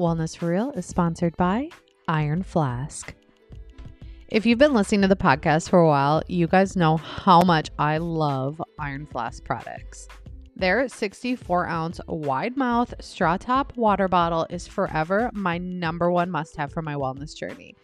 Wellness 0.00 0.34
for 0.34 0.48
Real 0.48 0.70
is 0.70 0.86
sponsored 0.86 1.36
by 1.36 1.68
Iron 2.08 2.42
Flask. 2.42 3.14
If 4.28 4.46
you've 4.46 4.58
been 4.58 4.72
listening 4.72 5.02
to 5.02 5.08
the 5.08 5.14
podcast 5.14 5.68
for 5.68 5.78
a 5.78 5.86
while, 5.86 6.22
you 6.26 6.46
guys 6.46 6.74
know 6.74 6.96
how 6.96 7.42
much 7.42 7.68
I 7.78 7.98
love 7.98 8.62
Iron 8.78 9.04
Flask 9.04 9.44
products. 9.44 10.08
Their 10.56 10.88
64 10.88 11.66
ounce 11.66 12.00
wide 12.08 12.56
mouth 12.56 12.94
straw 13.00 13.36
top 13.36 13.76
water 13.76 14.08
bottle 14.08 14.46
is 14.48 14.66
forever 14.66 15.30
my 15.34 15.58
number 15.58 16.10
one 16.10 16.30
must 16.30 16.56
have 16.56 16.72
for 16.72 16.80
my 16.80 16.94
wellness 16.94 17.36
journey. 17.36 17.76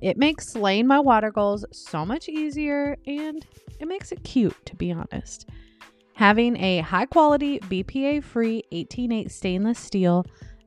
It 0.00 0.16
makes 0.16 0.52
slaying 0.52 0.86
my 0.86 1.00
water 1.00 1.32
goals 1.32 1.64
so 1.72 2.06
much 2.06 2.28
easier 2.28 2.96
and 3.08 3.44
it 3.80 3.88
makes 3.88 4.12
it 4.12 4.22
cute, 4.22 4.54
to 4.66 4.76
be 4.76 4.92
honest. 4.92 5.48
Having 6.12 6.56
a 6.58 6.78
high 6.78 7.06
quality, 7.06 7.58
BPA 7.58 8.22
free 8.22 8.62
188 8.70 9.32
stainless 9.32 9.80
steel 9.80 10.24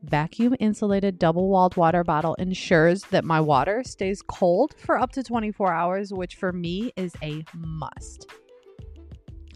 vacuum 0.09 0.55
insulated 0.59 1.19
double 1.19 1.49
walled 1.49 1.75
water 1.77 2.03
bottle 2.03 2.35
ensures 2.35 3.01
that 3.11 3.25
my 3.25 3.39
water 3.39 3.83
stays 3.83 4.21
cold 4.21 4.73
for 4.77 4.97
up 4.97 5.11
to 5.13 5.23
24 5.23 5.73
hours, 5.73 6.13
which 6.13 6.35
for 6.35 6.51
me 6.51 6.91
is 6.95 7.13
a 7.21 7.43
must. 7.53 8.31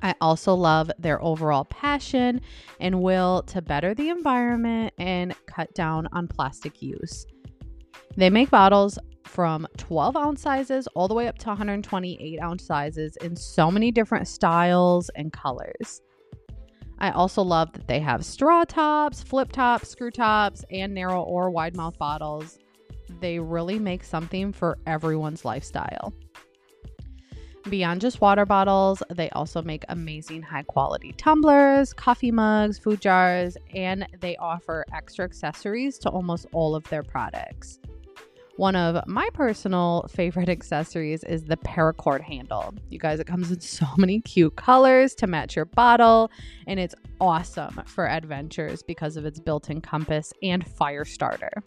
I 0.01 0.15
also 0.19 0.53
love 0.53 0.91
their 0.97 1.21
overall 1.21 1.65
passion 1.65 2.41
and 2.79 3.01
will 3.01 3.43
to 3.43 3.61
better 3.61 3.93
the 3.93 4.09
environment 4.09 4.93
and 4.97 5.35
cut 5.45 5.73
down 5.75 6.07
on 6.11 6.27
plastic 6.27 6.81
use. 6.81 7.25
They 8.17 8.29
make 8.29 8.49
bottles 8.49 8.97
from 9.25 9.67
12 9.77 10.17
ounce 10.17 10.41
sizes 10.41 10.87
all 10.87 11.07
the 11.07 11.13
way 11.13 11.27
up 11.27 11.37
to 11.39 11.47
128 11.47 12.41
ounce 12.41 12.65
sizes 12.65 13.15
in 13.17 13.35
so 13.35 13.71
many 13.71 13.91
different 13.91 14.27
styles 14.27 15.09
and 15.15 15.31
colors. 15.31 16.01
I 17.01 17.09
also 17.09 17.41
love 17.41 17.73
that 17.73 17.87
they 17.87 17.99
have 17.99 18.23
straw 18.23 18.63
tops, 18.63 19.23
flip 19.23 19.51
tops, 19.51 19.89
screw 19.89 20.11
tops, 20.11 20.63
and 20.69 20.93
narrow 20.93 21.23
or 21.23 21.49
wide 21.49 21.75
mouth 21.75 21.97
bottles. 21.97 22.59
They 23.19 23.39
really 23.39 23.79
make 23.79 24.03
something 24.03 24.53
for 24.53 24.77
everyone's 24.85 25.43
lifestyle. 25.43 26.13
Beyond 27.67 28.01
just 28.01 28.21
water 28.21 28.45
bottles, 28.45 29.01
they 29.09 29.31
also 29.31 29.63
make 29.63 29.83
amazing 29.89 30.43
high 30.43 30.61
quality 30.61 31.13
tumblers, 31.13 31.91
coffee 31.91 32.31
mugs, 32.31 32.77
food 32.77 33.01
jars, 33.01 33.57
and 33.73 34.07
they 34.19 34.37
offer 34.37 34.85
extra 34.93 35.25
accessories 35.25 35.97
to 35.99 36.09
almost 36.09 36.45
all 36.53 36.75
of 36.75 36.83
their 36.89 37.03
products. 37.03 37.79
One 38.61 38.75
of 38.75 39.07
my 39.07 39.27
personal 39.33 40.05
favorite 40.07 40.47
accessories 40.57 41.23
is 41.23 41.45
the 41.45 41.57
paracord 41.57 42.21
handle. 42.21 42.75
You 42.91 42.99
guys, 42.99 43.19
it 43.19 43.25
comes 43.25 43.49
in 43.49 43.59
so 43.59 43.87
many 43.97 44.21
cute 44.21 44.55
colors 44.55 45.15
to 45.15 45.25
match 45.25 45.55
your 45.55 45.65
bottle, 45.65 46.29
and 46.67 46.79
it's 46.79 46.93
awesome 47.19 47.81
for 47.87 48.07
adventures 48.07 48.83
because 48.83 49.17
of 49.17 49.25
its 49.25 49.39
built 49.39 49.71
in 49.71 49.81
compass 49.81 50.31
and 50.43 50.63
fire 50.67 51.05
starter. 51.05 51.63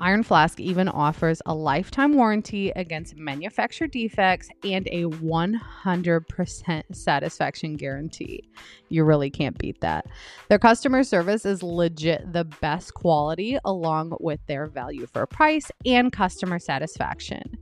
Iron 0.00 0.22
Flask 0.22 0.58
even 0.60 0.88
offers 0.88 1.42
a 1.46 1.54
lifetime 1.54 2.14
warranty 2.14 2.70
against 2.70 3.16
manufacturer 3.16 3.86
defects 3.86 4.48
and 4.64 4.88
a 4.88 5.04
100% 5.04 6.82
satisfaction 6.92 7.76
guarantee. 7.76 8.50
You 8.88 9.04
really 9.04 9.30
can't 9.30 9.56
beat 9.56 9.80
that. 9.82 10.06
Their 10.48 10.58
customer 10.58 11.04
service 11.04 11.46
is 11.46 11.62
legit 11.62 12.32
the 12.32 12.44
best 12.44 12.94
quality, 12.94 13.56
along 13.64 14.16
with 14.20 14.40
their 14.46 14.66
value 14.66 15.06
for 15.06 15.26
price 15.26 15.70
and 15.86 16.12
customer 16.12 16.58
satisfaction. 16.58 17.56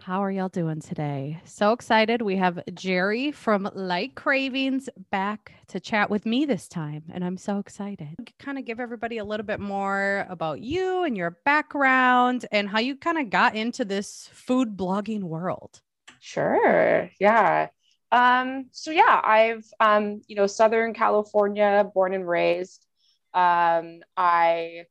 How 0.02 0.24
are 0.24 0.32
y'all 0.32 0.50
doing 0.50 0.80
today? 0.80 1.42
So 1.46 1.72
excited. 1.72 2.22
We 2.22 2.36
have 2.38 2.64
Geri 2.74 3.32
from 3.32 3.70
Lite 3.74 4.16
Cravings 4.16 4.88
back 5.12 5.54
to 5.68 5.80
chat 5.80 6.10
with 6.10 6.26
me 6.26 6.46
this 6.46 6.68
time, 6.68 7.04
and 7.12 7.24
I'm 7.24 7.38
so 7.38 7.58
excited. 7.58 8.16
Kind 8.40 8.58
of 8.58 8.66
give 8.66 8.80
everybody 8.80 9.18
a 9.18 9.26
little 9.26 9.46
bit 9.46 9.60
more 9.60 10.26
about 10.30 10.62
you 10.62 11.04
and 11.04 11.18
your 11.18 11.32
background 11.46 12.46
and 12.52 12.70
how 12.70 12.80
you 12.80 12.96
kind 12.96 13.18
of 13.18 13.30
got 13.30 13.56
into 13.56 13.84
this 13.84 14.30
food 14.32 14.78
blogging 14.78 15.24
world. 15.24 15.82
Sure. 16.24 17.10
Yeah. 17.20 17.68
Um, 18.10 18.68
so 18.72 18.92
yeah, 18.92 19.20
I've 19.22 19.66
um, 19.82 20.22
you 20.28 20.38
know, 20.38 20.48
Southern 20.48 20.94
California, 20.94 21.86
born 21.94 22.14
and 22.14 22.26
raised. 22.26 22.86
Um, 23.34 24.00
I 24.16 24.86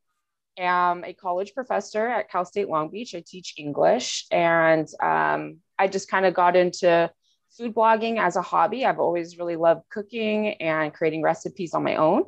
am 0.59 1.05
a 1.05 1.15
college 1.15 1.55
professor 1.55 2.07
at 2.09 2.31
Cal 2.31 2.45
State 2.45 2.69
Long 2.69 2.91
Beach. 2.91 3.15
I 3.15 3.25
teach 3.27 3.55
English, 3.59 4.27
and 4.31 4.87
um, 5.03 5.59
I 5.79 5.89
just 5.89 6.11
kind 6.11 6.27
of 6.27 6.35
got 6.35 6.55
into 6.57 7.11
food 7.57 7.75
blogging 7.75 8.19
as 8.21 8.37
a 8.37 8.43
hobby. 8.43 8.85
I've 8.85 9.01
always 9.01 9.39
really 9.39 9.57
loved 9.57 9.89
cooking 9.91 10.55
and 10.55 10.93
creating 10.93 11.23
recipes 11.23 11.75
on 11.75 11.85
my 11.85 11.97
own. 11.97 12.25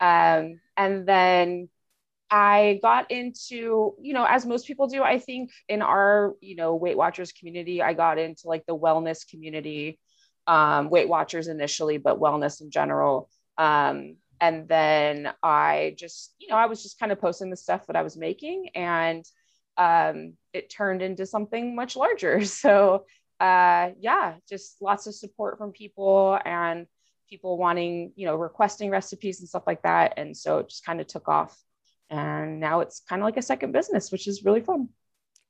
Um, 0.00 0.60
and 0.76 1.06
then 1.06 1.68
I 2.30 2.78
got 2.82 3.10
into, 3.10 3.94
you 4.00 4.14
know, 4.14 4.24
as 4.24 4.46
most 4.46 4.66
people 4.66 4.86
do, 4.86 5.02
I 5.02 5.18
think 5.18 5.50
in 5.68 5.82
our, 5.82 6.34
you 6.40 6.54
know, 6.54 6.76
Weight 6.76 6.96
Watchers 6.96 7.32
community, 7.32 7.82
I 7.82 7.92
got 7.92 8.18
into 8.18 8.42
like 8.46 8.64
the 8.66 8.76
wellness 8.76 9.28
community, 9.28 9.98
um, 10.46 10.90
Weight 10.90 11.08
Watchers 11.08 11.48
initially, 11.48 11.98
but 11.98 12.20
wellness 12.20 12.60
in 12.60 12.70
general. 12.70 13.28
Um, 13.58 14.16
and 14.40 14.68
then 14.68 15.32
I 15.42 15.94
just, 15.98 16.34
you 16.38 16.48
know, 16.48 16.56
I 16.56 16.66
was 16.66 16.82
just 16.82 16.98
kind 16.98 17.10
of 17.10 17.20
posting 17.20 17.50
the 17.50 17.56
stuff 17.56 17.86
that 17.88 17.96
I 17.96 18.02
was 18.02 18.16
making 18.16 18.70
and 18.74 19.24
um, 19.76 20.34
it 20.52 20.70
turned 20.70 21.02
into 21.02 21.26
something 21.26 21.74
much 21.74 21.96
larger. 21.96 22.44
So, 22.44 23.06
uh, 23.40 23.90
yeah, 23.98 24.34
just 24.48 24.76
lots 24.82 25.06
of 25.06 25.14
support 25.14 25.58
from 25.58 25.72
people 25.72 26.38
and 26.44 26.86
people 27.28 27.56
wanting, 27.56 28.12
you 28.14 28.26
know, 28.26 28.36
requesting 28.36 28.90
recipes 28.90 29.40
and 29.40 29.48
stuff 29.48 29.62
like 29.66 29.82
that. 29.82 30.14
And 30.18 30.36
so 30.36 30.58
it 30.58 30.68
just 30.68 30.84
kind 30.84 31.00
of 31.00 31.06
took 31.06 31.26
off 31.26 31.56
and 32.10 32.60
now 32.60 32.80
it's 32.80 33.00
kind 33.08 33.22
of 33.22 33.24
like 33.24 33.36
a 33.36 33.42
second 33.42 33.72
business 33.72 34.10
which 34.10 34.26
is 34.26 34.44
really 34.44 34.60
fun 34.60 34.88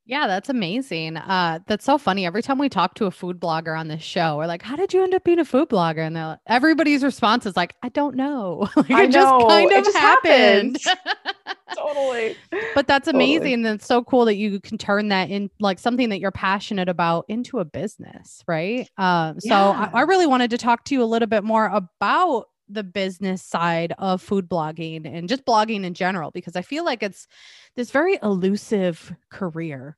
yeah, 0.07 0.27
that's 0.27 0.49
amazing. 0.49 1.17
Uh, 1.19 1.61
that's 1.69 1.85
so 1.85 1.97
funny. 1.97 2.27
Every 2.27 2.43
time 2.43 2.59
we 2.59 2.69
talk 2.69 2.95
to 2.95 3.07
a 3.07 3.13
food 3.13 3.39
blogger 3.39 3.79
on 3.79 3.87
this 3.87 4.03
show, 4.03 4.39
we're 4.39 4.49
like, 4.49 4.61
"How 4.61 4.75
did 4.75 4.93
you 4.93 5.05
end 5.05 5.15
up 5.15 5.23
being 5.23 5.39
a 5.39 5.45
food 5.45 5.69
blogger?" 5.69 5.99
And 5.99 6.17
like, 6.17 6.39
everybody's 6.49 7.05
response 7.05 7.47
is 7.47 7.57
like, 7.57 7.77
"I 7.81 7.91
don't 7.91 8.17
know. 8.17 8.69
like, 8.77 8.91
I 8.91 9.05
it 9.05 9.13
just 9.13 9.47
kind 9.47 9.71
of 9.71 9.85
just 9.85 9.97
happened." 9.97 10.79
happened. 10.85 11.37
totally. 11.77 12.37
But 12.75 12.87
that's 12.89 13.07
Totally. 13.07 13.37
amazing. 13.37 13.63
That's 13.63 13.87
so 13.87 14.03
cool 14.03 14.25
that 14.25 14.37
you 14.37 14.59
can 14.61 14.79
turn 14.79 15.09
that 15.09 15.31
in 15.31 15.51
like 15.61 15.79
something 15.79 16.09
that 16.09 16.19
you're 16.19 16.33
passionate 16.33 16.89
about 16.89 17.27
into 17.29 17.61
a 17.61 17.65
business, 17.65 18.43
right? 18.49 18.89
Um, 18.97 19.39
so 19.39 19.55
I, 19.55 19.91
I 19.95 20.01
really 20.03 20.27
wanted 20.27 20.51
to 20.51 20.59
talk 20.59 20.85
to 20.87 20.95
you 20.95 21.03
a 21.03 21.05
little 21.05 21.29
bit 21.29 21.45
more 21.45 21.67
about 21.67 22.47
the 22.73 22.85
business 22.85 23.43
side 23.43 23.93
of 23.99 24.23
food 24.23 24.49
blogging 24.49 25.07
and 25.07 25.29
just 25.29 25.45
blogging 25.45 25.85
in 25.85 25.95
general 25.95 26.31
because 26.31 26.57
I 26.57 26.63
feel 26.63 26.85
like 26.85 27.03
it's 27.03 27.27
this 27.77 27.91
very 27.91 28.19
elusive 28.23 29.15
career. 29.31 29.97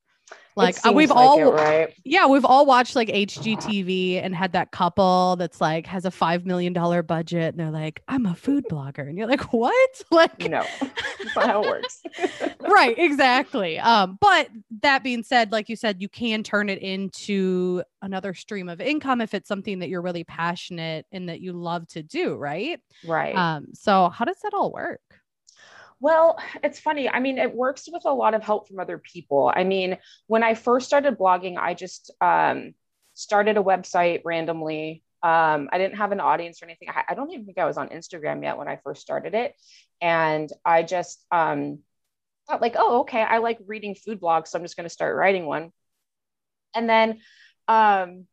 Like 0.55 0.77
we've 0.85 1.09
like 1.09 1.19
all 1.19 1.39
it, 1.39 1.51
right 1.51 1.95
yeah, 2.05 2.27
we've 2.27 2.45
all 2.45 2.67
watched 2.67 2.95
like 2.95 3.09
HGTV 3.09 4.23
and 4.23 4.35
had 4.35 4.53
that 4.53 4.71
couple 4.71 5.37
that's 5.37 5.61
like 5.63 5.87
has 5.87 6.05
a 6.05 6.11
five 6.11 6.45
million 6.45 6.75
dollar 6.75 7.03
budget 7.03 7.55
and 7.55 7.59
they're 7.59 7.71
like, 7.71 8.03
I'm 8.07 8.27
a 8.27 8.35
food 8.35 8.65
blogger. 8.71 9.09
And 9.09 9.17
you're 9.17 9.29
like, 9.29 9.53
what? 9.53 9.73
Like 10.11 10.51
no 10.51 10.63
that's 10.81 11.37
not 11.37 11.47
how 11.47 11.63
it 11.63 11.69
works 11.69 12.03
right, 12.61 12.99
exactly. 12.99 13.79
Um, 13.79 14.19
but 14.21 14.49
that 14.83 15.03
being 15.03 15.23
said, 15.23 15.53
like 15.53 15.69
you 15.69 15.77
said, 15.77 16.01
you 16.01 16.09
can 16.09 16.43
turn 16.43 16.69
it 16.69 16.79
into 16.81 17.83
another 18.01 18.35
stream 18.35 18.69
of 18.69 18.81
income 18.81 19.21
if 19.21 19.35
it's 19.35 19.49
something 19.49 19.79
that 19.81 19.89
you're 19.89 20.03
really 20.03 20.25
passionate 20.25 21.07
and 21.13 21.29
that 21.29 21.41
you 21.41 21.53
love 21.53 21.87
to 21.89 22.03
do, 22.03 22.35
right? 22.35 22.81
right 23.07 23.35
Um, 23.35 23.69
so 23.75 24.09
how 24.09 24.25
does 24.25 24.39
that 24.43 24.55
all 24.55 24.73
work? 24.73 25.01
Well, 26.03 26.37
it's 26.65 26.81
funny. 26.81 27.09
I 27.09 27.21
mean, 27.21 27.39
it 27.39 27.55
works 27.55 27.89
with 27.89 28.05
a 28.07 28.13
lot 28.13 28.35
of 28.35 28.43
help 28.43 28.67
from 28.67 28.81
other 28.81 28.99
people. 28.99 29.53
I 29.55 29.63
mean, 29.63 29.99
when 30.27 30.43
I 30.43 30.55
first 30.55 30.85
started 30.85 31.17
blogging, 31.17 31.57
I 31.57 31.75
just 31.75 32.11
um, 32.21 32.75
started 33.15 33.57
a 33.57 33.63
website 33.63 34.23
randomly. 34.25 35.05
Um, 35.23 35.69
I 35.71 35.79
didn't 35.79 35.99
have 35.99 36.11
an 36.11 36.19
audience 36.19 36.61
or 36.61 36.65
anything. 36.65 36.89
I, 36.91 37.05
I 37.11 37.15
don't 37.15 37.31
even 37.31 37.47
think 37.47 37.59
I 37.59 37.67
was 37.67 37.77
on 37.77 37.91
Instagram 37.91 38.43
yet 38.43 38.59
when 38.59 38.67
I 38.67 38.81
first 38.83 39.01
started 39.01 39.35
it. 39.35 39.55
And 40.01 40.51
I 40.65 40.83
just 40.83 41.25
um, 41.31 41.79
thought, 42.49 42.61
like, 42.61 42.75
oh, 42.77 43.03
okay, 43.03 43.23
I 43.23 43.39
like 43.39 43.61
reading 43.65 43.95
food 43.95 44.21
blogs. 44.21 44.49
So 44.49 44.59
I'm 44.59 44.65
just 44.65 44.77
going 44.77 44.89
to 44.89 44.93
start 44.93 45.15
writing 45.15 45.47
one. 45.47 45.71
And 46.75 46.91
then 46.91 47.21
um, 47.69 48.27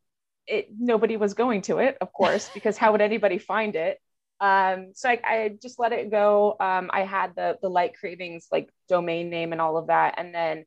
it, 0.48 0.69
nobody 0.75 1.18
was 1.18 1.36
going 1.36 1.62
to 1.63 1.77
it, 1.77 2.00
of 2.01 2.12
course, 2.13 2.50
because 2.51 2.77
how 2.77 2.94
would 2.94 3.01
anybody 3.01 3.38
find 3.38 3.75
it? 3.75 4.00
Um, 4.41 4.91
so 4.95 5.09
I, 5.09 5.19
I 5.24 5.57
just 5.62 5.80
let 5.80 5.91
it 5.91 6.12
go. 6.12 6.56
Um, 6.59 6.89
I 6.94 7.01
had 7.01 7.36
the 7.36 7.57
the 7.62 7.69
Lite 7.69 7.97
Cravings 8.00 8.47
like 8.51 8.69
domain 8.88 9.30
name 9.30 9.51
and 9.51 9.62
all 9.62 9.77
of 9.77 9.88
that, 9.88 10.15
and 10.18 10.33
then 10.33 10.65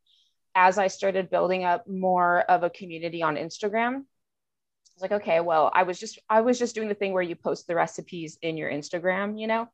as 0.54 0.78
I 0.78 0.88
started 0.88 1.30
building 1.30 1.64
up 1.64 1.88
more 1.88 2.40
of 2.40 2.62
a 2.62 2.70
community 2.70 3.22
on 3.22 3.36
Instagram, 3.36 3.94
I 3.96 4.94
was 4.94 5.02
like, 5.02 5.12
okay, 5.22 5.40
well, 5.40 5.70
I 5.74 5.84
was 5.84 5.98
just 5.98 6.18
I 6.28 6.42
was 6.42 6.58
just 6.58 6.74
doing 6.74 6.88
the 6.88 6.94
thing 6.94 7.12
where 7.12 7.22
you 7.22 7.34
post 7.34 7.66
the 7.66 7.74
recipes 7.74 8.38
in 8.42 8.56
your 8.56 8.70
Instagram, 8.70 9.40
you 9.40 9.46
know. 9.46 9.68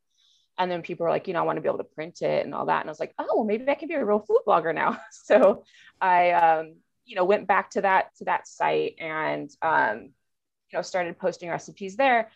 And 0.59 0.71
then 0.71 0.83
people 0.83 1.05
were 1.05 1.11
like, 1.11 1.29
you 1.29 1.35
know, 1.35 1.41
I 1.41 1.45
want 1.45 1.57
to 1.57 1.61
be 1.61 1.69
able 1.69 1.79
to 1.79 1.85
print 1.85 2.21
it 2.23 2.45
and 2.45 2.53
all 2.53 2.67
that. 2.67 2.81
And 2.81 2.89
I 2.89 2.93
was 2.93 2.99
like, 2.99 3.15
oh, 3.19 3.27
well, 3.37 3.45
maybe 3.45 3.69
I 3.69 3.75
can 3.75 3.87
be 3.87 3.95
a 3.95 4.05
real 4.05 4.19
food 4.19 4.41
blogger 4.47 4.75
now. 4.75 4.99
so 5.13 5.63
I, 6.01 6.33
um, 6.33 6.77
you 7.05 7.15
know, 7.15 7.25
went 7.25 7.47
back 7.47 7.71
to 7.71 7.83
that 7.83 8.15
to 8.17 8.25
that 8.25 8.49
site 8.49 8.97
and, 8.99 9.51
um, 9.63 10.11
you 10.71 10.77
know, 10.77 10.83
started 10.83 11.19
posting 11.19 11.49
recipes 11.49 11.97
there, 11.97 12.31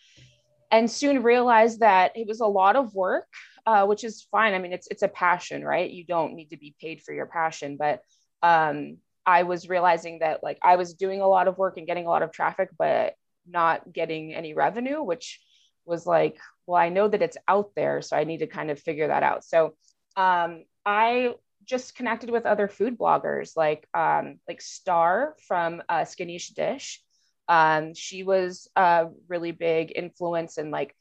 and 0.72 0.90
soon 0.90 1.22
realized 1.22 1.80
that 1.80 2.16
it 2.16 2.26
was 2.26 2.40
a 2.40 2.46
lot 2.46 2.76
of 2.76 2.94
work, 2.94 3.28
uh, 3.66 3.84
which 3.86 4.02
is 4.02 4.26
fine. 4.32 4.54
I 4.54 4.58
mean, 4.58 4.72
it's 4.72 4.88
it's 4.90 5.02
a 5.02 5.08
passion, 5.08 5.62
right? 5.62 5.88
You 5.88 6.04
don't 6.04 6.34
need 6.34 6.50
to 6.50 6.56
be 6.56 6.74
paid 6.80 7.02
for 7.02 7.12
your 7.12 7.26
passion, 7.26 7.76
but 7.76 8.00
um, 8.42 8.96
I 9.26 9.44
was 9.44 9.68
realizing 9.68 10.20
that 10.20 10.42
like 10.42 10.58
I 10.62 10.76
was 10.76 10.94
doing 10.94 11.20
a 11.20 11.28
lot 11.28 11.46
of 11.46 11.58
work 11.58 11.76
and 11.76 11.86
getting 11.86 12.06
a 12.06 12.10
lot 12.10 12.22
of 12.22 12.32
traffic, 12.32 12.70
but 12.76 13.14
not 13.46 13.92
getting 13.92 14.34
any 14.34 14.54
revenue, 14.54 15.02
which 15.02 15.40
was 15.84 16.06
like, 16.06 16.38
well, 16.66 16.80
I 16.80 16.88
know 16.88 17.06
that 17.06 17.22
it's 17.22 17.36
out 17.46 17.70
there, 17.76 18.02
so 18.02 18.16
I 18.16 18.24
need 18.24 18.38
to 18.38 18.46
kind 18.46 18.70
of 18.70 18.80
figure 18.80 19.08
that 19.08 19.22
out. 19.22 19.44
So 19.44 19.74
um, 20.16 20.64
I 20.86 21.34
just 21.64 21.94
connected 21.94 22.30
with 22.30 22.46
other 22.46 22.66
food 22.66 22.98
bloggers 22.98 23.56
like 23.56 23.86
um, 23.94 24.38
like 24.48 24.62
Star 24.62 25.36
from 25.46 25.82
uh, 25.88 26.00
Skinnyish 26.00 26.54
Dish. 26.54 27.02
Um, 27.48 27.94
she 27.94 28.22
was 28.22 28.68
a 28.76 29.08
really 29.28 29.52
big 29.52 29.92
influence 29.94 30.58
and 30.58 30.70
like 30.70 30.94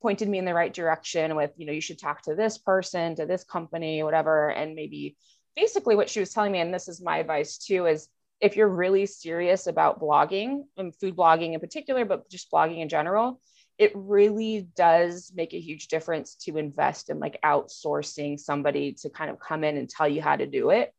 pointed 0.00 0.28
me 0.28 0.38
in 0.38 0.44
the 0.44 0.54
right 0.54 0.72
direction 0.72 1.34
with 1.34 1.52
you 1.56 1.66
know 1.66 1.72
you 1.72 1.80
should 1.80 1.98
talk 1.98 2.22
to 2.22 2.34
this 2.34 2.56
person 2.58 3.16
to 3.16 3.26
this 3.26 3.44
company 3.44 4.02
whatever. 4.02 4.50
And 4.50 4.74
maybe 4.74 5.16
basically 5.58 5.96
what 5.96 6.08
she 6.08 6.20
was 6.20 6.32
telling 6.32 6.52
me 6.52 6.60
and 6.60 6.72
this 6.72 6.86
is 6.86 7.02
my 7.02 7.18
advice 7.18 7.58
too 7.58 7.86
is 7.86 8.08
if 8.40 8.54
you're 8.54 8.68
really 8.68 9.06
serious 9.06 9.66
about 9.66 10.00
blogging 10.00 10.62
and 10.76 10.94
food 10.94 11.16
blogging 11.16 11.54
in 11.54 11.58
particular 11.58 12.04
but 12.04 12.30
just 12.30 12.50
blogging 12.50 12.80
in 12.80 12.88
general 12.88 13.40
it 13.76 13.90
really 13.94 14.68
does 14.76 15.32
make 15.34 15.54
a 15.54 15.60
huge 15.60 15.88
difference 15.88 16.34
to 16.34 16.56
invest 16.56 17.10
in 17.10 17.18
like 17.18 17.40
outsourcing 17.44 18.38
somebody 18.38 18.92
to 18.92 19.10
kind 19.10 19.30
of 19.30 19.40
come 19.40 19.64
in 19.64 19.76
and 19.76 19.88
tell 19.88 20.08
you 20.08 20.22
how 20.22 20.36
to 20.36 20.46
do 20.46 20.70
it 20.70 20.92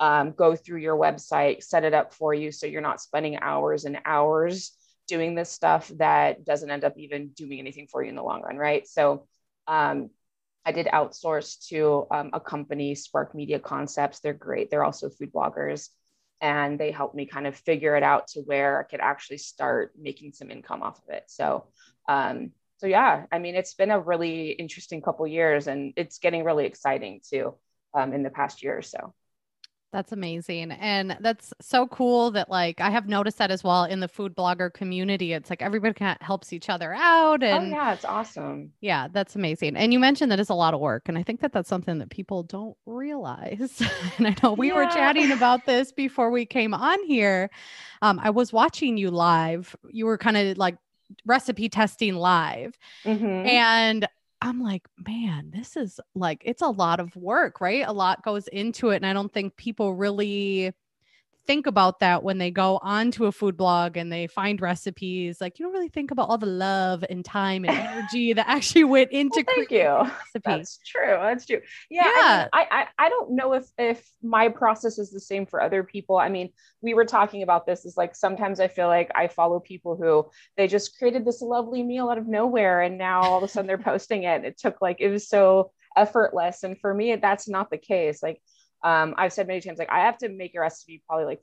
um, 0.00 0.32
go 0.32 0.56
through 0.56 0.80
your 0.80 0.96
website 0.96 1.62
set 1.62 1.84
it 1.84 1.94
up 1.94 2.12
for 2.12 2.34
you 2.34 2.50
so 2.50 2.66
you're 2.66 2.80
not 2.80 3.00
spending 3.00 3.38
hours 3.40 3.84
and 3.84 3.98
hours 4.04 4.72
doing 5.06 5.34
this 5.34 5.50
stuff 5.50 5.88
that 5.96 6.44
doesn't 6.44 6.70
end 6.70 6.84
up 6.84 6.96
even 6.96 7.28
doing 7.28 7.58
anything 7.58 7.86
for 7.86 8.02
you 8.02 8.08
in 8.08 8.16
the 8.16 8.22
long 8.22 8.42
run 8.42 8.56
right 8.56 8.88
so 8.88 9.26
um, 9.66 10.10
I 10.64 10.72
did 10.72 10.86
outsource 10.86 11.66
to 11.68 12.06
um, 12.10 12.30
a 12.32 12.40
company, 12.40 12.94
Spark 12.94 13.34
Media 13.34 13.58
Concepts. 13.58 14.20
They're 14.20 14.34
great. 14.34 14.70
They're 14.70 14.84
also 14.84 15.08
food 15.08 15.32
bloggers. 15.32 15.88
And 16.42 16.78
they 16.78 16.90
helped 16.90 17.14
me 17.14 17.26
kind 17.26 17.46
of 17.46 17.56
figure 17.56 17.96
it 17.96 18.02
out 18.02 18.28
to 18.28 18.40
where 18.40 18.80
I 18.80 18.84
could 18.84 19.00
actually 19.00 19.38
start 19.38 19.92
making 19.98 20.32
some 20.32 20.50
income 20.50 20.82
off 20.82 21.00
of 21.06 21.14
it. 21.14 21.24
So, 21.26 21.66
um, 22.08 22.52
so 22.78 22.86
yeah, 22.86 23.26
I 23.30 23.38
mean, 23.38 23.54
it's 23.54 23.74
been 23.74 23.90
a 23.90 24.00
really 24.00 24.50
interesting 24.50 25.02
couple 25.02 25.26
years 25.26 25.66
and 25.66 25.92
it's 25.96 26.18
getting 26.18 26.44
really 26.44 26.64
exciting 26.64 27.20
too 27.28 27.54
um, 27.92 28.14
in 28.14 28.22
the 28.22 28.30
past 28.30 28.62
year 28.62 28.76
or 28.76 28.82
so. 28.82 29.14
That's 29.92 30.12
amazing. 30.12 30.70
And 30.70 31.16
that's 31.20 31.52
so 31.60 31.88
cool 31.88 32.30
that 32.32 32.48
like 32.48 32.80
I 32.80 32.90
have 32.90 33.08
noticed 33.08 33.38
that 33.38 33.50
as 33.50 33.64
well 33.64 33.84
in 33.84 33.98
the 33.98 34.06
food 34.06 34.36
blogger 34.36 34.72
community. 34.72 35.32
It's 35.32 35.50
like 35.50 35.62
everybody 35.62 35.94
kind 35.94 36.16
of 36.20 36.24
helps 36.24 36.52
each 36.52 36.68
other 36.68 36.92
out 36.94 37.42
Oh 37.42 37.46
and 37.46 37.70
yeah, 37.70 37.92
it's 37.92 38.04
awesome. 38.04 38.72
yeah, 38.80 39.08
that's 39.12 39.36
amazing. 39.36 39.76
And 39.76 39.92
you 39.92 39.98
mentioned 39.98 40.32
that 40.32 40.40
it's 40.40 40.48
a 40.48 40.54
lot 40.54 40.74
of 40.74 40.80
work 40.80 41.08
and 41.08 41.18
I 41.18 41.22
think 41.22 41.40
that 41.40 41.52
that's 41.52 41.68
something 41.68 41.98
that 41.98 42.10
people 42.10 42.44
don't 42.44 42.76
realize. 42.86 43.82
and 44.18 44.28
I 44.28 44.36
know 44.42 44.54
we 44.54 44.72
were 44.72 44.86
chatting 44.86 45.32
about 45.32 45.66
this 45.66 45.92
before 45.92 46.30
we 46.30 46.46
came 46.46 46.72
on 46.72 47.02
here. 47.04 47.50
Um 48.02 48.20
I 48.22 48.30
was 48.30 48.52
watching 48.52 48.96
you 48.96 49.10
live. 49.10 49.74
You 49.90 50.06
were 50.06 50.18
kind 50.18 50.36
of 50.36 50.56
like 50.56 50.76
recipe 51.26 51.68
testing 51.68 52.14
live 52.14 52.78
Mhm. 53.04 53.46
and 53.46 54.08
I'm 54.42 54.60
like, 54.62 54.86
man, 55.06 55.50
this 55.52 55.76
is 55.76 56.00
like, 56.14 56.42
it's 56.44 56.62
a 56.62 56.68
lot 56.68 56.98
of 57.00 57.14
work, 57.16 57.60
right? 57.60 57.84
A 57.86 57.92
lot 57.92 58.24
goes 58.24 58.48
into 58.48 58.90
it. 58.90 58.96
And 58.96 59.06
I 59.06 59.12
don't 59.12 59.32
think 59.32 59.56
people 59.56 59.94
really 59.94 60.72
think 61.46 61.66
about 61.66 62.00
that 62.00 62.22
when 62.22 62.38
they 62.38 62.50
go 62.50 62.78
onto 62.82 63.26
a 63.26 63.32
food 63.32 63.56
blog 63.56 63.96
and 63.96 64.12
they 64.12 64.26
find 64.26 64.60
recipes. 64.60 65.40
Like, 65.40 65.58
you 65.58 65.64
don't 65.64 65.72
really 65.72 65.88
think 65.88 66.10
about 66.10 66.28
all 66.28 66.38
the 66.38 66.46
love 66.46 67.04
and 67.08 67.24
time 67.24 67.64
and 67.64 67.76
energy 67.76 68.32
that 68.34 68.48
actually 68.48 68.84
went 68.84 69.10
into 69.10 69.42
Well, 69.46 69.54
thank 69.56 69.68
creating 69.68 69.86
you. 69.86 69.92
a 69.92 70.02
recipe. 70.04 70.40
That's 70.44 70.78
true. 70.86 71.16
That's 71.20 71.46
true. 71.46 71.60
Yeah. 71.90 72.02
I, 72.04 72.38
mean, 72.38 72.48
I, 72.52 72.66
I 72.70 72.86
I 73.06 73.08
don't 73.08 73.32
know 73.32 73.54
if 73.54 73.66
if 73.78 74.08
my 74.22 74.48
process 74.48 74.98
is 74.98 75.10
the 75.10 75.20
same 75.20 75.46
for 75.46 75.62
other 75.62 75.82
people. 75.82 76.16
I 76.16 76.28
mean, 76.28 76.50
we 76.82 76.94
were 76.94 77.04
talking 77.04 77.42
about 77.42 77.66
this. 77.66 77.84
Is 77.84 77.96
like 77.96 78.14
sometimes 78.14 78.60
I 78.60 78.68
feel 78.68 78.86
like 78.88 79.10
I 79.14 79.28
follow 79.28 79.60
people 79.60 79.96
who 79.96 80.30
they 80.56 80.68
just 80.68 80.98
created 80.98 81.24
this 81.24 81.42
lovely 81.42 81.82
meal 81.82 82.10
out 82.10 82.18
of 82.18 82.26
nowhere, 82.28 82.82
and 82.82 82.98
now 82.98 83.22
all 83.22 83.38
of 83.38 83.42
a 83.44 83.48
sudden 83.48 83.66
they're 83.66 83.78
posting 83.78 84.22
it. 84.24 84.44
It 84.44 84.58
took 84.58 84.80
like 84.80 85.00
it 85.00 85.08
was 85.08 85.28
so 85.28 85.72
effortless, 85.96 86.62
and 86.62 86.78
for 86.78 86.94
me, 86.94 87.16
that's 87.16 87.48
not 87.48 87.70
the 87.70 87.78
case. 87.78 88.22
Like 88.22 88.40
um, 88.82 89.14
I've 89.16 89.32
said 89.32 89.46
many 89.46 89.60
times, 89.60 89.78
like 89.78 89.90
I 89.90 90.00
have 90.00 90.18
to 90.18 90.28
make 90.28 90.54
a 90.54 90.60
recipe 90.60 91.02
probably 91.06 91.26
like 91.26 91.42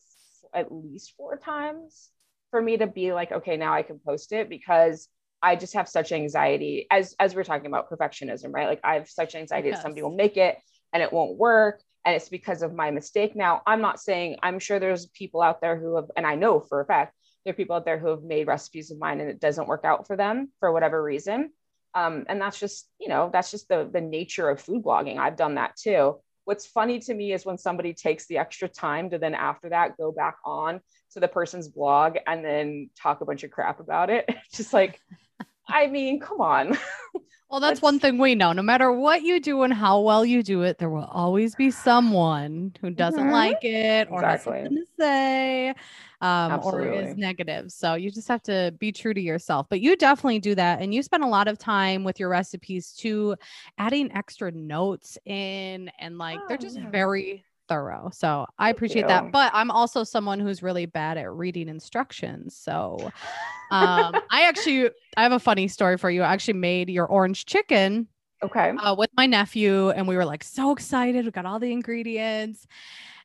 at 0.54 0.72
least 0.72 1.14
four 1.18 1.38
times 1.38 2.10
for 2.52 2.62
me 2.62 2.78
to 2.78 2.88
be 2.88 3.14
like, 3.14 3.32
okay, 3.32 3.58
now 3.58 3.74
I 3.74 3.84
can 3.84 4.00
post 4.00 4.32
it 4.32 4.50
because 4.50 5.10
I 5.42 5.56
just 5.56 5.74
have 5.74 5.88
such 5.88 6.12
anxiety 6.12 6.88
as 6.90 7.16
as 7.20 7.36
we're 7.36 7.44
talking 7.44 7.68
about 7.68 7.90
perfectionism, 7.90 8.54
right? 8.54 8.68
Like 8.68 8.82
I 8.84 8.96
have 8.96 9.10
such 9.10 9.36
anxiety 9.36 9.70
that 9.70 9.82
somebody 9.82 10.02
will 10.02 10.16
make 10.16 10.38
it 10.38 10.58
and 10.94 11.04
it 11.04 11.14
won't 11.14 11.38
work 11.38 11.82
and 12.06 12.16
it's 12.16 12.30
because 12.30 12.64
of 12.64 12.74
my 12.74 12.90
mistake. 12.90 13.36
Now, 13.36 13.62
I'm 13.68 13.82
not 13.82 14.00
saying 14.00 14.38
I'm 14.42 14.60
sure 14.60 14.80
there's 14.80 15.08
people 15.08 15.42
out 15.42 15.62
there 15.62 15.78
who 15.78 15.96
have 15.98 16.06
and 16.16 16.26
I 16.26 16.36
know 16.36 16.60
for 16.60 16.82
a 16.82 16.86
fact 16.86 17.14
there 17.44 17.52
are 17.52 17.56
people 17.56 17.76
out 17.76 17.86
there 17.86 18.00
who 18.00 18.08
have 18.08 18.24
made 18.24 18.48
recipes 18.48 18.92
of 18.92 19.00
mine 19.00 19.20
and 19.20 19.30
it 19.30 19.40
doesn't 19.40 19.68
work 19.68 19.86
out 19.86 20.08
for 20.08 20.18
them 20.18 20.52
for 20.60 20.72
whatever 20.72 21.02
reason. 21.02 21.52
Um, 21.94 22.26
and 22.28 22.42
that's 22.42 22.60
just, 22.60 22.90
you 23.00 23.08
know, 23.08 23.30
that's 23.32 23.52
just 23.52 23.70
the 23.70 23.90
the 23.92 24.02
nature 24.02 24.50
of 24.50 24.60
food 24.60 24.84
blogging. 24.84 25.18
I've 25.18 25.38
done 25.38 25.56
that 25.56 25.76
too. 25.76 26.20
What's 26.48 26.66
funny 26.66 26.98
to 27.02 27.14
me 27.14 27.34
is 27.34 27.46
when 27.46 27.58
somebody 27.58 27.94
takes 27.94 28.26
the 28.28 28.38
extra 28.38 28.70
time 28.70 29.10
to 29.10 29.18
then 29.18 29.36
after 29.36 29.68
that 29.68 29.98
go 29.98 30.14
back 30.14 30.38
on 30.46 30.80
to 31.12 31.20
the 31.20 31.28
person's 31.28 31.68
blog 31.68 32.16
and 32.26 32.44
then 32.44 32.90
talk 32.98 33.20
a 33.20 33.26
bunch 33.26 33.44
of 33.44 33.52
crap 33.52 33.82
about 33.82 34.10
it. 34.10 34.30
Just 34.54 34.72
like, 34.72 35.02
I 35.68 35.88
mean, 35.88 36.22
come 36.22 36.40
on. 36.40 36.78
Well, 37.50 37.62
that's 37.62 37.76
Let's- 37.76 37.82
one 37.82 38.00
thing 38.02 38.18
we 38.18 38.36
know. 38.36 38.52
No 38.52 38.62
matter 38.62 38.92
what 38.92 39.22
you 39.24 39.40
do 39.40 39.64
and 39.64 39.74
how 39.74 40.02
well 40.02 40.26
you 40.26 40.44
do 40.44 40.64
it, 40.64 40.80
there 40.80 40.90
will 40.90 41.06
always 41.06 41.56
be 41.56 41.72
someone 41.72 42.74
who 42.82 42.90
doesn't 42.90 43.28
Mhm. 43.28 43.32
like 43.32 43.64
it 43.64 44.10
or 44.12 44.22
has 44.22 44.42
Exactly. 44.42 44.64
something 44.66 44.78
to 44.78 44.86
say 45.00 45.74
um, 46.22 46.60
or 46.64 46.82
is 46.82 47.16
negative. 47.16 47.72
So 47.72 47.94
you 47.94 48.10
just 48.12 48.28
have 48.28 48.42
to 48.44 48.74
be 48.80 48.92
true 48.92 49.14
to 49.14 49.22
yourself. 49.22 49.68
But 49.70 49.82
you 49.82 49.96
definitely 49.96 50.40
do 50.40 50.56
that. 50.56 50.82
And 50.82 50.94
you 50.94 51.04
spend 51.04 51.24
a 51.24 51.28
lot 51.28 51.48
of 51.48 51.58
time 51.58 52.04
with 52.04 52.20
your 52.20 52.30
recipes 52.30 52.92
too, 52.94 53.36
adding 53.78 54.12
extra 54.12 54.52
notes 54.52 55.18
in 55.26 55.92
and 56.00 56.18
like 56.18 56.40
they're 56.48 56.58
Oh, 56.58 56.62
just 56.62 56.78
yeah. 56.78 56.90
very 56.90 57.46
thorough. 57.68 58.10
So 58.14 58.46
I 58.58 58.70
appreciate 58.70 59.08
that. 59.08 59.32
But 59.32 59.52
I'm 59.54 59.70
also 59.72 60.04
someone 60.04 60.40
who's 60.40 60.64
really 60.64 60.86
bad 60.86 61.18
at 61.18 61.32
reading 61.32 61.68
instructions. 61.70 62.56
So 62.56 63.12
um, 63.70 64.16
I 64.30 64.44
actually 64.44 64.90
I 65.18 65.24
have 65.24 65.34
a 65.34 65.40
funny 65.40 65.68
story 65.68 65.98
for 65.98 66.10
you. 66.10 66.24
I 66.24 66.34
actually 66.34 66.56
made 66.56 66.90
your 66.90 67.06
orange 67.06 67.46
chicken 67.46 68.08
Okay. 68.44 68.72
uh, 68.78 68.96
with 68.98 69.10
my 69.16 69.26
nephew, 69.26 69.90
and 69.90 70.08
we 70.08 70.16
were 70.16 70.26
like 70.26 70.44
so 70.44 70.72
excited. 70.72 71.26
We 71.26 71.32
got 71.32 71.46
all 71.46 71.60
the 71.60 71.72
ingredients, 71.72 72.68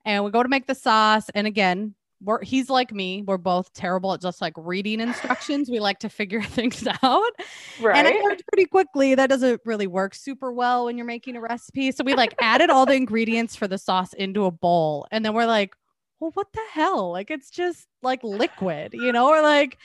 and 0.05 0.25
we 0.25 0.31
go 0.31 0.43
to 0.43 0.49
make 0.49 0.67
the 0.67 0.75
sauce. 0.75 1.29
And 1.35 1.47
again, 1.47 1.95
we're 2.23 2.43
he's 2.43 2.71
like 2.71 2.93
me. 2.93 3.23
We're 3.27 3.39
both 3.39 3.73
terrible 3.73 4.13
at 4.15 4.21
just 4.21 4.41
like 4.41 4.53
reading 4.57 5.01
instructions. 5.01 5.71
We 5.71 5.81
like 5.81 5.99
to 6.01 6.09
figure 6.09 6.43
things 6.43 6.87
out. 7.03 7.33
Right. 7.81 7.97
And 7.97 8.07
I 8.09 8.13
learned 8.21 8.43
pretty 8.53 8.67
quickly 8.67 9.15
that 9.15 9.29
doesn't 9.29 9.61
really 9.65 9.87
work 9.87 10.15
super 10.15 10.53
well 10.53 10.85
when 10.87 10.97
you're 10.97 11.07
making 11.07 11.37
a 11.37 11.41
recipe. 11.41 11.93
So 11.93 12.05
we 12.05 12.15
like 12.15 12.35
added 12.41 12.71
all 12.71 12.87
the 12.87 12.95
ingredients 12.95 13.57
for 13.57 13.67
the 13.69 13.79
sauce 13.79 14.13
into 14.15 14.45
a 14.45 14.51
bowl, 14.51 15.07
and 15.11 15.25
then 15.25 15.35
we're 15.35 15.47
like, 15.47 15.75
well, 16.21 16.31
what 16.35 16.53
the 16.53 16.63
hell? 16.73 17.11
Like 17.11 17.31
it's 17.31 17.51
just 17.51 17.87
like 18.03 18.23
liquid, 18.23 18.95
you 18.95 19.11
know? 19.13 19.29
Or 19.29 19.43
like, 19.43 19.77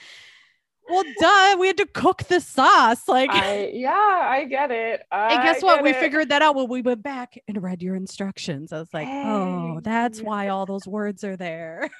well, 0.88 1.04
duh, 1.20 1.56
we 1.58 1.66
had 1.66 1.76
to 1.78 1.86
cook 1.86 2.22
the 2.24 2.40
sauce. 2.40 3.08
Like, 3.08 3.28
I, 3.30 3.70
yeah, 3.74 3.90
I 4.22 4.44
get 4.44 4.70
it. 4.70 5.02
and 5.12 5.42
guess 5.42 5.62
what? 5.62 5.82
We 5.82 5.90
it. 5.90 5.96
figured 5.96 6.30
that 6.30 6.40
out 6.40 6.54
when 6.54 6.68
we 6.68 6.80
went 6.80 7.02
back 7.02 7.38
and 7.46 7.62
read 7.62 7.82
your 7.82 7.94
instructions. 7.94 8.72
I 8.72 8.78
was 8.78 8.94
like, 8.94 9.08
oh, 9.08 9.80
that's 9.82 10.20
Hey. 10.20 10.24
why 10.24 10.48
all 10.48 10.64
those 10.64 10.86
words 10.86 11.24
are 11.24 11.36
there. 11.36 11.90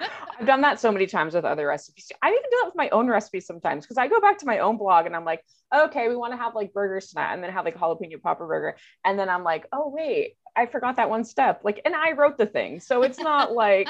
I've 0.00 0.46
done 0.46 0.62
that 0.62 0.80
so 0.80 0.90
many 0.90 1.06
times 1.06 1.34
with 1.34 1.44
other 1.44 1.66
recipes. 1.66 2.10
I 2.22 2.28
even 2.28 2.42
do 2.42 2.58
that 2.60 2.66
with 2.66 2.74
my 2.76 2.88
own 2.90 3.08
recipes 3.08 3.46
sometimes 3.46 3.84
because 3.84 3.98
I 3.98 4.08
go 4.08 4.20
back 4.20 4.38
to 4.38 4.46
my 4.46 4.58
own 4.58 4.76
blog 4.76 5.06
and 5.06 5.14
I'm 5.14 5.24
like, 5.24 5.44
okay, 5.74 6.08
we 6.08 6.16
want 6.16 6.32
to 6.32 6.36
have 6.36 6.54
like 6.54 6.72
burgers 6.72 7.08
tonight 7.08 7.34
and 7.34 7.42
then 7.42 7.52
have 7.52 7.64
like 7.64 7.76
jalapeno 7.76 8.20
popper 8.20 8.46
burger. 8.46 8.76
And 9.04 9.18
then 9.18 9.28
I'm 9.28 9.44
like, 9.44 9.66
oh, 9.72 9.88
wait, 9.88 10.36
I 10.56 10.66
forgot 10.66 10.96
that 10.96 11.10
one 11.10 11.24
step. 11.24 11.60
Like, 11.64 11.80
and 11.84 11.94
I 11.94 12.12
wrote 12.12 12.38
the 12.38 12.46
thing. 12.46 12.80
So 12.80 13.02
it's 13.02 13.18
not 13.18 13.52
like 13.54 13.88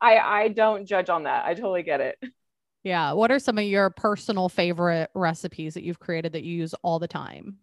I, 0.00 0.18
I 0.18 0.48
don't 0.48 0.86
judge 0.86 1.08
on 1.08 1.24
that. 1.24 1.44
I 1.44 1.54
totally 1.54 1.82
get 1.82 2.00
it. 2.00 2.18
Yeah. 2.82 3.12
What 3.12 3.30
are 3.30 3.38
some 3.38 3.58
of 3.58 3.64
your 3.64 3.90
personal 3.90 4.48
favorite 4.48 5.10
recipes 5.14 5.74
that 5.74 5.82
you've 5.82 6.00
created 6.00 6.32
that 6.32 6.44
you 6.44 6.56
use 6.56 6.74
all 6.82 6.98
the 6.98 7.08
time? 7.08 7.58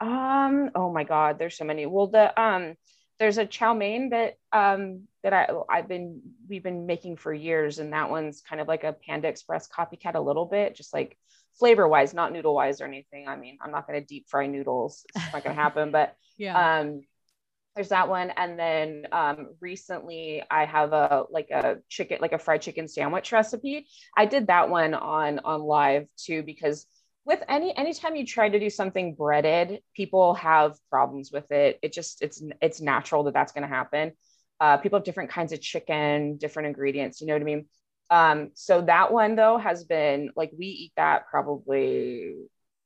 Um, 0.00 0.70
oh 0.74 0.92
my 0.92 1.04
God, 1.04 1.38
there's 1.38 1.56
so 1.56 1.64
many. 1.64 1.86
Well, 1.86 2.08
the 2.08 2.40
um 2.40 2.74
there's 3.18 3.38
a 3.38 3.46
chow 3.46 3.74
mein 3.74 4.10
that 4.10 4.34
um, 4.52 5.02
that 5.22 5.32
I 5.32 5.48
I've 5.68 5.88
been 5.88 6.20
we've 6.48 6.62
been 6.62 6.86
making 6.86 7.16
for 7.16 7.32
years, 7.32 7.78
and 7.78 7.92
that 7.92 8.10
one's 8.10 8.40
kind 8.40 8.60
of 8.60 8.68
like 8.68 8.84
a 8.84 8.92
Panda 8.92 9.28
Express 9.28 9.68
copycat 9.68 10.14
a 10.14 10.20
little 10.20 10.46
bit, 10.46 10.74
just 10.74 10.92
like 10.92 11.16
flavor 11.58 11.86
wise, 11.86 12.14
not 12.14 12.32
noodle 12.32 12.54
wise 12.54 12.80
or 12.80 12.86
anything. 12.86 13.28
I 13.28 13.36
mean, 13.36 13.58
I'm 13.62 13.70
not 13.70 13.86
going 13.86 14.00
to 14.00 14.06
deep 14.06 14.28
fry 14.28 14.46
noodles; 14.46 15.04
it's 15.14 15.32
not 15.32 15.44
going 15.44 15.56
to 15.56 15.62
happen. 15.62 15.90
But 15.90 16.16
yeah, 16.36 16.80
um, 16.80 17.02
there's 17.74 17.90
that 17.90 18.08
one, 18.08 18.30
and 18.36 18.58
then 18.58 19.06
um, 19.12 19.48
recently 19.60 20.42
I 20.50 20.64
have 20.64 20.92
a 20.92 21.24
like 21.30 21.50
a 21.50 21.78
chicken 21.88 22.18
like 22.20 22.32
a 22.32 22.38
fried 22.38 22.62
chicken 22.62 22.88
sandwich 22.88 23.32
recipe. 23.32 23.86
I 24.16 24.26
did 24.26 24.48
that 24.48 24.70
one 24.70 24.94
on 24.94 25.38
on 25.40 25.62
live 25.62 26.08
too 26.16 26.42
because 26.42 26.86
with 27.24 27.42
any 27.48 27.76
anytime 27.76 28.16
you 28.16 28.26
try 28.26 28.48
to 28.48 28.60
do 28.60 28.70
something 28.70 29.14
breaded 29.14 29.80
people 29.94 30.34
have 30.34 30.76
problems 30.90 31.30
with 31.32 31.50
it 31.50 31.78
it 31.82 31.92
just 31.92 32.22
it's 32.22 32.42
it's 32.60 32.80
natural 32.80 33.24
that 33.24 33.34
that's 33.34 33.52
going 33.52 33.62
to 33.62 33.68
happen 33.68 34.12
uh, 34.60 34.76
people 34.76 34.98
have 34.98 35.04
different 35.04 35.30
kinds 35.30 35.52
of 35.52 35.60
chicken 35.60 36.36
different 36.36 36.66
ingredients 36.66 37.20
you 37.20 37.26
know 37.26 37.34
what 37.34 37.42
i 37.42 37.44
mean 37.44 37.66
um, 38.10 38.50
so 38.54 38.82
that 38.82 39.12
one 39.12 39.34
though 39.34 39.56
has 39.56 39.84
been 39.84 40.30
like 40.36 40.50
we 40.56 40.66
eat 40.66 40.92
that 40.96 41.26
probably 41.28 42.34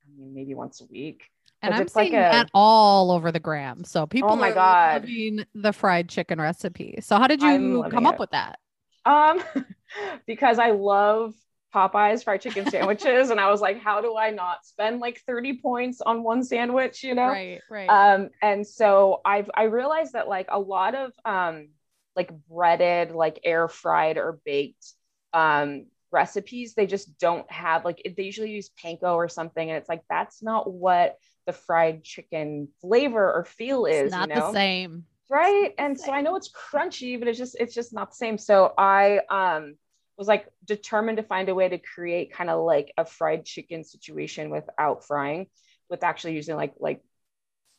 i 0.03 0.19
mean 0.19 0.33
maybe 0.33 0.55
once 0.55 0.81
a 0.81 0.85
week 0.85 1.23
and 1.61 1.73
I'm 1.73 1.87
seeing 1.87 2.13
like 2.13 2.13
a, 2.13 2.31
that 2.31 2.49
all 2.53 3.11
over 3.11 3.33
the 3.33 3.39
gram. 3.39 3.83
So 3.83 4.07
people 4.07 4.31
oh 4.31 4.35
my 4.37 4.51
are 4.51 4.53
God. 4.53 5.01
loving 5.01 5.45
the 5.53 5.73
fried 5.73 6.07
chicken 6.07 6.39
recipe. 6.39 6.99
So 7.01 7.17
how 7.17 7.27
did 7.27 7.41
you 7.41 7.85
come 7.91 8.05
up 8.05 8.17
with 8.17 8.31
that? 8.31 8.59
Um, 9.05 9.43
because 10.25 10.59
I 10.59 10.71
love 10.71 11.33
Popeyes 11.73 12.23
fried 12.23 12.41
chicken 12.41 12.69
sandwiches. 12.69 13.29
and 13.29 13.39
I 13.39 13.49
was 13.49 13.61
like, 13.61 13.79
how 13.79 14.01
do 14.01 14.17
I 14.17 14.31
not 14.31 14.65
spend 14.65 14.99
like 14.99 15.21
30 15.27 15.59
points 15.61 16.01
on 16.01 16.23
one 16.23 16.43
sandwich, 16.43 17.03
you 17.03 17.15
know? 17.15 17.27
Right, 17.27 17.61
right. 17.69 17.87
Um, 17.89 18.29
and 18.41 18.65
so 18.65 19.21
I've 19.25 19.49
I 19.53 19.63
realized 19.63 20.13
that 20.13 20.27
like 20.27 20.47
a 20.49 20.59
lot 20.59 20.95
of 20.95 21.11
um 21.25 21.69
like 22.15 22.31
breaded, 22.49 23.11
like 23.11 23.39
air 23.43 23.67
fried 23.67 24.17
or 24.17 24.39
baked 24.45 24.93
um 25.33 25.85
recipes, 26.11 26.73
they 26.73 26.87
just 26.87 27.17
don't 27.19 27.49
have 27.51 27.85
like 27.85 28.01
they 28.17 28.23
usually 28.23 28.51
use 28.51 28.71
panko 28.83 29.15
or 29.15 29.29
something. 29.29 29.69
And 29.69 29.77
it's 29.77 29.89
like 29.89 30.01
that's 30.09 30.41
not 30.41 30.71
what 30.71 31.17
the 31.45 31.53
fried 31.53 32.03
chicken 32.03 32.67
flavor 32.81 33.31
or 33.33 33.45
feel 33.45 33.85
is. 33.85 34.05
It's 34.05 34.11
not 34.11 34.29
you 34.29 34.35
know? 34.35 34.47
the 34.47 34.53
same. 34.53 35.05
Right. 35.29 35.73
And 35.77 35.99
so 35.99 36.11
I 36.11 36.21
know 36.21 36.35
it's 36.35 36.51
crunchy, 36.51 37.19
but 37.19 37.27
it's 37.27 37.37
just 37.37 37.55
it's 37.59 37.73
just 37.73 37.93
not 37.93 38.09
the 38.09 38.15
same. 38.15 38.37
So 38.37 38.73
I 38.77 39.19
um 39.29 39.75
was 40.19 40.27
like 40.27 40.47
determined 40.65 41.17
to 41.17 41.23
find 41.23 41.47
a 41.47 41.55
way 41.55 41.69
to 41.69 41.77
create 41.77 42.33
kind 42.33 42.49
of 42.49 42.63
like 42.63 42.91
a 42.97 43.05
fried 43.05 43.45
chicken 43.45 43.85
situation 43.85 44.49
without 44.49 45.05
frying 45.05 45.47
with 45.89 46.03
actually 46.03 46.35
using 46.35 46.57
like 46.57 46.73
like 46.77 47.01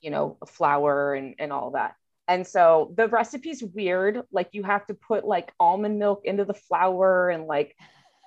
you 0.00 0.10
know 0.10 0.38
flour 0.48 1.14
and, 1.14 1.34
and 1.38 1.52
all 1.52 1.72
that. 1.72 1.94
And 2.26 2.46
so 2.46 2.94
the 2.96 3.08
recipe's 3.08 3.62
weird 3.62 4.22
like 4.32 4.48
you 4.52 4.62
have 4.62 4.86
to 4.86 4.94
put 4.94 5.24
like 5.24 5.52
almond 5.60 5.98
milk 5.98 6.22
into 6.24 6.46
the 6.46 6.54
flour 6.54 7.28
and 7.28 7.44
like 7.44 7.76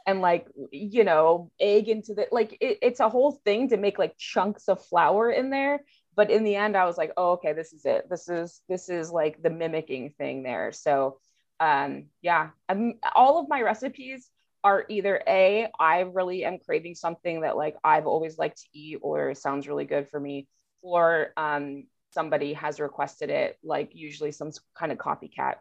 and 0.06 0.22
like 0.22 0.46
you 0.72 1.04
know 1.04 1.50
egg 1.60 1.90
into 1.90 2.14
the 2.14 2.28
like 2.32 2.54
it, 2.62 2.78
it's 2.84 3.00
a 3.00 3.10
whole 3.10 3.32
thing 3.32 3.70
to 3.70 3.78
make 3.78 3.98
like 3.98 4.16
chunks 4.18 4.70
of 4.70 4.86
flour 4.86 5.32
in 5.32 5.50
there. 5.50 5.80
But 6.16 6.30
in 6.30 6.44
the 6.44 6.56
end 6.56 6.78
i 6.78 6.86
was 6.86 6.98
like 7.00 7.14
oh 7.18 7.32
okay 7.32 7.54
this 7.54 7.74
is 7.74 7.84
it. 7.86 8.08
This 8.12 8.30
is 8.30 8.62
this 8.70 8.90
is 8.90 9.10
like 9.10 9.42
the 9.42 9.50
mimicking 9.50 10.12
thing 10.20 10.44
there. 10.44 10.72
So 10.72 11.18
um, 11.64 12.06
yeah, 12.22 12.50
I'm, 12.68 12.96
all 13.16 13.40
of 13.40 13.48
my 13.48 13.62
recipes 13.62 14.30
are 14.66 14.86
either 14.90 15.22
a 15.28 15.70
I 15.80 16.02
really 16.02 16.44
am 16.44 16.58
craving 16.58 16.96
something 16.96 17.42
that 17.42 17.56
like 17.56 17.78
I've 17.84 18.06
always 18.06 18.38
liked 18.38 18.62
to 18.64 18.68
eat 18.74 19.00
or 19.02 19.34
sounds 19.34 19.68
really 19.68 19.86
good 19.86 20.10
for 20.10 20.20
me, 20.20 20.48
or 20.82 21.32
um, 21.38 21.86
somebody 22.14 22.52
has 22.54 22.82
requested 22.82 23.30
it, 23.30 23.58
like 23.64 23.92
usually 23.94 24.34
some 24.34 24.52
kind 24.76 24.92
of 24.92 24.98
copycat 24.98 25.56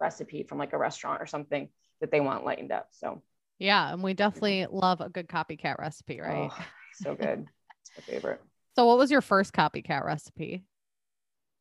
recipe 0.00 0.44
from 0.44 0.56
like 0.56 0.72
a 0.72 0.78
restaurant 0.78 1.20
or 1.20 1.26
something 1.26 1.68
that 2.00 2.10
they 2.10 2.20
want 2.20 2.46
lightened 2.46 2.72
up. 2.72 2.88
So 2.92 3.20
yeah, 3.58 3.92
and 3.92 4.02
we 4.02 4.14
definitely 4.14 4.66
love 4.70 5.02
a 5.02 5.10
good 5.10 5.28
copycat 5.28 5.78
recipe, 5.78 6.20
right? 6.20 6.50
Oh, 6.50 6.64
so 6.94 7.14
good. 7.14 7.46
it's 7.82 7.90
my 7.96 8.14
favorite. 8.14 8.40
So 8.76 8.84
what 8.84 8.96
was 8.96 9.10
your 9.10 9.22
first 9.22 9.52
copycat 9.52 10.04
recipe? 10.04 10.62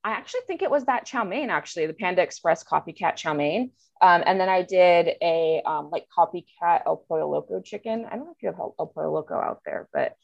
I 0.08 0.12
actually 0.12 0.40
think 0.48 0.62
it 0.62 0.72
was 0.72 0.86
that 0.86 1.06
chow 1.06 1.26
mein, 1.26 1.50
actually, 1.50 1.86
the 1.86 1.94
Panda 1.94 2.22
Express 2.22 2.64
copycat 2.64 3.18
chow 3.18 3.34
mein. 3.34 3.72
Um, 4.02 4.24
and 4.26 4.40
then 4.40 4.48
I 4.48 4.62
did 4.62 5.18
a 5.22 5.62
um, 5.66 5.90
like 5.92 6.06
copycat 6.18 6.84
El 6.86 7.04
Pollo 7.10 7.30
Loco 7.30 7.60
chicken. 7.60 8.06
I 8.06 8.16
don't 8.16 8.24
know 8.24 8.32
if 8.32 8.42
you 8.42 8.48
have 8.48 8.58
El 8.58 8.92
Pollo 8.96 9.12
Loco 9.12 9.36
out 9.36 9.60
there, 9.66 9.90
but 9.92 10.16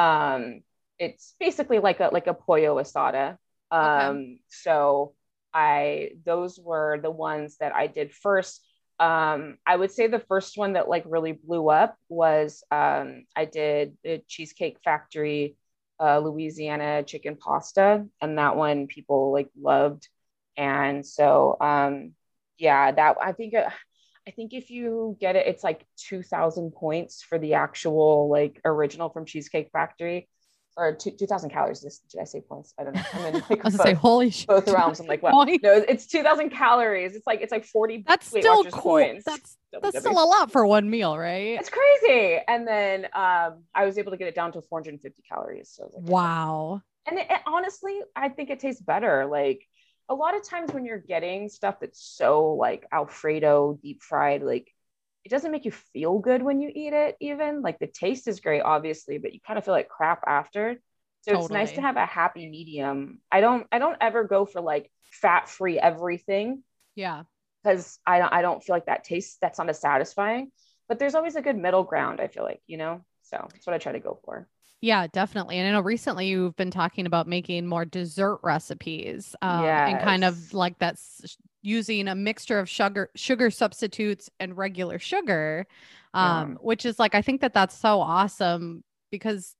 um, 0.00 0.60
it's 0.96 1.34
basically 1.40 1.80
like 1.80 1.98
a 1.98 2.10
like 2.12 2.28
a 2.28 2.34
pollo 2.34 2.76
asada. 2.76 3.36
Um, 3.72 3.88
okay. 3.90 4.38
So 4.48 5.14
I 5.52 6.10
those 6.24 6.60
were 6.60 7.00
the 7.02 7.10
ones 7.10 7.56
that 7.58 7.74
I 7.74 7.88
did 7.88 8.12
first. 8.12 8.64
Um, 9.00 9.56
I 9.66 9.74
would 9.74 9.90
say 9.90 10.06
the 10.06 10.20
first 10.20 10.56
one 10.56 10.74
that 10.74 10.88
like 10.88 11.02
really 11.04 11.32
blew 11.32 11.68
up 11.68 11.96
was 12.08 12.62
um, 12.70 13.24
I 13.34 13.46
did 13.46 13.96
the 14.04 14.22
Cheesecake 14.28 14.78
Factory 14.84 15.56
uh, 16.02 16.18
Louisiana 16.18 17.04
chicken 17.04 17.36
pasta, 17.36 18.04
and 18.20 18.38
that 18.38 18.56
one 18.56 18.88
people 18.88 19.32
like 19.32 19.50
loved. 19.60 20.08
And 20.56 21.06
so, 21.06 21.56
um, 21.60 22.12
yeah, 22.58 22.90
that 22.90 23.16
I 23.22 23.32
think 23.32 23.54
it, 23.54 23.64
I 24.26 24.30
think 24.32 24.52
if 24.52 24.70
you 24.70 25.16
get 25.20 25.36
it, 25.36 25.46
it's 25.46 25.64
like 25.64 25.86
two 25.96 26.22
thousand 26.22 26.72
points 26.72 27.22
for 27.22 27.38
the 27.38 27.54
actual 27.54 28.28
like 28.28 28.60
original 28.64 29.10
from 29.10 29.24
Cheesecake 29.26 29.70
Factory 29.72 30.28
or 30.76 30.94
two, 30.94 31.10
2000 31.10 31.50
calories. 31.50 31.80
did 31.80 32.20
I 32.20 32.24
say 32.24 32.40
points? 32.40 32.72
I 32.78 32.84
don't 32.84 32.94
know. 32.94 33.02
I'm 33.12 33.26
in 33.26 33.34
like 33.50 33.60
I 33.60 33.64
was 33.64 33.76
both, 33.76 33.86
say, 33.86 33.92
holy 33.92 34.30
shit. 34.30 34.48
both 34.48 34.68
realms. 34.68 35.00
I'm 35.00 35.06
like, 35.06 35.22
well, 35.22 35.44
no, 35.44 35.84
it's 35.88 36.06
2000 36.06 36.50
calories. 36.50 37.14
It's 37.14 37.26
like, 37.26 37.40
it's 37.42 37.52
like 37.52 37.64
40 37.64 38.04
That's 38.06 38.26
still 38.26 38.64
cool. 38.64 38.92
Points. 38.92 39.24
That's, 39.24 39.58
that's 39.82 39.98
still 39.98 40.12
a 40.12 40.24
lot 40.24 40.50
for 40.50 40.66
one 40.66 40.88
meal, 40.88 41.16
right? 41.18 41.58
It's 41.60 41.70
crazy. 41.70 42.38
And 42.48 42.66
then 42.66 43.06
um, 43.14 43.64
I 43.74 43.84
was 43.84 43.98
able 43.98 44.12
to 44.12 44.16
get 44.16 44.28
it 44.28 44.34
down 44.34 44.52
to 44.52 44.62
450 44.62 45.22
calories. 45.28 45.70
So 45.74 45.90
like, 45.94 46.08
wow. 46.08 46.82
And 47.06 47.18
it, 47.18 47.26
it, 47.28 47.40
honestly, 47.46 48.00
I 48.16 48.28
think 48.28 48.50
it 48.50 48.60
tastes 48.60 48.80
better. 48.80 49.26
Like 49.26 49.66
a 50.08 50.14
lot 50.14 50.36
of 50.36 50.42
times 50.42 50.72
when 50.72 50.84
you're 50.84 50.98
getting 50.98 51.48
stuff 51.48 51.80
that's 51.80 52.02
so 52.02 52.52
like 52.52 52.86
Alfredo 52.92 53.78
deep 53.82 54.02
fried, 54.02 54.42
like 54.42 54.72
it 55.24 55.28
doesn't 55.28 55.52
make 55.52 55.64
you 55.64 55.70
feel 55.70 56.18
good 56.18 56.42
when 56.42 56.60
you 56.60 56.70
eat 56.74 56.92
it 56.92 57.16
even 57.20 57.62
like 57.62 57.78
the 57.78 57.86
taste 57.86 58.28
is 58.28 58.40
great 58.40 58.60
obviously 58.60 59.18
but 59.18 59.32
you 59.32 59.40
kind 59.46 59.58
of 59.58 59.64
feel 59.64 59.74
like 59.74 59.88
crap 59.88 60.22
after 60.26 60.80
so 61.22 61.32
totally. 61.32 61.44
it's 61.44 61.52
nice 61.52 61.72
to 61.72 61.80
have 61.80 61.96
a 61.96 62.06
happy 62.06 62.48
medium 62.48 63.20
i 63.30 63.40
don't 63.40 63.66
i 63.72 63.78
don't 63.78 63.98
ever 64.00 64.24
go 64.24 64.44
for 64.44 64.60
like 64.60 64.90
fat 65.00 65.48
free 65.48 65.78
everything 65.78 66.62
yeah 66.94 67.22
because 67.62 67.98
i 68.06 68.18
don't 68.18 68.32
i 68.32 68.42
don't 68.42 68.62
feel 68.62 68.74
like 68.74 68.86
that 68.86 69.04
tastes 69.04 69.38
that's 69.40 69.58
not 69.58 69.68
as 69.68 69.80
satisfying 69.80 70.50
but 70.88 70.98
there's 70.98 71.14
always 71.14 71.36
a 71.36 71.42
good 71.42 71.56
middle 71.56 71.84
ground 71.84 72.20
i 72.20 72.26
feel 72.26 72.42
like 72.42 72.60
you 72.66 72.76
know 72.76 73.04
so 73.22 73.46
that's 73.52 73.66
what 73.66 73.74
i 73.74 73.78
try 73.78 73.92
to 73.92 74.00
go 74.00 74.18
for 74.24 74.48
yeah, 74.84 75.06
definitely. 75.06 75.58
And 75.58 75.68
I 75.68 75.70
know 75.70 75.80
recently 75.80 76.26
you've 76.26 76.56
been 76.56 76.72
talking 76.72 77.06
about 77.06 77.28
making 77.28 77.68
more 77.68 77.84
dessert 77.84 78.40
recipes 78.42 79.36
um, 79.40 79.62
yes. 79.62 79.90
and 79.90 80.00
kind 80.00 80.24
of 80.24 80.52
like 80.52 80.76
that's 80.80 81.38
using 81.62 82.08
a 82.08 82.14
mixture 82.14 82.58
of 82.58 82.68
sugar 82.68 83.10
sugar 83.14 83.50
substitutes 83.50 84.28
and 84.40 84.56
regular 84.56 84.98
sugar 84.98 85.66
um, 86.14 86.50
yeah. 86.50 86.56
which 86.60 86.84
is 86.84 86.98
like 86.98 87.14
I 87.14 87.22
think 87.22 87.40
that 87.40 87.54
that's 87.54 87.76
so 87.76 88.00
awesome 88.00 88.84
because 89.10 89.54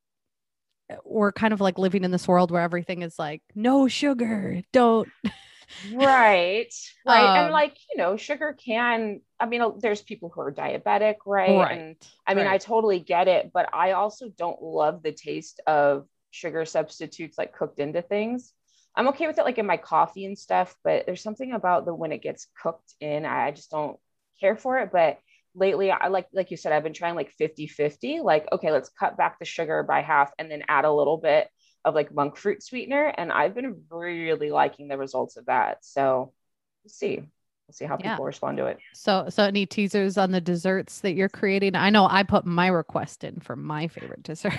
we're 1.05 1.33
kind 1.33 1.55
of 1.55 1.61
like 1.61 1.79
living 1.79 2.05
in 2.05 2.11
this 2.11 2.29
world 2.29 2.51
where 2.51 2.63
everything 2.63 3.03
is 3.03 3.19
like 3.19 3.43
no 3.55 3.89
sugar, 3.89 4.63
don't 4.73 5.09
right 5.95 6.75
right 7.07 7.25
um, 7.25 7.45
and 7.45 7.53
like 7.53 7.79
you 7.91 7.97
know 7.97 8.15
sugar 8.15 8.55
can 8.63 9.23
i 9.41 9.47
mean 9.47 9.63
there's 9.79 10.03
people 10.03 10.29
who 10.29 10.43
are 10.43 10.53
diabetic 10.53 11.15
right, 11.25 11.57
right 11.57 11.79
and 11.79 11.97
i 12.27 12.35
mean 12.35 12.45
right. 12.45 12.55
i 12.55 12.59
totally 12.59 12.99
get 12.99 13.27
it 13.27 13.51
but 13.55 13.71
i 13.73 13.93
also 13.93 14.29
don't 14.37 14.63
love 14.63 15.03
the 15.03 15.13
taste 15.13 15.61
of 15.67 16.07
sugar 16.31 16.67
substitutes 16.67 17.39
like 17.39 17.55
cooked 17.55 17.79
into 17.79 18.03
things 18.03 18.53
i'm 18.97 19.09
okay 19.09 19.27
with 19.27 19.39
it 19.39 19.45
like 19.45 19.59
in 19.59 19.67
my 19.67 19.77
coffee 19.77 20.25
and 20.25 20.39
stuff 20.39 20.75
but 20.85 21.07
there's 21.07 21.23
something 21.23 21.53
about 21.53 21.85
the 21.85 21.95
when 21.95 22.13
it 22.13 22.23
gets 22.23 22.47
cooked 22.61 22.95
in 23.01 23.25
i 23.25 23.51
just 23.51 23.71
don't 23.71 23.99
care 24.41 24.57
for 24.57 24.79
it 24.79 24.91
but 24.93 25.19
lately 25.55 25.91
i 25.91 26.09
like 26.09 26.27
like 26.33 26.51
you 26.51 26.57
said 26.57 26.73
i've 26.73 26.83
been 26.83 26.95
trying 26.95 27.15
like 27.15 27.31
50 27.33 27.67
50 27.67 28.21
like 28.21 28.47
okay 28.53 28.71
let's 28.71 28.89
cut 28.89 29.17
back 29.17 29.39
the 29.39 29.45
sugar 29.45 29.83
by 29.83 30.01
half 30.01 30.33
and 30.39 30.51
then 30.51 30.63
add 30.69 30.85
a 30.85 30.93
little 30.93 31.19
bit 31.19 31.49
of 31.85 31.95
like 31.95 32.15
monk 32.15 32.37
fruit 32.37 32.63
sweetener. 32.63 33.13
And 33.17 33.33
I've 33.33 33.55
been 33.55 33.83
really 33.91 34.51
liking 34.51 34.89
the 34.89 34.99
results 34.99 35.37
of 35.37 35.47
that. 35.47 35.79
So 35.83 36.33
we'll 36.85 36.91
see. 36.91 37.17
We'll 37.17 37.75
see 37.75 37.85
how 37.85 37.97
yeah. 38.01 38.13
people 38.13 38.25
respond 38.25 38.59
to 38.59 38.67
it. 38.67 38.79
So, 38.95 39.27
so 39.29 39.45
any 39.45 39.67
teasers 39.67 40.19
on 40.19 40.31
the 40.31 40.41
desserts 40.41 41.01
that 41.01 41.15
you're 41.15 41.29
creating? 41.29 41.75
I 41.75 41.91
know 41.91 42.07
I 42.09 42.23
put 42.23 42.45
my 42.45 42.69
request 42.69 43.25
in 43.25 43.41
for 43.41 43.57
my 43.57 43.89
favorite 43.89 44.23
dessert. 44.23 44.53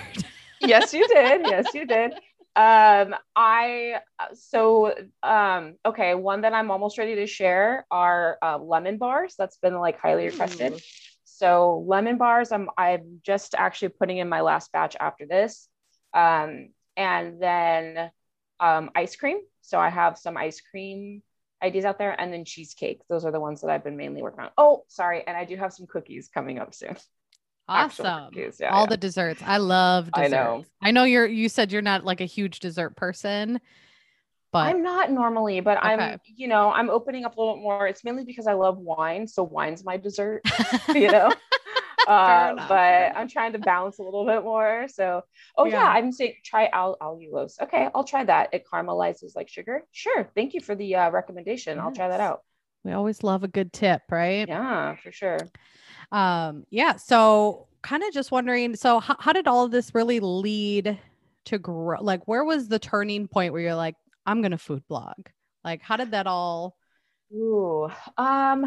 yes, 0.60 0.92
you 0.92 1.06
did. 1.08 1.42
Yes, 1.42 1.66
you 1.74 1.86
did. 1.86 2.14
Um, 2.56 3.16
I 3.34 3.96
so 4.34 4.94
um, 5.22 5.74
okay. 5.84 6.14
One 6.14 6.42
that 6.42 6.52
I'm 6.52 6.70
almost 6.70 6.98
ready 6.98 7.16
to 7.16 7.26
share 7.26 7.86
are 7.90 8.38
uh, 8.42 8.58
lemon 8.58 8.98
bars. 8.98 9.34
That's 9.36 9.56
been 9.56 9.74
like 9.74 9.98
highly 9.98 10.26
requested. 10.26 10.74
Ooh. 10.74 10.78
So 11.24 11.84
lemon 11.86 12.16
bars, 12.16 12.52
I'm 12.52 12.70
I'm 12.78 13.20
just 13.24 13.54
actually 13.56 13.88
putting 13.88 14.18
in 14.18 14.28
my 14.28 14.42
last 14.42 14.70
batch 14.72 14.96
after 15.00 15.26
this. 15.26 15.68
Um, 16.12 16.68
and 16.96 17.42
then 17.42 18.10
um, 18.60 18.90
ice 18.94 19.16
cream. 19.16 19.38
So 19.62 19.80
I 19.80 19.90
have 19.90 20.16
some 20.16 20.36
ice 20.36 20.60
cream 20.60 21.22
ideas 21.62 21.84
out 21.84 21.98
there, 21.98 22.18
and 22.20 22.32
then 22.32 22.44
cheesecake. 22.44 23.00
Those 23.08 23.24
are 23.24 23.32
the 23.32 23.40
ones 23.40 23.62
that 23.62 23.70
I've 23.70 23.82
been 23.82 23.96
mainly 23.96 24.22
working 24.22 24.44
on. 24.44 24.50
Oh, 24.56 24.84
sorry, 24.88 25.24
and 25.26 25.36
I 25.36 25.44
do 25.44 25.56
have 25.56 25.72
some 25.72 25.86
cookies 25.86 26.30
coming 26.32 26.58
up 26.58 26.74
soon. 26.74 26.96
Awesome. 27.66 28.30
Yeah, 28.34 28.70
All 28.70 28.82
yeah. 28.82 28.86
the 28.86 28.96
desserts. 28.96 29.42
I 29.44 29.56
love 29.56 30.10
desserts. 30.12 30.34
I 30.34 30.36
know. 30.36 30.64
I 30.82 30.90
know 30.90 31.04
you're 31.04 31.26
you 31.26 31.48
said 31.48 31.72
you're 31.72 31.82
not 31.82 32.04
like 32.04 32.20
a 32.20 32.26
huge 32.26 32.60
dessert 32.60 32.96
person. 32.96 33.60
But 34.52 34.68
I'm 34.68 34.84
not 34.84 35.10
normally, 35.10 35.58
but 35.60 35.78
okay. 35.78 35.94
I'm, 35.94 36.20
you 36.26 36.46
know, 36.46 36.70
I'm 36.70 36.88
opening 36.88 37.24
up 37.24 37.36
a 37.36 37.40
little 37.40 37.56
bit 37.56 37.62
more. 37.62 37.88
It's 37.88 38.04
mainly 38.04 38.24
because 38.24 38.46
I 38.46 38.52
love 38.52 38.78
wine. 38.78 39.26
So 39.26 39.42
wine's 39.42 39.84
my 39.84 39.96
dessert, 39.96 40.42
you 40.94 41.10
know. 41.10 41.32
uh, 42.06 42.54
but 42.68 43.16
I'm 43.16 43.26
trying 43.26 43.52
to 43.54 43.58
balance 43.58 43.98
a 43.98 44.02
little 44.02 44.24
bit 44.24 44.44
more. 44.44 44.86
So, 44.88 45.22
oh 45.56 45.64
yeah, 45.64 45.82
yeah 45.82 45.88
I'm 45.88 46.12
saying 46.12 46.34
try 46.44 46.68
al- 46.72 46.96
allulose. 47.00 47.60
Okay, 47.62 47.88
I'll 47.94 48.04
try 48.04 48.22
that. 48.24 48.50
It 48.52 48.64
caramelizes 48.72 49.34
like 49.34 49.48
sugar. 49.48 49.82
Sure. 49.90 50.30
Thank 50.36 50.54
you 50.54 50.60
for 50.60 50.76
the 50.76 50.94
uh, 50.94 51.10
recommendation. 51.10 51.78
Yes. 51.78 51.84
I'll 51.84 51.92
try 51.92 52.08
that 52.08 52.20
out. 52.20 52.42
We 52.84 52.92
always 52.92 53.24
love 53.24 53.42
a 53.42 53.48
good 53.48 53.72
tip, 53.72 54.02
right? 54.08 54.46
Yeah, 54.46 54.94
for 55.02 55.10
sure. 55.10 55.38
Um, 56.12 56.64
yeah. 56.70 56.96
So, 56.96 57.66
kind 57.82 58.02
of 58.02 58.12
just 58.12 58.30
wondering. 58.30 58.76
So, 58.76 58.98
h- 58.98 59.16
how 59.18 59.32
did 59.32 59.46
all 59.48 59.64
of 59.64 59.70
this 59.70 59.94
really 59.94 60.20
lead 60.20 60.98
to 61.46 61.58
grow? 61.58 62.00
Like, 62.00 62.26
where 62.26 62.44
was 62.44 62.68
the 62.68 62.78
turning 62.78 63.28
point 63.28 63.52
where 63.52 63.62
you're 63.62 63.74
like, 63.74 63.96
I'm 64.26 64.40
going 64.40 64.52
to 64.52 64.58
food 64.58 64.82
blog? 64.88 65.16
Like, 65.64 65.82
how 65.82 65.96
did 65.96 66.12
that 66.12 66.26
all? 66.26 66.76
Ooh, 67.32 67.88
um, 68.16 68.66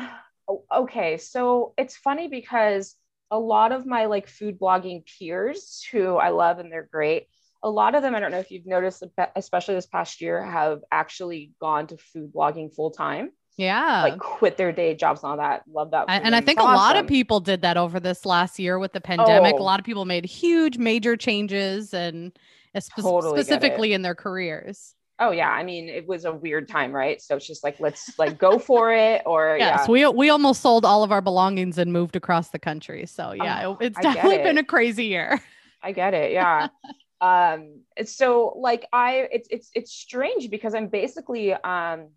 okay. 0.74 1.18
So 1.18 1.74
it's 1.78 1.96
funny 1.96 2.28
because 2.28 2.96
a 3.32 3.40
lot 3.40 3.72
of 3.72 3.86
my 3.86 4.06
like 4.06 4.28
food 4.28 4.60
blogging 4.60 5.04
peers 5.06 5.86
who 5.92 6.16
I 6.16 6.30
love 6.30 6.60
and 6.60 6.72
they're 6.72 6.90
great, 6.92 7.28
a 7.64 7.70
lot 7.70 7.96
of 7.96 8.02
them, 8.02 8.16
I 8.16 8.20
don't 8.20 8.32
know 8.32 8.40
if 8.40 8.52
you've 8.52 8.66
noticed, 8.66 9.04
especially 9.36 9.76
this 9.76 9.86
past 9.86 10.22
year, 10.22 10.44
have 10.44 10.82
actually 10.92 11.52
gone 11.60 11.88
to 11.88 11.98
food 11.98 12.32
blogging 12.34 12.74
full 12.74 12.92
time. 12.92 13.32
Yeah. 13.58 14.04
Like 14.04 14.20
quit 14.20 14.56
their 14.56 14.72
day 14.72 14.94
jobs 14.94 15.24
and 15.24 15.32
all 15.32 15.38
that. 15.38 15.64
Love 15.72 15.92
that. 15.92 16.06
And, 16.08 16.26
and 16.26 16.36
I 16.36 16.42
think 16.42 16.60
awesome. 16.60 16.74
a 16.74 16.76
lot 16.76 16.96
of 16.96 17.08
people 17.08 17.40
did 17.40 17.62
that 17.64 17.76
over 17.76 18.00
this 18.00 18.26
last 18.26 18.60
year 18.60 18.78
with 18.78 18.94
the 18.94 19.02
pandemic. 19.02 19.56
Oh. 19.58 19.62
A 19.62 19.64
lot 19.64 19.80
of 19.80 19.86
people 19.86 20.06
made 20.06 20.26
huge 20.26 20.78
major 20.78 21.18
changes 21.18 21.94
and 21.94 22.38
spe- 22.80 23.02
totally 23.02 23.42
specifically 23.42 23.94
in 23.94 24.02
their 24.04 24.16
careers 24.16 24.94
oh 25.20 25.32
yeah 25.32 25.50
i 25.50 25.64
mean 25.64 25.90
it 25.90 26.08
was 26.08 26.26
a 26.26 26.32
weird 26.32 26.68
time 26.68 26.92
right 26.92 27.22
so 27.22 27.36
it's 27.36 27.48
just 27.48 27.64
like 27.64 27.80
let's 27.80 28.18
like 28.20 28.38
go 28.38 28.60
for 28.60 28.94
it 28.94 29.22
or 29.26 29.58
yes 29.60 29.82
yeah. 29.82 29.92
we 29.92 30.08
we 30.08 30.30
almost 30.30 30.62
sold 30.62 30.86
all 30.86 31.04
of 31.04 31.12
our 31.12 31.22
belongings 31.22 31.78
and 31.78 31.92
moved 31.92 32.16
across 32.16 32.50
the 32.50 32.60
country 32.60 33.06
so 33.06 33.34
yeah 33.34 33.68
oh, 33.68 33.78
it, 33.80 33.88
it's 33.88 34.00
definitely 34.00 34.36
it. 34.36 34.44
been 34.44 34.58
a 34.58 34.64
crazy 34.64 35.06
year 35.06 35.42
i 35.82 35.92
get 35.92 36.14
it 36.14 36.32
yeah 36.32 36.68
um 37.22 37.82
so 38.06 38.54
like 38.58 38.88
i 38.94 39.28
it's 39.32 39.48
it's 39.50 39.72
it's 39.74 39.92
strange 39.92 40.50
because 40.50 40.76
i'm 40.76 40.88
basically 40.88 41.54
um 41.54 42.10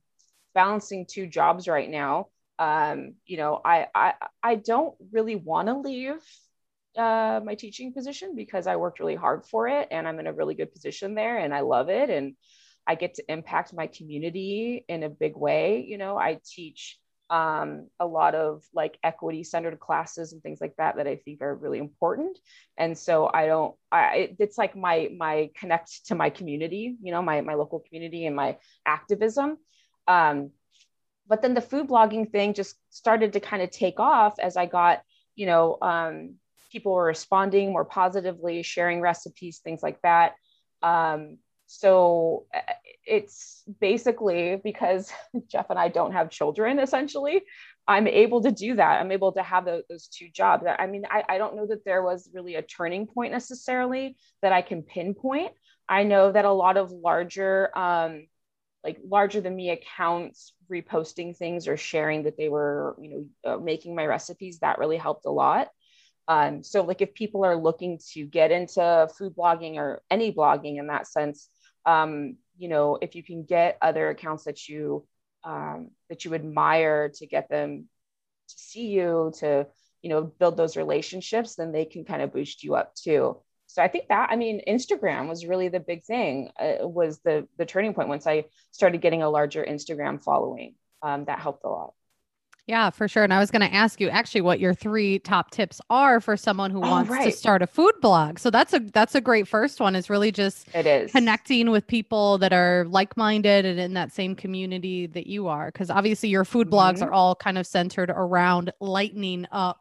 balancing 0.55 1.07
two 1.07 1.27
jobs 1.27 1.69
right 1.69 1.91
now 1.91 2.27
um 2.59 3.15
you 3.27 3.37
know 3.37 3.61
i 3.65 3.87
i 3.95 4.15
i 4.43 4.55
don't 4.55 4.95
really 5.13 5.37
want 5.37 5.69
to 5.69 5.79
leave 5.79 6.23
uh 6.97 7.41
my 7.45 7.55
teaching 7.55 7.93
position 7.93 8.35
because 8.35 8.67
i 8.67 8.77
worked 8.77 9.01
really 9.01 9.15
hard 9.15 9.47
for 9.47 9.69
it 9.69 9.89
and 9.91 10.07
i'm 10.07 10.19
in 10.19 10.27
a 10.27 10.33
really 10.33 10.55
good 10.55 10.73
position 10.73 11.15
there 11.15 11.39
and 11.39 11.55
i 11.55 11.61
love 11.61 11.89
it 11.89 12.11
and 12.11 12.35
I 12.87 12.97
get 12.97 13.15
to 13.15 13.33
impact 13.33 13.73
my 13.73 13.87
community 13.87 14.85
in 14.89 15.03
a 15.03 15.09
big 15.09 15.37
way. 15.37 15.85
You 15.87 15.99
know, 15.99 16.17
I 16.17 16.41
teach 16.45 16.99
um, 17.31 17.87
a 18.01 18.07
lot 18.07 18.35
of 18.35 18.65
like 18.75 18.99
equity 19.05 19.45
centered 19.45 19.79
classes 19.79 20.33
and 20.33 20.43
things 20.43 20.61
like 20.61 20.75
that 20.77 20.97
that 20.97 21.07
I 21.07 21.15
think 21.15 21.41
are 21.41 21.55
really 21.55 21.79
important. 21.79 22.37
And 22.77 22.99
so 22.99 23.31
I 23.33 23.47
don't, 23.47 23.77
I, 23.93 24.35
it's 24.41 24.59
like 24.59 24.75
my, 24.75 25.09
my 25.17 25.51
connect 25.55 26.07
to 26.07 26.17
my 26.17 26.31
community, 26.31 26.97
you 27.01 27.13
know, 27.13 27.23
my, 27.23 27.41
my 27.43 27.55
local 27.55 27.79
community 27.79 28.27
and 28.27 28.35
my 28.35 28.57
activism. 28.85 29.59
Um, 30.07 30.51
but 31.27 31.43
then 31.43 31.55
the 31.55 31.61
food 31.61 31.89
blogging 31.89 32.31
thing 32.31 32.55
just 32.55 32.77
started 32.91 33.33
to 33.35 33.41
kind 33.41 33.63
of 33.63 33.71
take 33.71 34.01
off 34.01 34.39
as 34.39 34.57
I 34.57 34.67
got, 34.67 35.03
you 35.37 35.47
know, 35.47 35.79
um, 35.81 36.35
people 36.73 36.93
were 36.93 37.05
responding 37.05 37.73
more 37.73 37.85
positively, 37.85 38.63
sharing 38.63 39.01
recipes, 39.01 39.59
things 39.59 39.83
like 39.83 40.01
that. 40.03 40.35
Um, 40.83 41.39
so 41.67 42.47
uh, 42.53 42.73
it's 43.07 43.63
basically 43.81 44.61
because 44.63 45.13
Jeff 45.49 45.71
and 45.71 45.79
I 45.79 45.89
don't 45.89 46.13
have 46.13 46.31
children, 46.31 46.81
essentially, 46.81 47.43
I'm 47.87 48.07
able 48.07 48.43
to 48.43 48.51
do 48.51 48.77
that. 48.77 49.01
I'm 49.01 49.13
able 49.13 49.33
to 49.33 49.43
have 49.43 49.65
those, 49.65 49.83
those 49.89 50.09
two 50.09 50.29
jobs. 50.29 50.65
I 50.67 50.87
mean, 50.87 51.05
I, 51.11 51.25
I 51.29 51.39
don't 51.39 51.57
know 51.57 51.67
that 51.67 51.85
there 51.85 52.03
was 52.03 52.29
really 52.33 52.57
a 52.57 52.63
turning 52.63 53.07
point 53.07 53.33
necessarily 53.33 54.17
that 54.43 54.53
I 54.53 54.63
can 54.63 54.83
pinpoint. 54.83 55.53
I 55.89 56.05
know 56.05 56.31
that 56.31 56.45
a 56.45 56.53
lot 56.53 56.77
of 56.77 56.93
larger, 56.93 57.77
um, 57.77 58.27
like 58.85 58.99
larger 59.07 59.41
than 59.41 59.55
me 59.55 59.71
accounts 59.71 60.53
reposting 60.71 61.37
things 61.37 61.69
or 61.69 61.77
sharing 61.77 62.25
that 62.25 62.37
they 62.37 62.49
were, 62.49 62.97
you 63.01 63.11
know, 63.45 63.53
uh, 63.53 63.59
making 63.59 63.95
my 63.95 64.07
recipes, 64.07 64.61
that 64.61 64.79
really 64.79 64.97
helped 64.97 65.27
a 65.27 65.31
lot. 65.31 65.69
Um, 66.29 66.63
so 66.63 66.83
like 66.83 67.01
if 67.01 67.15
people 67.15 67.45
are 67.45 67.57
looking 67.57 67.99
to 68.13 68.25
get 68.25 68.51
into 68.51 69.09
food 69.19 69.35
blogging 69.35 69.77
or 69.77 70.03
any 70.11 70.33
blogging 70.33 70.79
in 70.79 70.87
that 70.87 71.07
sense, 71.07 71.49
um, 71.85 72.37
you 72.57 72.69
know, 72.69 72.99
if 73.01 73.15
you 73.15 73.23
can 73.23 73.45
get 73.45 73.79
other 73.83 74.09
accounts 74.11 74.45
that 74.45 74.69
you 74.69 75.07
um, 75.43 75.91
that 76.09 76.25
you 76.25 76.35
admire 76.35 77.09
to 77.09 77.27
get 77.27 77.49
them 77.49 77.89
to 78.49 78.55
see 78.57 78.89
you, 78.89 79.33
to 79.39 79.67
you 80.03 80.11
know, 80.11 80.23
build 80.23 80.57
those 80.57 80.77
relationships, 80.77 81.57
then 81.57 81.73
they 81.73 81.85
can 81.85 82.05
kind 82.05 82.23
of 82.23 82.33
boost 82.33 82.63
you 82.63 82.75
up 82.75 82.95
too. 82.95 83.37
So 83.73 83.83
I 83.83 83.89
think 83.89 84.09
that 84.09 84.31
I 84.31 84.37
mean, 84.37 84.63
Instagram 84.67 85.29
was 85.29 85.47
really 85.47 85.69
the 85.69 85.81
big 85.81 86.05
thing. 86.05 86.51
Uh, 86.59 86.87
was 86.89 87.21
the 87.21 87.47
the 87.57 87.67
turning 87.67 87.95
point 87.95 88.09
once 88.09 88.27
I 88.27 88.47
started 88.73 89.01
getting 89.01 89.23
a 89.23 89.31
larger 89.31 89.65
Instagram 89.65 90.23
following. 90.23 90.75
Um, 91.03 91.25
that 91.27 91.39
helped 91.39 91.65
a 91.65 91.69
lot. 91.69 91.95
Yeah, 92.67 92.91
for 92.91 93.09
sure. 93.09 93.25
And 93.25 93.33
I 93.33 93.39
was 93.39 93.51
going 93.51 93.69
to 93.69 93.75
ask 93.75 94.01
you 94.01 94.09
actually 94.11 94.43
what 94.43 94.61
your 94.61 94.75
three 94.75 95.19
top 95.19 95.51
tips 95.51 95.81
are 95.91 96.21
for 96.21 96.37
someone 96.37 96.71
who 96.71 96.79
oh, 96.79 96.89
wants 96.89 97.11
right. 97.11 97.25
to 97.25 97.33
start 97.33 97.63
a 97.63 97.67
food 97.67 97.95
blog. 98.01 98.39
So 98.39 98.51
that's 98.51 98.73
a 98.73 98.79
that's 98.79 99.15
a 99.15 99.21
great 99.21 99.49
first 99.49 99.81
one. 99.81 99.97
Is 99.97 100.11
really 100.11 100.31
just 100.31 100.69
it 100.75 100.87
is 100.87 101.11
connecting 101.11 101.71
with 101.71 101.87
people 101.87 102.39
that 102.39 102.53
are 102.53 102.85
like 102.89 103.17
minded 103.17 103.65
and 103.65 103.81
in 103.81 103.95
that 103.95 104.13
same 104.13 104.35
community 104.35 105.07
that 105.07 105.27
you 105.27 105.49
are. 105.49 105.67
Because 105.67 105.91
obviously 105.91 106.29
your 106.29 106.45
food 106.45 106.69
mm-hmm. 106.69 106.77
blogs 106.77 107.03
are 107.05 107.13
all 107.13 107.35
kind 107.35 107.59
of 107.59 107.67
centered 107.67 108.11
around 108.11 108.73
lightening 108.81 109.47
up, 109.51 109.81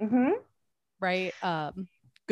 mm-hmm. 0.00 0.32
right? 1.00 1.32
Um, 1.42 1.88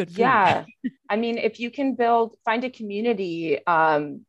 good. 0.06 0.08
Food. 0.08 0.18
Yeah, 0.18 0.64
I 1.08 1.16
mean, 1.16 1.38
if 1.38 1.60
you 1.60 1.70
can 1.70 1.94
build 1.94 2.36
find 2.44 2.64
a 2.64 2.70
community 2.70 3.64
um, 3.66 4.24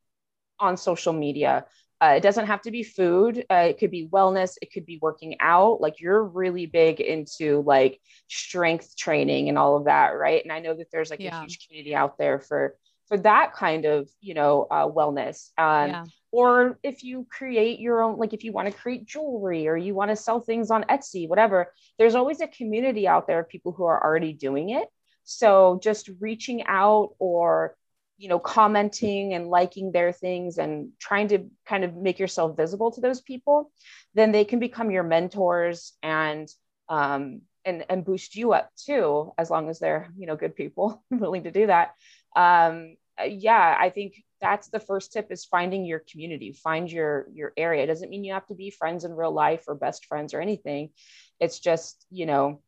on 0.59 0.77
social 0.77 1.13
media 1.13 1.65
uh, 2.01 2.13
it 2.15 2.21
doesn't 2.21 2.45
have 2.45 2.61
to 2.61 2.71
be 2.71 2.83
food. 2.83 3.45
Uh, 3.51 3.67
it 3.69 3.77
could 3.77 3.91
be 3.91 4.07
wellness. 4.07 4.53
It 4.61 4.71
could 4.71 4.85
be 4.85 4.99
working 5.01 5.35
out. 5.41 5.81
Like 5.81 5.99
you're 5.99 6.23
really 6.23 6.65
big 6.65 7.01
into 7.01 7.61
like 7.65 7.99
strength 8.29 8.95
training 8.95 9.49
and 9.49 9.57
all 9.57 9.75
of 9.75 9.85
that, 9.85 10.09
right? 10.09 10.41
And 10.41 10.51
I 10.51 10.59
know 10.59 10.73
that 10.75 10.87
there's 10.91 11.09
like 11.09 11.19
yeah. 11.19 11.37
a 11.37 11.41
huge 11.41 11.67
community 11.67 11.93
out 11.93 12.17
there 12.17 12.39
for 12.39 12.75
for 13.07 13.17
that 13.17 13.53
kind 13.53 13.85
of 13.85 14.09
you 14.21 14.33
know 14.33 14.67
uh, 14.71 14.87
wellness. 14.87 15.49
Um, 15.57 15.89
yeah. 15.89 16.05
Or 16.31 16.79
if 16.83 17.03
you 17.03 17.27
create 17.29 17.79
your 17.79 18.03
own, 18.03 18.17
like 18.17 18.33
if 18.33 18.43
you 18.43 18.53
want 18.53 18.71
to 18.71 18.77
create 18.77 19.07
jewelry 19.07 19.67
or 19.67 19.75
you 19.75 19.95
want 19.95 20.11
to 20.11 20.15
sell 20.15 20.39
things 20.39 20.69
on 20.69 20.83
Etsy, 20.83 21.27
whatever, 21.27 21.73
there's 21.97 22.13
always 22.13 22.39
a 22.39 22.47
community 22.47 23.07
out 23.07 23.25
there 23.25 23.39
of 23.39 23.49
people 23.49 23.71
who 23.71 23.85
are 23.85 24.01
already 24.01 24.31
doing 24.31 24.69
it. 24.69 24.87
So 25.29 25.79
just 25.81 26.09
reaching 26.19 26.63
out 26.65 27.13
or 27.19 27.75
you 28.17 28.29
know 28.29 28.39
commenting 28.39 29.33
and 29.33 29.47
liking 29.47 29.91
their 29.91 30.11
things 30.11 30.57
and 30.57 30.89
trying 30.99 31.27
to 31.29 31.49
kind 31.65 31.83
of 31.83 31.95
make 31.95 32.19
yourself 32.19 32.57
visible 32.57 32.91
to 32.91 32.99
those 32.99 33.21
people 33.21 33.71
then 34.13 34.33
they 34.33 34.43
can 34.43 34.59
become 34.59 34.91
your 34.91 35.03
mentors 35.03 35.93
and 36.03 36.49
um, 36.89 37.41
and 37.63 37.85
and 37.89 38.03
boost 38.03 38.35
you 38.35 38.51
up 38.53 38.71
too 38.75 39.31
as 39.37 39.49
long 39.49 39.69
as 39.69 39.79
they're 39.79 40.09
you 40.17 40.27
know 40.27 40.35
good 40.35 40.55
people 40.55 41.03
willing 41.11 41.43
to 41.43 41.51
do 41.51 41.67
that. 41.67 41.93
Um, 42.35 42.95
yeah 43.25 43.75
i 43.77 43.89
think 43.89 44.13
that's 44.39 44.69
the 44.69 44.79
first 44.79 45.11
tip 45.11 45.27
is 45.29 45.43
finding 45.43 45.85
your 45.85 46.01
community 46.09 46.53
find 46.53 46.89
your 46.91 47.27
your 47.33 47.53
area. 47.57 47.83
It 47.83 47.87
doesn't 47.87 48.09
mean 48.09 48.23
you 48.23 48.33
have 48.33 48.47
to 48.47 48.55
be 48.55 48.69
friends 48.71 49.03
in 49.03 49.13
real 49.13 49.33
life 49.33 49.65
or 49.67 49.75
best 49.75 50.05
friends 50.05 50.33
or 50.33 50.41
anything. 50.41 50.91
It's 51.39 51.59
just 51.59 52.05
you 52.09 52.25
know 52.25 52.61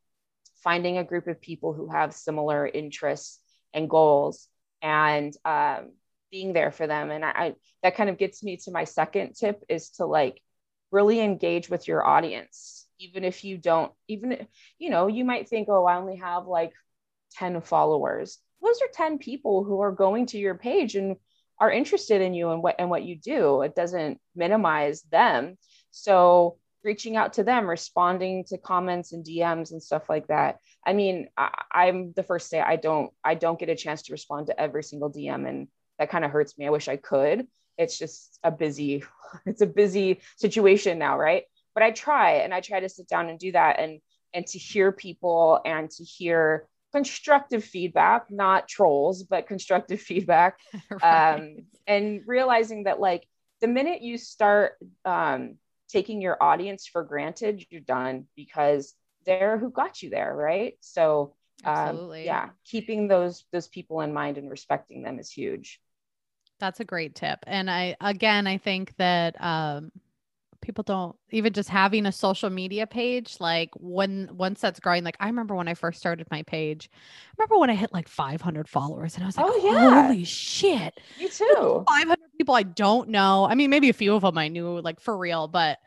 finding 0.64 0.98
a 0.98 1.04
group 1.04 1.28
of 1.28 1.42
people 1.42 1.74
who 1.74 1.90
have 1.90 2.14
similar 2.14 2.68
interests 2.68 3.40
and 3.74 3.90
goals 3.90 4.48
and 4.82 5.36
um, 5.46 5.92
being 6.32 6.54
there 6.54 6.72
for 6.72 6.88
them. 6.88 7.12
And 7.12 7.26
I, 7.26 7.30
I, 7.30 7.54
that 7.84 7.96
kind 7.96 8.10
of 8.10 8.18
gets 8.18 8.44
me 8.44 8.58
to 8.58 8.72
my 8.72 8.84
second 8.84 9.36
tip 9.36 9.64
is 9.70 9.90
to 9.92 10.06
like 10.06 10.42
really 10.92 11.20
engage 11.20 11.70
with 11.70 11.88
your 11.88 12.06
audience, 12.06 12.88
even 13.00 13.24
if 13.24 13.44
you 13.44 13.58
don't, 13.58 13.92
even 14.08 14.48
you 14.78 14.90
know, 14.90 15.08
you 15.08 15.26
might 15.26 15.50
think, 15.50 15.70
oh, 15.70 15.86
I 15.86 15.98
only 15.98 16.18
have 16.18 16.48
like 16.48 16.74
10 17.34 17.62
followers. 17.62 18.38
Those 18.62 18.82
are 18.82 18.90
10 18.94 19.18
people 19.18 19.64
who 19.64 19.82
are 19.82 19.92
going 19.92 20.28
to 20.28 20.38
your 20.38 20.56
page 20.56 20.96
and 20.96 21.16
are 21.60 21.72
interested 21.72 22.22
in 22.22 22.34
you 22.34 22.52
and 22.52 22.62
what 22.62 22.76
and 22.80 22.90
what 22.90 23.04
you 23.04 23.16
do. 23.16 23.62
It 23.62 23.76
doesn't 23.76 24.20
minimize 24.36 25.04
them. 25.04 25.58
So 25.92 26.58
reaching 26.84 27.16
out 27.16 27.34
to 27.34 27.44
them, 27.44 27.70
responding 27.70 28.44
to 28.46 28.58
comments 28.58 29.14
and 29.14 29.26
DMs 29.26 29.72
and 29.72 29.82
stuff 29.82 30.10
like 30.10 30.28
that. 30.28 30.58
I 30.86 30.94
mean, 30.94 31.28
I, 31.38 31.88
am 31.88 32.14
the 32.16 32.24
first 32.24 32.46
to 32.46 32.50
say 32.50 32.62
I 32.62 32.76
don't 32.76 33.12
I 33.24 33.36
don't 33.36 33.60
get 33.60 33.70
a 33.70 33.76
chance 33.76 34.04
to 34.04 34.14
respond 34.14 34.48
to 34.48 34.60
every 34.60 34.84
single 34.84 35.12
DM, 35.12 35.48
and 35.48 35.68
that 36.00 36.10
kind 36.10 36.26
of 36.26 36.32
hurts 36.32 36.58
me. 36.58 36.66
I 36.66 36.72
wish 36.72 36.88
I 36.88 36.98
could. 36.98 37.48
it's 37.78 37.98
just 37.98 38.40
a 38.44 38.52
busy 38.52 39.04
it's 39.46 39.62
a 39.62 39.68
busy 39.68 40.22
situation 40.38 41.00
now 41.00 41.18
right 41.18 41.44
but 41.74 41.84
i 41.84 41.92
try 41.92 42.32
and 42.44 42.54
i 42.54 42.60
try 42.60 42.80
to 42.80 42.90
sit 42.90 43.08
down 43.08 43.30
and 43.30 43.40
do 43.40 43.52
that 43.52 43.80
and 43.80 44.02
and 44.34 44.46
to 44.46 44.58
hear 44.58 44.92
people 44.92 45.60
and 45.66 45.90
to 45.90 46.04
hear 46.04 46.68
constructive 46.92 47.64
feedback 47.64 48.30
not 48.30 48.68
trolls 48.68 49.24
but 49.24 49.48
constructive 49.48 50.02
feedback 50.10 50.60
right. 51.02 51.36
um, 51.36 51.58
and 51.88 52.22
realizing 52.26 52.84
that 52.84 53.00
like 53.00 53.26
the 53.62 53.68
minute 53.68 54.02
you 54.02 54.18
start 54.18 54.74
um, 55.06 55.56
taking 55.92 56.22
your 56.22 56.42
audience 56.42 56.88
for 56.88 57.04
granted 57.04 57.66
you're 57.70 57.82
done 57.82 58.26
because 58.36 58.94
they're 59.26 59.58
who 59.58 59.70
got 59.70 60.02
you 60.02 60.10
there 60.10 60.36
right? 60.36 60.76
So 60.82 61.36
um, 61.64 62.02
yeah 62.24 62.50
keeping 62.66 63.08
those 63.08 63.46
those 63.52 63.68
people 63.68 64.02
in 64.02 64.14
mind 64.14 64.38
and 64.38 64.50
respecting 64.50 65.04
them 65.04 65.20
is 65.20 65.32
huge. 65.32 65.80
That's 66.60 66.80
a 66.80 66.86
great 66.86 67.16
tip. 67.16 67.40
And 67.48 67.70
i 67.70 67.96
again 68.02 68.48
i 68.48 68.58
think 68.58 68.96
that 68.98 69.36
um 69.42 69.92
people 70.62 70.84
don't 70.84 71.16
even 71.32 71.54
just 71.54 71.70
having 71.70 72.06
a 72.06 72.12
social 72.12 72.50
media 72.50 72.86
page 72.88 73.38
like 73.40 73.70
when 73.76 74.30
once 74.34 74.62
that's 74.62 74.80
growing 74.80 75.04
like 75.04 75.18
i 75.20 75.26
remember 75.28 75.56
when 75.56 75.68
i 75.68 75.74
first 75.74 76.00
started 76.00 76.28
my 76.32 76.44
page 76.44 76.90
I 76.94 77.34
remember 77.38 77.60
when 77.60 77.70
i 77.70 77.76
hit 77.76 77.94
like 77.94 78.08
500 78.08 78.70
followers 78.70 79.16
and 79.16 79.24
i 79.24 79.28
was 79.28 79.38
like 79.38 79.46
oh 79.48 79.62
yeah. 79.64 80.04
Holy 80.04 80.24
shit. 80.24 81.00
You 81.18 81.30
too. 81.30 81.84
500 81.88 82.18
people 82.38 82.56
i 82.56 82.64
don't 82.64 83.10
know. 83.10 83.46
I 83.50 83.56
mean 83.56 83.70
maybe 83.70 83.90
a 83.90 83.94
few 83.94 84.16
of 84.16 84.22
them 84.22 84.38
i 84.38 84.48
knew 84.48 84.80
like 84.82 85.00
for 85.00 85.18
real 85.18 85.48
but 85.48 85.80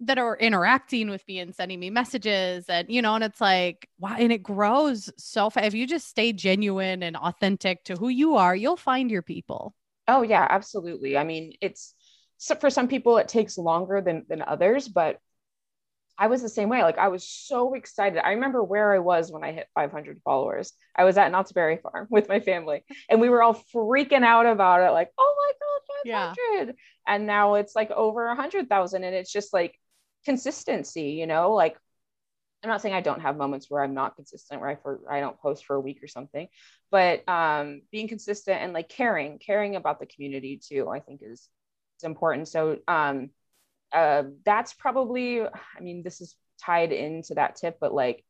that 0.00 0.18
are 0.18 0.36
interacting 0.36 1.10
with 1.10 1.22
me 1.28 1.38
and 1.38 1.54
sending 1.54 1.78
me 1.78 1.88
messages 1.88 2.64
and 2.68 2.90
you 2.90 3.00
know 3.00 3.14
and 3.14 3.22
it's 3.22 3.40
like 3.40 3.88
wow 4.00 4.16
and 4.18 4.32
it 4.32 4.42
grows 4.42 5.10
so 5.16 5.48
fast 5.48 5.66
if 5.66 5.74
you 5.74 5.86
just 5.86 6.08
stay 6.08 6.32
genuine 6.32 7.04
and 7.04 7.16
authentic 7.16 7.84
to 7.84 7.94
who 7.94 8.08
you 8.08 8.36
are 8.36 8.56
you'll 8.56 8.76
find 8.76 9.10
your 9.10 9.22
people. 9.22 9.74
Oh 10.08 10.22
yeah 10.22 10.46
absolutely. 10.50 11.16
I 11.16 11.24
mean 11.24 11.52
it's 11.60 11.94
so 12.42 12.54
for 12.56 12.70
some 12.70 12.88
people 12.88 13.18
it 13.18 13.28
takes 13.28 13.56
longer 13.56 14.00
than 14.00 14.24
than 14.28 14.42
others 14.42 14.88
but 14.88 15.18
i 16.18 16.26
was 16.26 16.42
the 16.42 16.48
same 16.48 16.68
way. 16.68 16.82
Like 16.82 16.98
i 16.98 17.08
was 17.08 17.26
so 17.26 17.74
excited. 17.74 18.24
I 18.24 18.32
remember 18.32 18.62
where 18.62 18.92
i 18.92 18.98
was 18.98 19.30
when 19.30 19.44
i 19.44 19.52
hit 19.52 19.68
500 19.74 20.20
followers. 20.24 20.72
I 20.96 21.04
was 21.04 21.16
at 21.16 21.30
knott's 21.30 21.52
berry 21.52 21.78
farm 21.78 22.06
with 22.10 22.28
my 22.28 22.40
family 22.40 22.84
and 23.08 23.20
we 23.20 23.28
were 23.28 23.42
all 23.42 23.54
freaking 23.74 24.24
out 24.24 24.46
about 24.46 24.82
it 24.82 24.92
like 24.92 25.10
oh 25.18 25.34
my 25.38 25.52
god 25.62 26.34
500 26.56 26.66
yeah. 26.68 26.72
and 27.06 27.26
now 27.26 27.54
it's 27.54 27.76
like 27.76 27.90
over 27.90 28.26
100000 28.26 29.04
and 29.04 29.14
it's 29.14 29.32
just 29.32 29.52
like 29.52 29.78
consistency, 30.24 31.10
you 31.10 31.26
know, 31.26 31.52
like 31.52 31.76
I'm 32.62 32.70
not 32.70 32.80
saying 32.80 32.94
I 32.94 33.00
don't 33.00 33.22
have 33.22 33.36
moments 33.36 33.68
where 33.68 33.82
I'm 33.82 33.94
not 33.94 34.14
consistent, 34.14 34.60
where 34.60 34.70
I 34.70 34.76
for 34.76 35.00
I 35.10 35.20
don't 35.20 35.38
post 35.40 35.64
for 35.64 35.74
a 35.74 35.80
week 35.80 36.02
or 36.02 36.06
something, 36.06 36.46
but 36.90 37.28
um, 37.28 37.82
being 37.90 38.06
consistent 38.06 38.60
and 38.60 38.72
like 38.72 38.88
caring, 38.88 39.38
caring 39.38 39.74
about 39.74 39.98
the 39.98 40.06
community 40.06 40.60
too, 40.64 40.88
I 40.88 41.00
think 41.00 41.22
is 41.22 41.48
is 42.02 42.04
important. 42.04 42.48
So 42.48 42.78
um, 42.88 43.30
uh, 43.92 44.24
that's 44.44 44.74
probably, 44.74 45.42
I 45.42 45.80
mean, 45.80 46.02
this 46.02 46.20
is 46.20 46.36
tied 46.60 46.92
into 46.92 47.34
that 47.34 47.56
tip, 47.56 47.78
but 47.80 47.94
like 47.94 48.24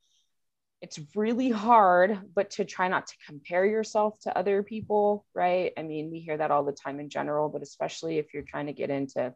it's 0.80 0.98
really 1.14 1.50
hard, 1.50 2.18
but 2.34 2.50
to 2.50 2.64
try 2.64 2.88
not 2.88 3.06
to 3.06 3.14
compare 3.26 3.64
yourself 3.64 4.18
to 4.20 4.36
other 4.36 4.62
people, 4.62 5.24
right? 5.34 5.72
I 5.76 5.82
mean, 5.82 6.10
we 6.10 6.18
hear 6.18 6.36
that 6.36 6.50
all 6.50 6.64
the 6.64 6.72
time 6.72 6.98
in 6.98 7.08
general, 7.08 7.48
but 7.48 7.62
especially 7.62 8.18
if 8.18 8.34
you're 8.34 8.42
trying 8.42 8.66
to 8.66 8.72
get 8.72 8.90
into 8.90 9.32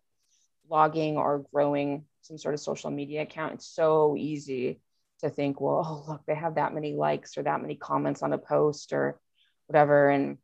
blogging 0.68 1.14
or 1.14 1.44
growing 1.52 2.04
some 2.22 2.36
sort 2.36 2.54
of 2.54 2.60
social 2.60 2.90
media 2.90 3.22
account, 3.22 3.54
it's 3.54 3.68
so 3.68 4.16
easy 4.18 4.80
to 5.20 5.30
think, 5.30 5.60
well, 5.60 5.82
oh, 5.86 6.10
look, 6.12 6.22
they 6.26 6.34
have 6.34 6.56
that 6.56 6.74
many 6.74 6.94
likes 6.94 7.38
or 7.38 7.44
that 7.44 7.62
many 7.62 7.76
comments 7.76 8.22
on 8.22 8.32
a 8.32 8.38
post 8.38 8.92
or 8.92 9.20
whatever. 9.68 10.10
And 10.10 10.38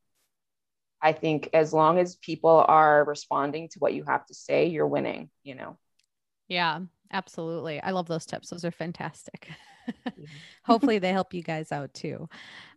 I 1.02 1.12
think 1.12 1.50
as 1.52 1.72
long 1.72 1.98
as 1.98 2.16
people 2.16 2.64
are 2.68 3.04
responding 3.04 3.68
to 3.70 3.78
what 3.78 3.94
you 3.94 4.04
have 4.04 4.24
to 4.26 4.34
say, 4.34 4.66
you're 4.66 4.86
winning, 4.86 5.30
you 5.42 5.54
know? 5.54 5.76
Yeah, 6.48 6.80
absolutely. 7.12 7.80
I 7.80 7.90
love 7.90 8.06
those 8.06 8.26
tips. 8.26 8.50
Those 8.50 8.64
are 8.64 8.70
fantastic. 8.70 9.50
Hopefully, 10.64 10.98
they 11.00 11.10
help 11.10 11.34
you 11.34 11.42
guys 11.42 11.72
out 11.72 11.92
too. 11.92 12.28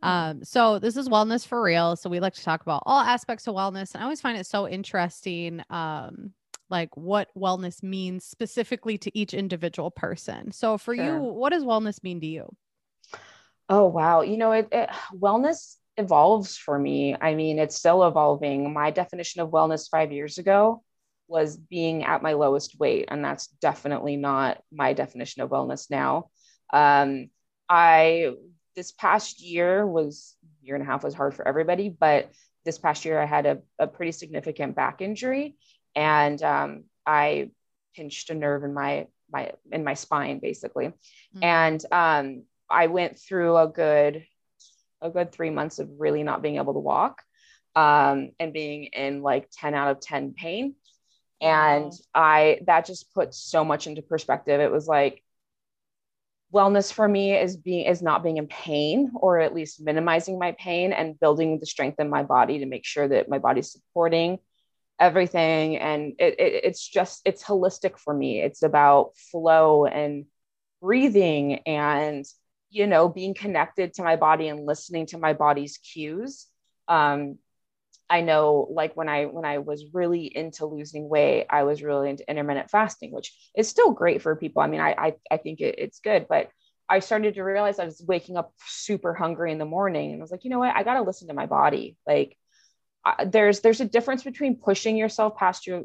Um, 0.01 0.43
so, 0.43 0.79
this 0.79 0.97
is 0.97 1.07
Wellness 1.07 1.45
for 1.45 1.61
Real. 1.61 1.95
So, 1.95 2.09
we 2.09 2.19
like 2.19 2.33
to 2.33 2.43
talk 2.43 2.63
about 2.63 2.83
all 2.85 2.99
aspects 2.99 3.47
of 3.47 3.53
wellness. 3.53 3.93
And 3.93 4.01
I 4.01 4.05
always 4.05 4.21
find 4.21 4.38
it 4.38 4.47
so 4.47 4.67
interesting 4.67 5.61
um, 5.69 6.33
like 6.69 6.95
what 6.95 7.29
wellness 7.38 7.83
means 7.83 8.25
specifically 8.25 8.97
to 8.99 9.17
each 9.17 9.33
individual 9.33 9.91
person. 9.91 10.51
So 10.51 10.77
for 10.77 10.95
sure. 10.95 11.05
you, 11.05 11.17
what 11.17 11.51
does 11.51 11.63
wellness 11.63 12.01
mean 12.03 12.19
to 12.21 12.25
you? 12.25 12.55
Oh 13.67 13.85
wow, 13.85 14.21
you 14.21 14.38
know 14.38 14.51
it, 14.51 14.67
it 14.71 14.89
wellness 15.13 15.77
evolves 15.97 16.58
for 16.58 16.77
me. 16.77 17.15
I 17.19 17.36
mean, 17.36 17.60
it's 17.60 17.75
still 17.75 18.05
evolving. 18.05 18.73
My 18.73 18.91
definition 18.91 19.41
of 19.41 19.49
wellness 19.49 19.89
5 19.89 20.12
years 20.12 20.38
ago 20.38 20.84
was 21.27 21.58
being 21.58 22.03
at 22.03 22.21
my 22.21 22.34
lowest 22.34 22.79
weight 22.79 23.05
and 23.08 23.23
that's 23.23 23.47
definitely 23.47 24.15
not 24.15 24.62
my 24.71 24.93
definition 24.93 25.41
of 25.41 25.49
wellness 25.49 25.89
now. 25.89 26.29
Um 26.71 27.29
I 27.67 28.34
this 28.75 28.91
past 28.91 29.41
year 29.41 29.88
was 29.88 30.36
year 30.62 30.75
and 30.75 30.84
a 30.84 30.86
half 30.86 31.03
was 31.03 31.13
hard 31.13 31.34
for 31.34 31.47
everybody, 31.47 31.89
but 31.89 32.29
this 32.63 32.77
past 32.77 33.05
year 33.05 33.19
I 33.19 33.25
had 33.25 33.45
a, 33.45 33.60
a 33.79 33.88
pretty 33.88 34.12
significant 34.12 34.75
back 34.75 35.01
injury 35.01 35.55
and 35.95 36.41
um, 36.43 36.84
I 37.05 37.51
pinched 37.95 38.29
a 38.29 38.36
nerve 38.36 38.63
in 38.63 38.73
my 38.73 39.08
my 39.31 39.53
in 39.71 39.84
my 39.84 39.93
spine 39.93 40.39
basically, 40.39 40.88
mm-hmm. 40.88 41.43
and 41.43 41.84
um, 41.91 42.43
I 42.69 42.88
went 42.88 43.17
through 43.17 43.58
a 43.58 43.67
good 43.67 44.25
a 45.06 45.10
good 45.10 45.32
three 45.32 45.50
months 45.50 45.80
of 45.80 45.89
really 45.98 46.24
not 46.24 46.41
being 46.41 46.58
able 46.58 46.74
to 46.74 46.80
walk 46.80 47.22
um, 47.76 48.32
and 48.39 48.54
being 48.54 48.86
in 48.86 49.22
like 49.22 49.50
10 49.52 49.74
out 49.74 49.91
of 49.91 50.00
10 50.00 50.34
pain. 50.34 50.76
And 51.41 51.91
i 52.13 52.60
that 52.65 52.86
just 52.86 53.13
put 53.13 53.34
so 53.34 53.65
much 53.65 53.88
into 53.88 54.02
perspective. 54.02 54.62
It 54.62 54.72
was 54.72 54.88
like 54.88 55.22
wellness 56.54 56.91
for 56.91 57.08
me 57.08 57.36
is 57.36 57.58
being 57.58 57.86
is 57.86 58.02
not 58.02 58.24
being 58.24 58.38
in 58.38 58.48
pain 58.48 59.12
or 59.15 59.39
at 59.39 59.54
least 59.54 59.84
minimizing 59.84 60.39
my 60.39 60.54
pain 60.54 60.94
and 60.94 61.20
building 61.20 61.60
the 61.60 61.65
strength 61.65 62.00
in 62.00 62.10
my 62.10 62.24
body 62.24 62.60
to 62.60 62.65
make 62.65 62.86
sure 62.86 63.08
that 63.08 63.28
my 63.28 63.39
body's 63.39 63.72
supporting 63.72 64.39
everything. 64.98 65.78
And 65.78 66.13
it, 66.18 66.39
it, 66.39 66.63
it's 66.63 66.88
just 66.88 67.22
it's 67.26 67.44
holistic 67.44 67.98
for 68.00 68.13
me. 68.13 68.41
It's 68.41 68.63
about 68.63 69.18
flow 69.32 69.86
and 69.86 70.26
breathing 70.82 71.56
and 71.65 72.26
you 72.69 72.88
know 72.88 73.10
being 73.10 73.34
connected 73.34 73.93
to 73.93 74.04
my 74.04 74.15
body 74.15 74.47
and 74.47 74.65
listening 74.65 75.06
to 75.08 75.17
my 75.17 75.34
body's 75.34 75.78
cues. 75.78 76.47
Um 76.88 77.38
i 78.08 78.21
know 78.21 78.67
like 78.69 78.95
when 78.95 79.10
i 79.10 79.25
when 79.25 79.45
i 79.45 79.58
was 79.58 79.84
really 79.91 80.25
into 80.25 80.67
losing 80.67 81.10
weight 81.10 81.47
i 81.49 81.63
was 81.63 81.82
really 81.82 82.08
into 82.12 82.30
intermittent 82.30 82.69
fasting 82.69 83.12
which 83.12 83.34
is 83.58 83.67
still 83.67 83.91
great 83.91 84.21
for 84.21 84.36
people. 84.36 84.62
I 84.62 84.67
mean 84.67 84.80
i 84.80 84.91
i, 84.97 85.13
I 85.32 85.38
think 85.38 85.60
it, 85.60 85.80
it's 85.80 85.99
good 86.01 86.28
but 86.30 86.49
i 86.88 86.99
started 86.99 87.34
to 87.34 87.43
realize 87.43 87.80
i 87.80 87.86
was 87.86 88.04
waking 88.08 88.38
up 88.38 88.54
super 88.67 89.15
hungry 89.15 89.51
in 89.51 89.58
the 89.58 89.65
morning 89.65 90.12
and 90.12 90.21
i 90.21 90.23
was 90.23 90.30
like 90.30 90.43
you 90.43 90.51
know 90.51 90.60
what? 90.60 90.75
I 90.75 90.84
got 90.84 90.95
to 90.95 91.01
listen 91.01 91.30
to 91.30 91.34
my 91.34 91.47
body. 91.47 91.97
Like 92.06 92.38
there's 93.25 93.60
there's 93.62 93.82
a 93.82 93.86
difference 93.86 94.23
between 94.23 94.58
pushing 94.58 94.97
yourself 94.97 95.38
past 95.38 95.67
your 95.67 95.84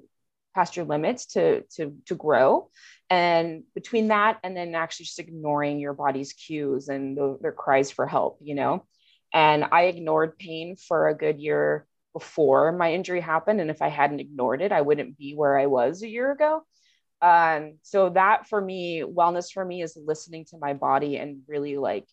past 0.55 0.77
your 0.77 0.87
limits 0.87 1.27
to 1.27 1.63
to 1.77 1.97
to 2.07 2.15
grow 2.15 2.71
and 3.11 3.65
between 3.75 4.09
that 4.09 4.39
and 4.45 4.57
then 4.57 4.75
actually 4.75 5.07
just 5.07 5.19
ignoring 5.19 5.81
your 5.81 5.93
body's 5.93 6.33
cues 6.33 6.89
and 6.89 7.17
the, 7.19 7.37
their 7.43 7.53
cries 7.53 7.91
for 7.91 8.07
help 8.07 8.39
you 8.41 8.55
know? 8.55 8.85
And 9.35 9.65
i 9.73 9.83
ignored 9.83 10.39
pain 10.39 10.77
for 10.77 11.09
a 11.09 11.17
good 11.17 11.41
year 11.41 11.87
before 12.13 12.73
my 12.73 12.93
injury 12.93 13.21
happened. 13.21 13.61
And 13.61 13.71
if 13.71 13.83
i 13.83 13.89
hadn't 13.89 14.21
ignored 14.21 14.63
it 14.63 14.73
i 14.73 14.81
wouldn't 14.81 15.19
be 15.19 15.35
where 15.35 15.59
i 15.59 15.67
was 15.67 16.03
a 16.03 16.09
year 16.09 16.33
ago. 16.33 16.63
Um, 17.23 17.79
so 17.83 18.09
that 18.11 18.49
for 18.49 18.61
me 18.61 19.03
wellness 19.03 19.53
for 19.53 19.65
me 19.65 19.83
is 19.83 19.97
listening 19.97 20.47
to 20.47 20.59
my 20.59 20.73
body 20.73 21.19
and 21.19 21.43
really 21.47 21.77
like 21.77 22.07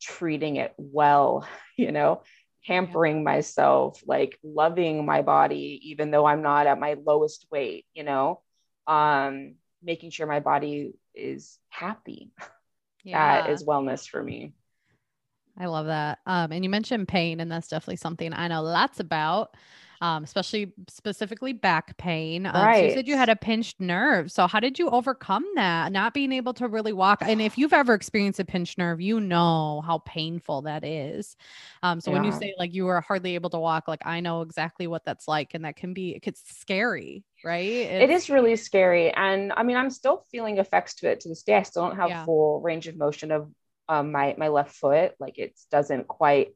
treating 0.00 0.56
it 0.56 0.72
well 0.76 1.46
you 1.76 1.92
know? 1.92 2.22
Hampering 2.66 3.18
yeah. 3.18 3.22
myself, 3.22 4.02
like 4.06 4.38
loving 4.44 5.06
my 5.06 5.22
body, 5.22 5.80
even 5.84 6.10
though 6.10 6.26
I'm 6.26 6.42
not 6.42 6.66
at 6.66 6.78
my 6.78 6.94
lowest 7.02 7.46
weight, 7.50 7.86
you 7.94 8.04
know, 8.04 8.42
um, 8.86 9.54
making 9.82 10.10
sure 10.10 10.26
my 10.26 10.40
body 10.40 10.92
is 11.14 11.58
happy. 11.68 12.32
Yeah. 13.02 13.44
That 13.44 13.50
is 13.50 13.64
wellness 13.64 14.06
for 14.06 14.22
me. 14.22 14.52
I 15.58 15.66
love 15.66 15.86
that. 15.86 16.18
Um, 16.26 16.52
and 16.52 16.62
you 16.62 16.68
mentioned 16.68 17.08
pain, 17.08 17.40
and 17.40 17.50
that's 17.50 17.68
definitely 17.68 17.96
something 17.96 18.32
I 18.34 18.48
know 18.48 18.62
lots 18.62 19.00
about 19.00 19.56
um, 20.00 20.24
especially 20.24 20.72
specifically 20.88 21.52
back 21.52 21.96
pain. 21.98 22.46
Um, 22.46 22.54
right. 22.54 22.78
So 22.78 22.84
you 22.84 22.90
said 22.92 23.08
you 23.08 23.16
had 23.16 23.28
a 23.28 23.36
pinched 23.36 23.80
nerve. 23.80 24.32
So 24.32 24.46
how 24.46 24.58
did 24.58 24.78
you 24.78 24.88
overcome 24.88 25.44
that? 25.56 25.92
Not 25.92 26.14
being 26.14 26.32
able 26.32 26.54
to 26.54 26.68
really 26.68 26.92
walk. 26.92 27.18
And 27.20 27.42
if 27.42 27.58
you've 27.58 27.72
ever 27.72 27.92
experienced 27.92 28.40
a 28.40 28.44
pinched 28.44 28.78
nerve, 28.78 29.00
you 29.00 29.20
know 29.20 29.82
how 29.84 29.98
painful 29.98 30.62
that 30.62 30.84
is. 30.84 31.36
Um, 31.82 32.00
so 32.00 32.10
yeah. 32.10 32.16
when 32.16 32.24
you 32.24 32.32
say 32.32 32.54
like 32.58 32.74
you 32.74 32.86
were 32.86 33.00
hardly 33.00 33.34
able 33.34 33.50
to 33.50 33.58
walk, 33.58 33.88
like 33.88 34.06
I 34.06 34.20
know 34.20 34.40
exactly 34.40 34.86
what 34.86 35.04
that's 35.04 35.28
like, 35.28 35.54
and 35.54 35.64
that 35.64 35.76
can 35.76 35.92
be 35.92 36.18
it's 36.22 36.42
scary, 36.58 37.24
right? 37.44 37.66
It's, 37.66 38.04
it 38.04 38.10
is 38.10 38.30
really 38.30 38.56
scary, 38.56 39.10
and 39.10 39.52
I 39.54 39.62
mean 39.62 39.76
I'm 39.76 39.90
still 39.90 40.24
feeling 40.30 40.58
effects 40.58 40.94
to 40.96 41.10
it 41.10 41.20
to 41.20 41.28
this 41.28 41.42
day. 41.42 41.56
I 41.56 41.62
still 41.62 41.82
don't 41.82 41.96
have 41.96 42.08
yeah. 42.08 42.24
full 42.24 42.60
range 42.60 42.86
of 42.86 42.96
motion 42.96 43.30
of 43.30 43.50
um, 43.88 44.12
my 44.12 44.34
my 44.38 44.48
left 44.48 44.74
foot. 44.74 45.14
Like 45.18 45.38
it 45.38 45.58
doesn't 45.70 46.08
quite 46.08 46.54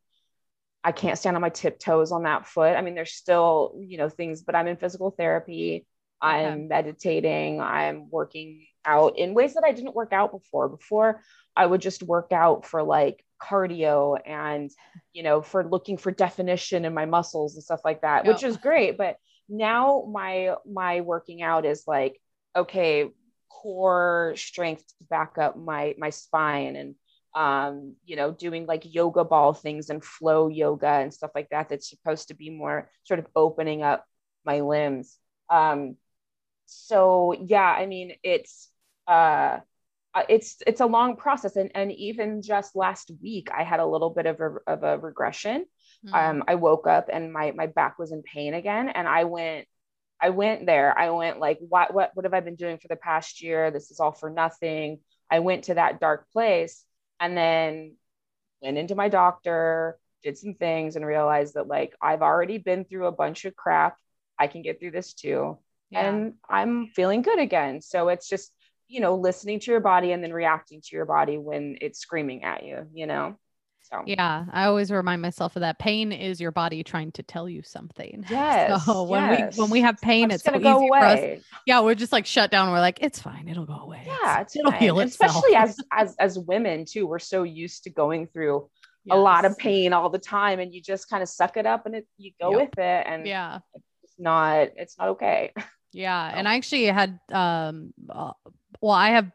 I 0.84 0.92
can't 0.92 1.18
stand 1.18 1.34
on 1.34 1.42
my 1.42 1.48
tiptoes 1.48 2.12
on 2.12 2.24
that 2.24 2.46
foot. 2.46 2.76
I 2.76 2.82
mean, 2.82 2.94
there's 2.94 3.12
still, 3.12 3.74
you 3.80 3.96
know, 3.96 4.10
things, 4.10 4.42
but 4.42 4.54
I'm 4.54 4.66
in 4.66 4.76
physical 4.76 5.10
therapy. 5.10 5.86
I'm 6.20 6.52
Okay. 6.52 6.66
meditating. 6.68 7.60
I'm 7.60 8.10
working 8.10 8.66
out 8.84 9.18
in 9.18 9.34
ways 9.34 9.54
that 9.54 9.64
I 9.64 9.72
didn't 9.72 9.94
work 9.94 10.12
out 10.12 10.30
before. 10.30 10.68
Before, 10.68 11.22
I 11.56 11.64
would 11.64 11.80
just 11.80 12.02
work 12.02 12.32
out 12.32 12.66
for 12.66 12.82
like 12.82 13.24
cardio 13.40 14.18
and, 14.24 14.70
you 15.12 15.22
know, 15.22 15.42
for 15.42 15.64
looking 15.66 15.96
for 15.96 16.10
definition 16.10 16.84
in 16.84 16.94
my 16.94 17.06
muscles 17.06 17.54
and 17.54 17.64
stuff 17.64 17.80
like 17.84 18.02
that, 18.02 18.26
which 18.26 18.44
oh. 18.44 18.48
is 18.48 18.56
great. 18.58 18.98
But 18.98 19.16
now 19.48 20.06
my 20.10 20.54
my 20.70 21.00
working 21.00 21.42
out 21.42 21.64
is 21.64 21.84
like, 21.86 22.20
okay, 22.54 23.10
core 23.48 24.34
strength 24.36 24.86
to 24.98 25.04
back 25.08 25.38
up 25.38 25.56
my 25.56 25.94
my 25.98 26.10
spine 26.10 26.76
and 26.76 26.94
um, 27.34 27.96
you 28.04 28.16
know, 28.16 28.30
doing 28.30 28.66
like 28.66 28.94
yoga 28.94 29.24
ball 29.24 29.52
things 29.52 29.90
and 29.90 30.04
flow 30.04 30.48
yoga 30.48 30.88
and 30.88 31.12
stuff 31.12 31.32
like 31.34 31.48
that. 31.50 31.68
That's 31.68 31.90
supposed 31.90 32.28
to 32.28 32.34
be 32.34 32.50
more 32.50 32.90
sort 33.02 33.18
of 33.18 33.26
opening 33.34 33.82
up 33.82 34.06
my 34.44 34.60
limbs. 34.60 35.18
Um, 35.50 35.96
so 36.66 37.34
yeah, 37.46 37.62
I 37.62 37.86
mean, 37.86 38.14
it's 38.22 38.68
uh, 39.06 39.58
uh, 40.14 40.22
it's 40.28 40.58
it's 40.66 40.80
a 40.80 40.86
long 40.86 41.16
process, 41.16 41.56
and 41.56 41.72
and 41.74 41.92
even 41.92 42.40
just 42.40 42.76
last 42.76 43.10
week, 43.20 43.48
I 43.52 43.64
had 43.64 43.80
a 43.80 43.86
little 43.86 44.10
bit 44.10 44.26
of 44.26 44.40
a 44.40 44.56
of 44.66 44.82
a 44.84 44.98
regression. 44.98 45.66
Mm. 46.06 46.30
Um, 46.30 46.44
I 46.46 46.54
woke 46.54 46.86
up 46.86 47.08
and 47.12 47.32
my 47.32 47.52
my 47.52 47.66
back 47.66 47.98
was 47.98 48.12
in 48.12 48.22
pain 48.22 48.54
again, 48.54 48.88
and 48.88 49.08
I 49.08 49.24
went. 49.24 49.66
I 50.20 50.30
went 50.30 50.64
there. 50.64 50.96
I 50.96 51.10
went 51.10 51.38
like, 51.38 51.58
what, 51.60 51.92
what, 51.92 52.12
what 52.14 52.24
have 52.24 52.32
I 52.32 52.40
been 52.40 52.54
doing 52.54 52.78
for 52.78 52.88
the 52.88 52.96
past 52.96 53.42
year? 53.42 53.70
This 53.70 53.90
is 53.90 54.00
all 54.00 54.12
for 54.12 54.30
nothing. 54.30 55.00
I 55.30 55.40
went 55.40 55.64
to 55.64 55.74
that 55.74 56.00
dark 56.00 56.30
place 56.32 56.82
and 57.20 57.36
then 57.36 57.96
went 58.62 58.78
into 58.78 58.94
my 58.94 59.08
doctor, 59.08 59.98
did 60.22 60.38
some 60.38 60.54
things, 60.54 60.96
and 60.96 61.06
realized 61.06 61.54
that 61.54 61.68
like 61.68 61.94
I've 62.00 62.22
already 62.22 62.58
been 62.58 62.84
through 62.84 63.06
a 63.06 63.12
bunch 63.12 63.44
of 63.44 63.56
crap. 63.56 63.96
I 64.38 64.46
can 64.46 64.62
get 64.62 64.80
through 64.80 64.92
this 64.92 65.14
too. 65.14 65.58
Yeah. 65.90 66.08
And 66.08 66.34
I'm 66.48 66.88
feeling 66.88 67.22
good 67.22 67.38
again. 67.38 67.80
So 67.80 68.08
it's 68.08 68.28
just, 68.28 68.52
you 68.88 69.00
know, 69.00 69.16
listening 69.16 69.60
to 69.60 69.70
your 69.70 69.80
body 69.80 70.12
and 70.12 70.22
then 70.22 70.32
reacting 70.32 70.80
to 70.80 70.96
your 70.96 71.04
body 71.04 71.38
when 71.38 71.78
it's 71.80 72.00
screaming 72.00 72.42
at 72.42 72.64
you, 72.64 72.86
you 72.92 73.06
know? 73.06 73.36
So, 73.90 74.02
Yeah, 74.06 74.46
I 74.50 74.64
always 74.64 74.90
remind 74.90 75.20
myself 75.20 75.56
of 75.56 75.60
that. 75.60 75.78
Pain 75.78 76.10
is 76.10 76.40
your 76.40 76.50
body 76.52 76.82
trying 76.82 77.12
to 77.12 77.22
tell 77.22 77.48
you 77.48 77.62
something. 77.62 78.24
yes. 78.30 78.84
So 78.86 79.02
when 79.02 79.22
yes. 79.22 79.56
we 79.56 79.62
when 79.62 79.70
we 79.70 79.80
have 79.82 79.98
pain, 80.00 80.30
it's 80.30 80.36
it's 80.36 80.44
so 80.44 80.52
going 80.52 80.62
easy 80.62 80.70
to 80.86 80.90
go 80.90 80.96
away. 80.96 81.40
Yeah, 81.66 81.80
we're 81.80 81.94
just 81.94 82.10
like 82.12 82.24
shut 82.24 82.50
down. 82.50 82.70
We're 82.72 82.80
like, 82.80 82.98
it's 83.02 83.20
fine. 83.20 83.46
It'll 83.46 83.66
go 83.66 83.74
away. 83.74 84.02
Yeah, 84.06 84.40
it's 84.40 84.56
it'll 84.56 84.70
fine. 84.70 84.80
heal 84.80 85.00
itself. 85.00 85.30
Especially 85.36 85.54
as 85.56 85.76
as 85.92 86.16
as 86.18 86.38
women 86.38 86.86
too, 86.86 87.06
we're 87.06 87.18
so 87.18 87.42
used 87.42 87.84
to 87.84 87.90
going 87.90 88.26
through 88.28 88.68
a 89.10 89.16
lot 89.16 89.44
of 89.44 89.58
pain 89.58 89.92
all 89.92 90.08
the 90.08 90.18
time, 90.18 90.60
and 90.60 90.72
you 90.74 90.80
just 90.80 91.10
kind 91.10 91.22
of 91.22 91.28
suck 91.28 91.58
it 91.58 91.66
up 91.66 91.84
and 91.84 91.94
it 91.94 92.06
you 92.16 92.32
go 92.40 92.52
Yep. 92.52 92.60
with 92.60 92.78
it, 92.78 93.06
and 93.06 93.26
Yeah. 93.26 93.58
it's 94.02 94.14
not 94.18 94.68
it's 94.76 94.98
not 94.98 95.08
okay. 95.10 95.52
Yeah, 95.92 96.30
So- 96.32 96.36
and 96.38 96.48
I 96.48 96.56
actually 96.56 96.86
had 96.86 97.20
um 97.30 97.92
uh, 98.10 98.32
well, 98.80 98.92
I 98.94 99.10
have 99.10 99.30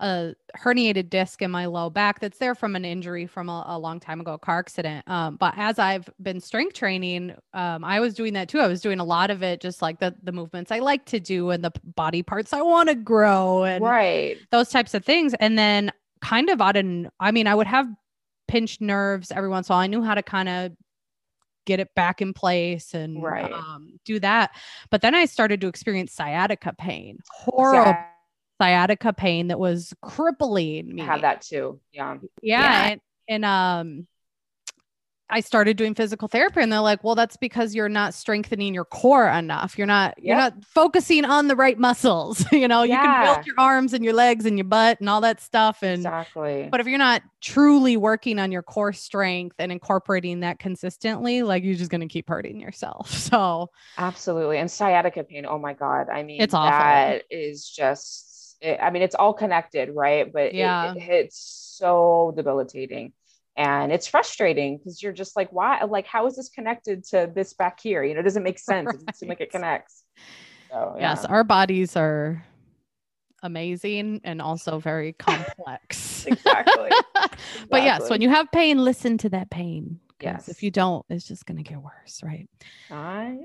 a 0.00 0.34
herniated 0.56 1.10
disc 1.10 1.42
in 1.42 1.50
my 1.50 1.66
low 1.66 1.90
back 1.90 2.20
that's 2.20 2.38
there 2.38 2.54
from 2.54 2.74
an 2.74 2.84
injury 2.84 3.26
from 3.26 3.48
a, 3.48 3.64
a 3.68 3.78
long 3.78 4.00
time 4.00 4.20
ago, 4.20 4.32
a 4.32 4.38
car 4.38 4.58
accident. 4.58 5.08
Um, 5.08 5.36
but 5.36 5.54
as 5.56 5.78
I've 5.78 6.08
been 6.20 6.40
strength 6.40 6.74
training, 6.74 7.34
um, 7.52 7.84
I 7.84 8.00
was 8.00 8.14
doing 8.14 8.32
that 8.32 8.48
too. 8.48 8.60
I 8.60 8.66
was 8.66 8.80
doing 8.80 8.98
a 8.98 9.04
lot 9.04 9.30
of 9.30 9.42
it, 9.42 9.60
just 9.60 9.82
like 9.82 10.00
the 10.00 10.14
the 10.22 10.32
movements 10.32 10.72
I 10.72 10.78
like 10.78 11.04
to 11.06 11.20
do 11.20 11.50
and 11.50 11.62
the 11.62 11.72
body 11.84 12.22
parts 12.22 12.52
I 12.52 12.62
want 12.62 12.88
to 12.88 12.94
grow 12.94 13.64
and 13.64 13.84
right. 13.84 14.38
those 14.50 14.70
types 14.70 14.94
of 14.94 15.04
things. 15.04 15.34
And 15.34 15.58
then 15.58 15.92
kind 16.22 16.48
of 16.48 16.60
out 16.60 16.76
of, 16.76 16.86
I 17.20 17.30
mean, 17.30 17.46
I 17.46 17.54
would 17.54 17.66
have 17.66 17.86
pinched 18.48 18.80
nerves 18.80 19.30
every 19.30 19.48
once 19.48 19.68
in 19.68 19.72
a 19.72 19.76
while. 19.76 19.84
I 19.84 19.86
knew 19.86 20.02
how 20.02 20.14
to 20.14 20.22
kind 20.22 20.48
of 20.48 20.72
get 21.66 21.78
it 21.78 21.94
back 21.94 22.22
in 22.22 22.32
place 22.32 22.94
and 22.94 23.22
Right. 23.22 23.52
um, 23.52 24.00
do 24.04 24.18
that. 24.20 24.50
But 24.90 25.02
then 25.02 25.14
I 25.14 25.26
started 25.26 25.60
to 25.60 25.68
experience 25.68 26.12
sciatica 26.12 26.74
pain, 26.76 27.18
horrible 27.30 27.96
sciatica 28.60 29.12
pain 29.14 29.48
that 29.48 29.58
was 29.58 29.94
crippling 30.02 30.94
me. 30.94 31.00
I 31.02 31.06
have 31.06 31.22
that 31.22 31.40
too. 31.40 31.80
Yeah. 31.92 32.18
Yeah. 32.42 32.60
Yeah. 32.62 32.88
And, 32.90 33.00
and 33.28 33.44
um, 33.46 34.06
I 35.32 35.38
started 35.40 35.76
doing 35.76 35.94
physical 35.94 36.26
therapy 36.26 36.60
and 36.60 36.72
they're 36.72 36.80
like, 36.80 37.04
well, 37.04 37.14
that's 37.14 37.36
because 37.36 37.72
you're 37.72 37.88
not 37.88 38.14
strengthening 38.14 38.74
your 38.74 38.84
core 38.84 39.28
enough. 39.28 39.78
You're 39.78 39.86
not, 39.86 40.20
you're 40.20 40.34
not 40.36 40.64
focusing 40.64 41.24
on 41.24 41.46
the 41.46 41.54
right 41.54 41.78
muscles. 41.78 42.44
you 42.52 42.66
know, 42.66 42.82
you 42.82 42.96
can 42.96 43.04
Yeah. 43.04 43.34
build 43.34 43.46
your 43.46 43.54
arms 43.56 43.94
and 43.94 44.04
your 44.04 44.12
legs 44.12 44.44
and 44.44 44.58
your 44.58 44.64
butt 44.64 44.98
and 44.98 45.08
all 45.08 45.20
that 45.20 45.40
stuff. 45.40 45.84
And, 45.84 45.98
Exactly. 46.00 46.68
but 46.68 46.80
if 46.80 46.88
you're 46.88 46.98
not 46.98 47.22
truly 47.40 47.96
working 47.96 48.40
on 48.40 48.50
your 48.50 48.64
core 48.64 48.92
strength 48.92 49.54
and 49.60 49.70
incorporating 49.70 50.40
that 50.40 50.58
consistently, 50.58 51.44
like 51.44 51.62
you're 51.62 51.76
just 51.76 51.92
going 51.92 52.00
to 52.00 52.08
keep 52.08 52.28
hurting 52.28 52.60
yourself. 52.60 53.10
So 53.30 53.70
Absolutely. 53.96 54.58
And 54.58 54.68
sciatica 54.68 55.22
pain. 55.22 55.46
Oh 55.46 55.58
my 55.60 55.74
God. 55.74 56.08
I 56.08 56.24
mean, 56.24 56.40
It's 56.42 56.52
awful. 56.54 56.70
that 56.72 57.22
is 57.30 57.70
just, 57.70 58.26
it, 58.60 58.78
I 58.80 58.90
mean, 58.90 59.02
it's 59.02 59.14
all 59.14 59.32
connected, 59.32 59.90
right? 59.94 60.30
But 60.32 60.42
it- 60.46 60.54
Yeah. 60.54 60.92
it, 60.94 61.00
hits 61.00 61.36
so 61.78 62.32
debilitating. 62.36 63.12
And 63.56 63.92
it's 63.92 64.06
frustrating 64.06 64.78
because 64.78 65.02
you're 65.02 65.12
just 65.12 65.36
like, 65.36 65.50
why? 65.52 65.82
Like, 65.84 66.06
how 66.06 66.26
is 66.26 66.36
this 66.36 66.48
connected 66.48 67.04
to 67.06 67.30
this 67.34 67.52
back 67.52 67.80
here? 67.80 68.02
You 68.02 68.14
know, 68.14 68.20
it 68.20 68.24
doesn't 68.24 68.42
make 68.42 68.58
sense. 68.58 68.88
It 68.90 68.92
doesn't 68.92 69.16
seem 69.16 69.28
like 69.28 69.40
it 69.40 69.44
Right. 69.52 69.52
connects. 69.52 70.04
So, 70.70 70.96
yes, 70.98 71.24
our 71.24 71.42
bodies 71.44 71.96
are 71.96 72.44
amazing 73.42 74.20
and 74.24 74.40
also 74.40 74.78
very 74.78 75.12
complex. 75.14 76.08
Exactly. 76.26 76.90
but 77.70 77.82
yes, 77.82 78.10
when 78.10 78.20
you 78.20 78.28
have 78.28 78.52
pain, 78.52 78.76
listen 78.84 79.16
to 79.18 79.30
that 79.30 79.48
pain. 79.50 79.98
Yes. 80.20 80.48
If 80.50 80.62
you 80.62 80.70
don't, 80.70 81.04
it's 81.08 81.26
just 81.26 81.46
going 81.46 81.56
to 81.56 81.62
get 81.62 81.78
worse, 81.82 82.20
right? 82.22 82.46
I- 82.90 83.38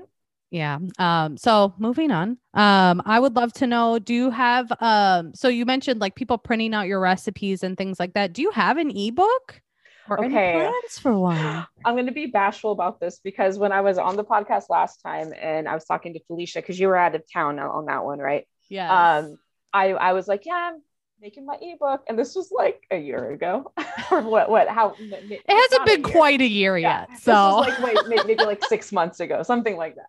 Yeah. 0.50 0.78
Um, 0.98 1.36
so 1.36 1.74
moving 1.78 2.10
on. 2.10 2.38
Um, 2.54 3.02
I 3.04 3.18
would 3.18 3.34
love 3.34 3.52
to 3.54 3.66
know, 3.66 3.98
do 3.98 4.14
you 4.14 4.30
have 4.30 4.70
um 4.80 5.34
so 5.34 5.48
you 5.48 5.64
mentioned 5.66 6.00
like 6.00 6.14
people 6.14 6.38
printing 6.38 6.72
out 6.74 6.86
your 6.86 7.00
recipes 7.00 7.62
and 7.62 7.76
things 7.76 7.98
like 7.98 8.14
that. 8.14 8.32
Do 8.32 8.42
you 8.42 8.50
have 8.52 8.76
an 8.78 8.96
ebook 8.96 9.60
or 10.08 10.22
any 10.24 10.34
Okay. 10.34 10.52
plans 10.52 10.98
for 11.00 11.18
one? 11.18 11.66
I'm 11.84 11.94
going 11.94 12.06
to 12.06 12.12
be 12.12 12.26
bashful 12.26 12.72
about 12.72 13.00
this 13.00 13.18
because 13.22 13.58
when 13.58 13.72
I 13.72 13.80
was 13.80 13.98
on 13.98 14.16
the 14.16 14.24
podcast 14.24 14.64
last 14.70 14.98
time 15.02 15.32
and 15.40 15.68
I 15.68 15.74
was 15.74 15.84
talking 15.84 16.14
to 16.14 16.20
Felicia, 16.26 16.60
because 16.60 16.78
you 16.78 16.88
were 16.88 16.96
out 16.96 17.14
of 17.14 17.22
town 17.32 17.58
on 17.58 17.86
that 17.86 18.04
one, 18.04 18.18
right? 18.18 18.46
yeah 18.68 19.18
um 19.20 19.38
i 19.72 19.90
i 19.92 20.12
was 20.12 20.26
like 20.26 20.44
yeah 20.44 20.70
i'm 20.72 20.82
making 21.20 21.46
my 21.46 21.56
ebook 21.60 22.02
and 22.08 22.18
this 22.18 22.34
was 22.34 22.50
like 22.50 22.82
a 22.90 22.96
year 22.96 23.30
ago 23.30 23.72
or 24.10 24.22
what 24.22 24.50
what 24.50 24.68
how 24.68 24.94
it 24.98 25.42
hasn't 25.48 25.86
been 25.86 26.02
quite 26.02 26.40
a 26.40 26.46
year 26.46 26.76
yet. 26.76 27.08
this 27.10 27.22
So 27.22 27.32
was 27.32 27.68
like 27.68 27.78
wait 28.08 28.26
maybe 28.26 28.42
like 28.44 28.64
six 28.64 28.90
months 28.92 29.20
ago 29.20 29.42
something 29.44 29.76
like 29.76 29.94
that 29.94 30.06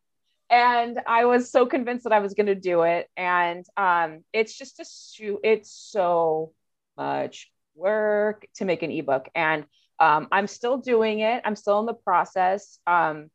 and 0.50 1.00
i 1.06 1.26
was 1.26 1.52
so 1.52 1.66
convinced 1.66 2.04
that 2.04 2.14
i 2.14 2.20
was 2.20 2.34
going 2.34 2.46
to 2.48 2.56
do 2.56 2.84
it. 2.84 3.10
And 3.18 3.66
um 3.76 4.24
it's 4.34 4.58
just 4.58 4.80
a 4.80 4.86
su- 4.86 5.40
it's 5.44 5.72
so 5.72 6.54
much 6.96 7.52
work 7.76 8.48
to 8.56 8.66
make 8.66 8.84
an 8.84 8.92
ebook. 8.92 9.30
And 9.36 9.66
um 10.00 10.28
i'm 10.32 10.48
still 10.48 10.78
doing 10.78 11.20
it. 11.20 11.42
I'm 11.46 11.56
still 11.56 11.80
in 11.80 11.86
the 11.86 11.94
process. 11.94 12.80
Um 12.88 13.30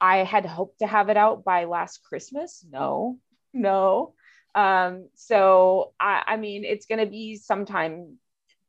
i 0.00 0.18
had 0.18 0.46
hoped 0.46 0.80
to 0.80 0.86
have 0.86 1.08
it 1.08 1.16
out 1.16 1.44
by 1.44 1.64
last 1.64 2.02
christmas. 2.04 2.64
No 2.70 3.18
no. 3.52 4.14
Um 4.54 5.08
so 5.14 5.94
i 5.98 6.22
i 6.26 6.36
mean 6.36 6.64
it's 6.64 6.86
going 6.86 7.00
to 7.00 7.10
be 7.10 7.36
sometime 7.36 8.18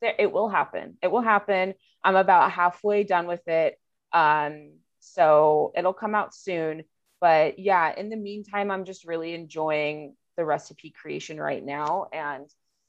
it 0.02 0.32
will 0.32 0.48
happen. 0.48 0.98
It 1.04 1.12
will 1.12 1.22
happen. 1.22 1.74
I'm 2.04 2.16
about 2.16 2.52
halfway 2.54 3.04
done 3.04 3.28
with 3.28 3.46
it. 3.48 3.78
Um 4.14 4.76
so 5.02 5.72
it'll 5.76 5.94
come 5.94 6.16
out 6.16 6.34
soon 6.34 6.84
but 7.22 7.60
yeah 7.60 7.94
in 7.96 8.10
the 8.10 8.16
meantime 8.16 8.72
i'm 8.72 8.86
just 8.86 9.06
really 9.06 9.34
enjoying 9.34 10.16
the 10.40 10.46
recipe 10.46 10.90
creation 10.90 11.38
right 11.38 11.66
now 11.66 12.08
and 12.14 12.46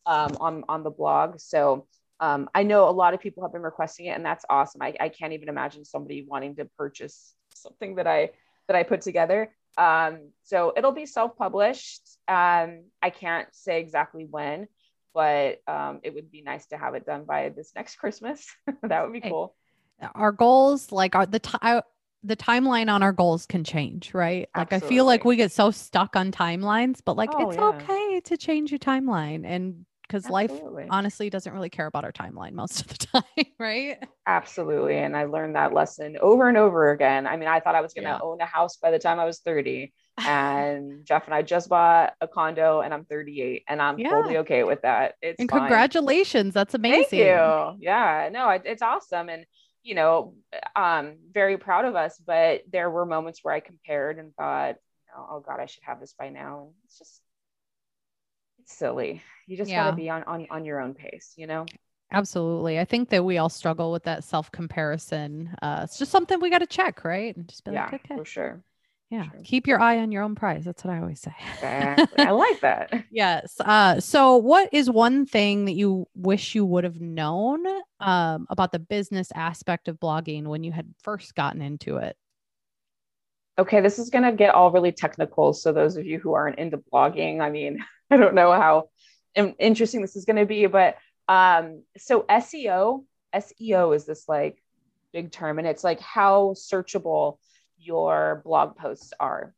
um 0.06 0.36
on 0.40 0.64
on 0.68 0.84
the 0.84 0.90
blog. 0.90 1.40
So 1.40 1.88
um 2.20 2.48
i 2.54 2.62
know 2.62 2.88
a 2.88 2.92
lot 2.92 3.12
of 3.12 3.20
people 3.20 3.42
have 3.42 3.52
been 3.52 3.62
requesting 3.62 4.06
it 4.06 4.10
and 4.10 4.24
that's 4.24 4.44
awesome. 4.48 4.82
I, 4.82 4.94
I 5.00 5.08
can't 5.08 5.32
even 5.32 5.48
imagine 5.48 5.84
somebody 5.84 6.24
wanting 6.26 6.54
to 6.56 6.66
purchase 6.78 7.34
something 7.52 7.96
that 7.96 8.06
i 8.06 8.30
that 8.68 8.76
i 8.76 8.84
put 8.84 9.00
together. 9.00 9.52
Um 9.76 10.30
so 10.44 10.72
it'll 10.76 10.92
be 10.92 11.06
self-published. 11.06 12.02
Um 12.28 12.84
i 13.02 13.10
can't 13.10 13.48
say 13.52 13.80
exactly 13.80 14.26
when 14.30 14.68
but 15.12 15.60
um, 15.66 15.98
it 16.04 16.14
would 16.14 16.30
be 16.30 16.40
nice 16.40 16.66
to 16.66 16.76
have 16.76 16.94
it 16.94 17.04
done 17.04 17.24
by 17.24 17.48
this 17.48 17.72
next 17.74 17.96
Christmas. 17.96 18.46
that 18.84 19.02
would 19.02 19.12
be 19.12 19.20
cool. 19.20 19.56
our 20.14 20.30
goals, 20.30 20.92
like 20.92 21.16
our 21.16 21.26
the 21.26 21.40
time 21.40 21.82
the 22.22 22.36
timeline 22.36 22.90
on 22.92 23.02
our 23.02 23.12
goals 23.12 23.46
can 23.46 23.64
change, 23.64 24.12
right? 24.14 24.48
Like 24.54 24.72
I 24.72 24.80
feel 24.80 25.04
like 25.06 25.24
we 25.24 25.36
get 25.36 25.52
so 25.52 25.70
stuck 25.70 26.16
on 26.16 26.32
timelines, 26.32 27.00
but 27.04 27.16
like 27.16 27.34
Oh, 27.34 27.38
it's 27.38 27.56
yeah. 27.56 27.70
okay 27.78 28.20
to 28.24 28.36
change 28.36 28.70
your 28.70 28.78
timeline 28.78 29.44
and 29.46 29.86
because 30.02 30.28
life 30.28 30.62
honestly 30.88 31.30
doesn't 31.30 31.52
really 31.52 31.70
care 31.70 31.86
about 31.86 32.04
our 32.04 32.12
timeline 32.12 32.52
most 32.52 32.80
of 32.80 32.88
the 32.88 32.98
time, 33.06 33.46
right? 33.58 33.98
Absolutely. 34.26 34.98
And 34.98 35.16
I 35.16 35.24
learned 35.24 35.56
that 35.56 35.72
lesson 35.72 36.16
over 36.20 36.48
and 36.48 36.56
over 36.56 36.90
again. 36.92 37.26
I 37.26 37.36
mean, 37.36 37.48
I 37.48 37.60
thought 37.60 37.74
I 37.74 37.80
was 37.80 37.94
going 37.94 38.04
to 38.04 38.10
Yeah. 38.10 38.20
own 38.20 38.40
a 38.40 38.46
house 38.46 38.76
by 38.76 38.90
the 38.90 38.98
time 38.98 39.18
I 39.18 39.24
was 39.24 39.40
30. 39.40 39.92
And 40.22 41.04
Jeff 41.06 41.24
and 41.24 41.34
I 41.34 41.40
just 41.42 41.70
bought 41.70 42.12
a 42.20 42.28
condo 42.28 42.82
and 42.82 42.92
I'm 42.92 43.06
38 43.06 43.64
and 43.66 43.80
I'm 43.80 43.96
Yeah. 43.98 44.10
totally 44.10 44.36
okay 44.38 44.62
with 44.64 44.82
that. 44.82 45.14
It's 45.22 45.40
and 45.40 45.48
fine. 45.48 45.60
congratulations, 45.60 46.52
that's 46.54 46.74
amazing. 46.74 47.02
Thank 47.02 47.12
you. 47.12 47.76
Yeah, 47.78 48.28
no, 48.30 48.50
it, 48.50 48.62
it's 48.66 48.82
awesome. 48.82 49.28
And 49.30 49.46
you 49.82 49.94
know, 49.94 50.34
um, 50.76 51.16
very 51.32 51.56
proud 51.56 51.84
of 51.84 51.96
us. 51.96 52.20
But 52.24 52.62
there 52.70 52.90
were 52.90 53.06
moments 53.06 53.40
where 53.42 53.54
I 53.54 53.60
compared 53.60 54.18
and 54.18 54.34
thought, 54.34 54.76
oh 55.16 55.42
God, 55.44 55.60
I 55.60 55.66
should 55.66 55.82
have 55.84 56.00
this 56.00 56.14
by 56.18 56.30
now. 56.30 56.60
And 56.62 56.70
it's 56.84 56.98
just, 56.98 57.20
it's 58.60 58.76
silly. 58.76 59.22
You 59.46 59.56
just 59.56 59.70
yeah. 59.70 59.84
got 59.84 59.90
to 59.90 59.96
be 59.96 60.10
on, 60.10 60.22
on, 60.24 60.46
on 60.50 60.64
your 60.64 60.80
own 60.80 60.94
pace, 60.94 61.34
you 61.36 61.46
know? 61.46 61.66
Absolutely. 62.12 62.78
I 62.78 62.84
think 62.84 63.08
that 63.10 63.24
we 63.24 63.38
all 63.38 63.48
struggle 63.48 63.92
with 63.92 64.04
that 64.04 64.24
self 64.24 64.50
comparison. 64.50 65.54
Uh, 65.62 65.82
it's 65.84 65.98
just 65.98 66.10
something 66.10 66.40
we 66.40 66.50
got 66.50 66.58
to 66.58 66.66
check, 66.66 67.04
right? 67.04 67.36
And 67.36 67.46
just 67.48 67.64
be 67.64 67.72
yeah, 67.72 67.84
like, 67.84 67.94
okay. 67.94 68.16
For 68.16 68.24
sure. 68.24 68.62
Yeah. 69.10 69.24
Sure. 69.24 69.40
Keep 69.42 69.66
your 69.66 69.80
eye 69.80 69.98
on 69.98 70.12
your 70.12 70.22
own 70.22 70.36
prize. 70.36 70.64
That's 70.64 70.84
what 70.84 70.94
I 70.94 71.00
always 71.00 71.20
say. 71.20 71.34
Exactly. 71.54 72.24
I 72.24 72.30
like 72.30 72.60
that. 72.60 73.04
yes. 73.10 73.56
Uh, 73.58 73.98
so, 73.98 74.36
what 74.36 74.68
is 74.72 74.88
one 74.88 75.26
thing 75.26 75.64
that 75.64 75.74
you 75.74 76.06
wish 76.14 76.54
you 76.54 76.64
would 76.64 76.84
have 76.84 77.00
known 77.00 77.66
um, 77.98 78.46
about 78.48 78.70
the 78.70 78.78
business 78.78 79.32
aspect 79.34 79.88
of 79.88 79.98
blogging 79.98 80.44
when 80.44 80.62
you 80.62 80.70
had 80.70 80.94
first 81.02 81.34
gotten 81.34 81.60
into 81.60 81.96
it? 81.96 82.16
Okay, 83.58 83.80
this 83.80 83.98
is 83.98 84.10
going 84.10 84.22
to 84.22 84.32
get 84.32 84.54
all 84.54 84.70
really 84.70 84.92
technical. 84.92 85.52
So, 85.54 85.72
those 85.72 85.96
of 85.96 86.06
you 86.06 86.20
who 86.20 86.34
aren't 86.34 86.60
into 86.60 86.78
blogging, 86.78 87.40
I 87.40 87.50
mean, 87.50 87.84
I 88.12 88.16
don't 88.16 88.34
know 88.34 88.52
how 88.52 88.90
interesting 89.34 90.02
this 90.02 90.14
is 90.14 90.24
going 90.24 90.36
to 90.36 90.46
be, 90.46 90.66
but 90.66 90.96
um, 91.26 91.82
so 91.96 92.24
SEO, 92.30 93.04
SEO 93.34 93.94
is 93.94 94.04
this 94.04 94.28
like 94.28 94.62
big 95.12 95.32
term, 95.32 95.58
and 95.58 95.66
it's 95.66 95.82
like 95.82 96.00
how 96.00 96.54
searchable 96.56 97.38
your 97.80 98.42
blog 98.44 98.76
posts 98.76 99.12
are. 99.18 99.54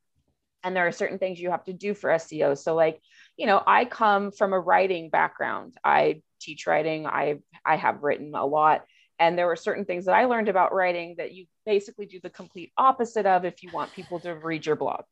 And 0.65 0.77
there 0.77 0.87
are 0.87 0.93
certain 0.93 1.19
things 1.19 1.41
you 1.41 1.51
have 1.51 1.65
to 1.65 1.73
do 1.73 1.93
for 1.93 2.11
SEO. 2.11 2.57
So, 2.57 2.75
like, 2.75 3.01
you 3.37 3.47
know, 3.47 3.63
I 3.67 3.85
come 3.85 4.31
from 4.31 4.53
a 4.53 4.61
writing 4.61 5.11
background. 5.11 5.75
I 5.85 6.23
teach 6.41 6.67
writing. 6.67 7.07
I 7.07 7.41
I 7.65 7.77
have 7.77 8.03
written 8.03 8.35
a 8.35 8.47
lot. 8.47 8.85
And 9.19 9.39
there 9.39 9.47
were 9.47 9.57
certain 9.57 9.85
things 9.85 10.07
that 10.07 10.15
I 10.15 10.25
learned 10.25 10.49
about 10.49 10.75
writing 10.75 11.17
that 11.19 11.33
you 11.33 11.47
basically 11.67 12.07
do 12.07 12.21
the 12.21 12.31
complete 12.31 12.73
opposite 12.77 13.27
of 13.27 13.45
if 13.45 13.63
you 13.63 13.71
want 13.73 13.93
people 13.93 14.19
to 14.21 14.35
read 14.35 14.67
your 14.67 14.77
blog. 14.77 15.05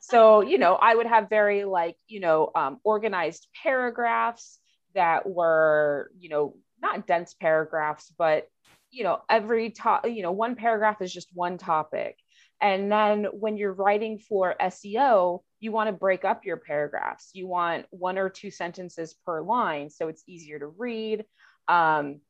so, 0.00 0.40
you 0.40 0.58
know, 0.58 0.74
I 0.74 0.94
would 0.94 1.06
have 1.06 1.28
very 1.28 1.64
like, 1.64 1.96
you 2.08 2.20
know, 2.20 2.50
um, 2.54 2.80
organized 2.84 3.46
paragraphs 3.62 4.58
that 4.94 5.28
were, 5.28 6.10
you 6.18 6.28
know, 6.28 6.56
not 6.82 7.06
dense 7.06 7.34
paragraphs, 7.34 8.12
but 8.18 8.48
you 8.90 9.04
know, 9.04 9.20
every 9.28 9.70
top, 9.70 10.08
you 10.08 10.22
know, 10.22 10.32
one 10.32 10.56
paragraph 10.56 11.02
is 11.02 11.12
just 11.12 11.28
one 11.34 11.58
topic. 11.58 12.16
And 12.60 12.90
then 12.90 13.24
when 13.32 13.56
you're 13.56 13.72
writing 13.72 14.18
for 14.18 14.54
SEO, 14.60 15.40
you 15.60 15.72
want 15.72 15.88
to 15.88 15.92
break 15.92 16.24
up 16.24 16.44
your 16.44 16.56
paragraphs. 16.56 17.30
You 17.34 17.46
want 17.46 17.86
one 17.90 18.18
or 18.18 18.28
two 18.28 18.50
sentences 18.50 19.14
per 19.24 19.42
line 19.42 19.90
so 19.90 20.08
it's 20.08 20.22
easier 20.26 20.58
to 20.58 20.66
read, 20.66 21.24
um, 21.68 22.20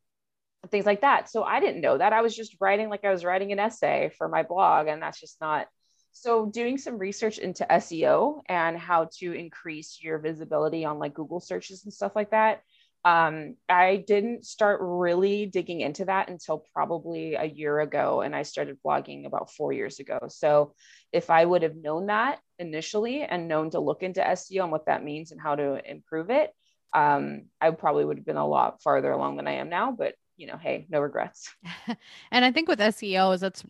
things 0.71 0.87
like 0.87 1.03
that. 1.03 1.29
So 1.31 1.45
I 1.45 1.61
didn't 1.61 1.81
know 1.81 1.99
that. 1.99 2.12
I 2.12 2.23
was 2.23 2.35
just 2.35 2.57
writing 2.61 2.89
like 2.89 3.05
I 3.05 3.11
was 3.11 3.25
writing 3.25 3.53
an 3.53 3.59
essay 3.59 4.11
for 4.17 4.29
my 4.29 4.43
blog, 4.43 4.89
and 4.89 5.01
that's 5.01 5.21
just 5.21 5.41
not. 5.41 5.69
So 6.12 6.47
doing 6.47 6.79
some 6.79 6.99
research 6.99 7.39
into 7.39 7.67
SEO 7.71 8.41
and 8.47 8.79
how 8.79 9.11
to 9.19 9.33
increase 9.33 9.99
your 10.03 10.19
visibility 10.19 10.85
on 10.85 10.99
like 10.99 11.15
Google 11.15 11.41
searches 11.41 11.85
and 11.85 11.93
stuff 11.93 12.17
like 12.17 12.31
that 12.31 12.62
um, 13.07 13.55
I 13.69 14.03
didn't 14.05 14.45
start 14.45 14.81
really 14.83 15.47
digging 15.47 15.81
into 15.81 16.07
that 16.07 16.29
until 16.29 16.64
probably 16.75 17.35
a 17.35 17.45
year 17.45 17.79
ago, 17.79 18.21
and 18.21 18.35
I 18.35 18.42
started 18.42 18.79
blogging 18.85 19.27
about 19.27 19.53
four 19.53 19.73
years 19.73 20.01
ago. 20.01 20.19
So, 20.27 20.75
if 21.12 21.31
I 21.31 21.45
would 21.45 21.62
have 21.62 21.77
known 21.77 22.07
that 22.07 22.40
initially 22.59 23.23
and 23.23 23.47
known 23.47 23.71
to 23.71 23.79
look 23.79 24.03
into 24.03 24.21
SEO 24.21 24.64
and 24.64 24.73
what 24.73 24.87
that 24.87 25.05
means 25.05 25.31
and 25.31 25.40
how 25.40 25.55
to 25.55 25.81
improve 25.88 26.31
it, 26.31 26.51
um, 26.95 27.45
I 27.61 27.71
probably 27.71 28.05
would 28.05 28.16
have 28.16 28.27
been 28.27 28.37
a 28.37 28.47
lot 28.47 28.83
farther 28.83 29.12
along 29.12 29.37
than 29.37 29.47
I 29.47 29.53
am 29.53 29.69
now. 29.69 29.92
But 29.92 30.14
you 30.37 30.49
know, 30.49 30.57
hey, 30.57 30.88
no 30.90 30.99
regrets. 30.99 31.55
and 32.33 32.45
I 32.45 32.51
think 32.51 32.66
with 32.66 32.81
SEO 32.81 33.35
is 33.37 33.40
that's 33.40 33.64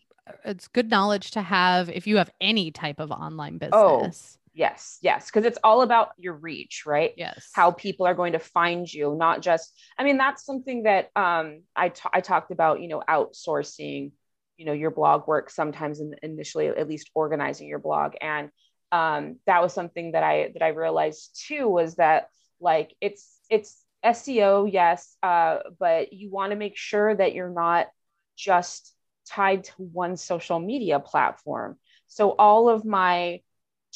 it's 0.45 0.67
good 0.67 0.89
knowledge 0.89 1.29
to 1.31 1.43
have 1.43 1.91
if 1.91 2.07
you 2.07 2.17
have 2.17 2.31
any 2.41 2.71
type 2.71 2.99
of 2.99 3.11
online 3.11 3.59
oh, 3.71 3.99
business. 3.99 4.39
Oh 4.39 4.46
Yes, 4.57 4.97
yes, 5.03 5.27
because 5.27 5.45
it's 5.45 5.59
all 5.63 5.83
about 5.83 6.09
your 6.17 6.33
reach, 6.33 6.81
right? 6.87 7.11
Yes. 7.15 7.51
How 7.53 7.69
people 7.69 8.07
are 8.07 8.15
going 8.15 8.33
to 8.33 8.39
find 8.39 8.91
you, 8.91 9.13
not 9.15 9.43
just. 9.43 9.71
I 9.99 10.03
mean, 10.03 10.17
that's 10.17 10.43
something 10.43 10.83
that 10.83 11.11
um, 11.15 11.61
I 11.75 11.89
t- 11.89 12.09
I 12.11 12.21
talked 12.21 12.49
about. 12.49 12.81
You 12.81 12.87
know, 12.87 13.03
outsourcing, 13.07 14.13
you 14.57 14.65
know, 14.65 14.73
your 14.73 14.89
blog 14.89 15.27
work 15.27 15.51
sometimes 15.51 15.99
in, 15.99 16.15
initially, 16.23 16.69
at 16.69 16.89
least 16.89 17.11
organizing 17.13 17.67
your 17.67 17.77
blog, 17.77 18.13
and 18.19 18.49
um, 18.91 19.37
that 19.45 19.61
was 19.61 19.73
something 19.73 20.13
that 20.13 20.23
I 20.23 20.49
that 20.53 20.63
I 20.63 20.69
realized 20.69 21.39
too 21.47 21.67
was 21.69 21.97
that 21.97 22.29
like 22.59 22.95
it's 22.99 23.37
it's 23.51 23.79
SEO, 24.03 24.67
yes, 24.73 25.17
uh, 25.21 25.57
but 25.79 26.13
you 26.13 26.31
want 26.31 26.49
to 26.49 26.57
make 26.57 26.75
sure 26.75 27.15
that 27.15 27.35
you're 27.35 27.53
not 27.53 27.89
just 28.35 28.91
tied 29.27 29.65
to 29.65 29.73
one 29.77 30.17
social 30.17 30.59
media 30.59 30.99
platform. 30.99 31.77
So 32.07 32.31
all 32.31 32.69
of 32.69 32.83
my 32.85 33.41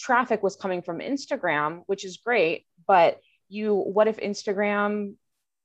traffic 0.01 0.41
was 0.43 0.55
coming 0.55 0.81
from 0.81 0.99
Instagram, 0.99 1.83
which 1.85 2.03
is 2.03 2.17
great, 2.17 2.65
but 2.87 3.19
you 3.49 3.75
what 3.75 4.07
if 4.07 4.17
Instagram 4.17 5.15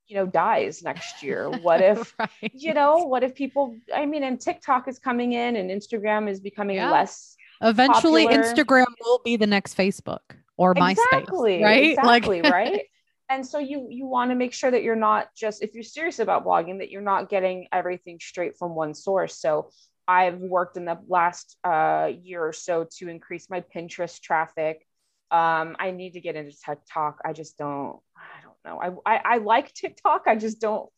you 0.08 0.16
know 0.16 0.26
dies 0.26 0.82
next 0.82 1.22
year 1.22 1.50
what 1.50 1.80
if 1.92 2.14
right. 2.18 2.30
you 2.54 2.72
know 2.72 2.98
what 2.98 3.24
if 3.24 3.34
people 3.34 3.76
i 3.94 4.06
mean 4.06 4.22
and 4.22 4.40
tiktok 4.40 4.86
is 4.86 4.98
coming 4.98 5.32
in 5.32 5.56
and 5.56 5.68
instagram 5.68 6.30
is 6.30 6.38
becoming 6.38 6.76
yeah. 6.76 6.90
less 6.90 7.36
eventually 7.60 8.24
popular. 8.24 8.44
instagram 8.44 8.86
will 9.00 9.20
be 9.24 9.36
the 9.36 9.46
next 9.46 9.76
facebook 9.76 10.20
or 10.56 10.74
exactly, 10.76 11.58
myspace 11.58 11.64
right 11.64 11.90
exactly 11.90 12.42
like- 12.42 12.52
right 12.60 12.82
and 13.28 13.44
so 13.44 13.58
you 13.58 13.88
you 13.90 14.06
want 14.06 14.30
to 14.30 14.34
make 14.34 14.52
sure 14.52 14.70
that 14.70 14.82
you're 14.82 14.94
not 14.94 15.28
just 15.34 15.62
if 15.62 15.74
you're 15.74 15.82
serious 15.82 16.18
about 16.18 16.44
blogging 16.44 16.78
that 16.78 16.90
you're 16.90 17.02
not 17.02 17.28
getting 17.28 17.66
everything 17.72 18.18
straight 18.20 18.56
from 18.56 18.74
one 18.74 18.94
source 18.94 19.36
so 19.36 19.70
I've 20.08 20.38
worked 20.38 20.76
in 20.76 20.84
the 20.84 20.98
last 21.08 21.56
uh, 21.64 22.10
year 22.22 22.46
or 22.46 22.52
so 22.52 22.86
to 22.98 23.08
increase 23.08 23.50
my 23.50 23.62
Pinterest 23.74 24.20
traffic. 24.20 24.86
Um, 25.30 25.76
I 25.78 25.90
need 25.90 26.12
to 26.12 26.20
get 26.20 26.36
into 26.36 26.52
TikTok. 26.64 27.20
I 27.24 27.32
just 27.32 27.58
don't. 27.58 27.98
I 28.16 28.42
don't 28.42 28.56
know. 28.64 29.02
I, 29.04 29.14
I, 29.14 29.20
I 29.24 29.38
like 29.38 29.72
TikTok. 29.74 30.22
I 30.26 30.36
just 30.36 30.60
don't. 30.60 30.88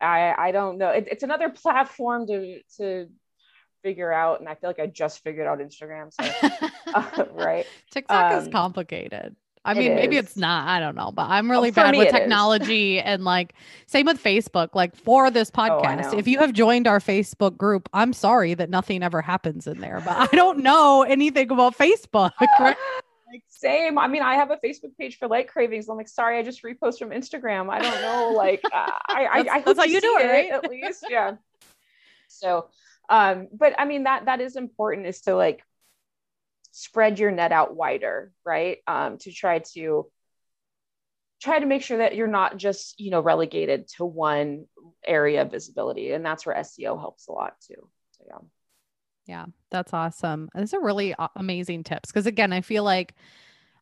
I 0.00 0.34
I 0.36 0.52
don't 0.52 0.76
know. 0.76 0.90
It, 0.90 1.08
it's 1.10 1.22
another 1.22 1.48
platform 1.48 2.26
to 2.26 2.60
to 2.76 3.08
figure 3.82 4.12
out, 4.12 4.40
and 4.40 4.48
I 4.48 4.54
feel 4.54 4.68
like 4.68 4.80
I 4.80 4.86
just 4.86 5.22
figured 5.22 5.46
out 5.46 5.60
Instagram. 5.60 6.12
So, 6.12 6.68
uh, 6.94 7.24
right? 7.32 7.66
TikTok 7.90 8.32
um, 8.32 8.42
is 8.42 8.48
complicated. 8.48 9.36
I 9.64 9.74
mean, 9.74 9.92
it 9.92 9.94
maybe 9.94 10.16
it's 10.16 10.36
not. 10.36 10.68
I 10.68 10.78
don't 10.78 10.94
know, 10.94 11.10
but 11.10 11.28
I'm 11.30 11.50
really 11.50 11.70
oh, 11.70 11.72
bad 11.72 11.96
with 11.96 12.10
technology 12.10 13.00
and 13.00 13.24
like 13.24 13.54
same 13.86 14.06
with 14.06 14.22
Facebook. 14.22 14.74
Like 14.74 14.94
for 14.94 15.30
this 15.30 15.50
oh, 15.54 15.58
podcast, 15.58 16.12
oh, 16.12 16.18
if 16.18 16.28
you 16.28 16.38
have 16.38 16.52
joined 16.52 16.86
our 16.86 17.00
Facebook 17.00 17.56
group, 17.56 17.88
I'm 17.92 18.12
sorry 18.12 18.54
that 18.54 18.68
nothing 18.68 19.02
ever 19.02 19.22
happens 19.22 19.66
in 19.66 19.80
there, 19.80 20.02
but 20.04 20.16
I 20.16 20.36
don't 20.36 20.58
know 20.58 21.02
anything 21.02 21.50
about 21.50 21.76
Facebook. 21.76 22.32
Right? 22.60 22.76
like 23.32 23.42
same. 23.48 23.98
I 23.98 24.06
mean, 24.06 24.22
I 24.22 24.34
have 24.34 24.50
a 24.50 24.56
Facebook 24.56 24.96
page 24.98 25.18
for 25.18 25.26
Lite 25.26 25.48
Cravings. 25.48 25.88
I'm 25.88 25.96
like, 25.96 26.08
sorry, 26.08 26.38
I 26.38 26.42
just 26.42 26.62
repost 26.62 26.98
from 26.98 27.10
Instagram. 27.10 27.70
I 27.70 27.80
don't 27.80 28.00
know. 28.00 28.32
Like, 28.34 28.62
uh, 28.72 28.90
I, 29.08 29.24
I, 29.24 29.54
I, 29.54 29.60
that's 29.60 29.78
how 29.78 29.84
you 29.84 30.00
do 30.00 30.18
it, 30.18 30.26
right? 30.26 30.50
At 30.50 30.68
least, 30.68 31.06
yeah. 31.08 31.36
So, 32.28 32.68
um, 33.08 33.48
but 33.52 33.74
I 33.78 33.84
mean 33.84 34.04
that 34.04 34.26
that 34.26 34.40
is 34.40 34.56
important 34.56 35.06
is 35.06 35.20
to 35.22 35.34
like 35.34 35.62
spread 36.76 37.20
your 37.20 37.30
net 37.30 37.52
out 37.52 37.76
wider, 37.76 38.32
right? 38.44 38.78
Um, 38.88 39.16
to 39.18 39.32
try 39.32 39.60
to 39.74 40.10
try 41.40 41.60
to 41.60 41.66
make 41.66 41.82
sure 41.82 41.98
that 41.98 42.16
you're 42.16 42.26
not 42.26 42.56
just 42.56 42.98
you 42.98 43.10
know 43.10 43.20
relegated 43.20 43.86
to 43.96 44.04
one 44.04 44.66
area 45.06 45.42
of 45.42 45.52
visibility, 45.52 46.10
and 46.10 46.26
that's 46.26 46.44
where 46.44 46.56
SEO 46.56 46.98
helps 46.98 47.28
a 47.28 47.32
lot 47.32 47.54
too. 47.60 47.88
So 48.10 48.24
yeah. 48.26 48.38
Yeah, 49.26 49.46
that's 49.70 49.94
awesome. 49.94 50.48
Those 50.54 50.74
are 50.74 50.82
really 50.82 51.14
amazing 51.36 51.84
tips 51.84 52.10
because 52.10 52.26
again, 52.26 52.52
I 52.52 52.60
feel 52.60 52.82
like 52.82 53.14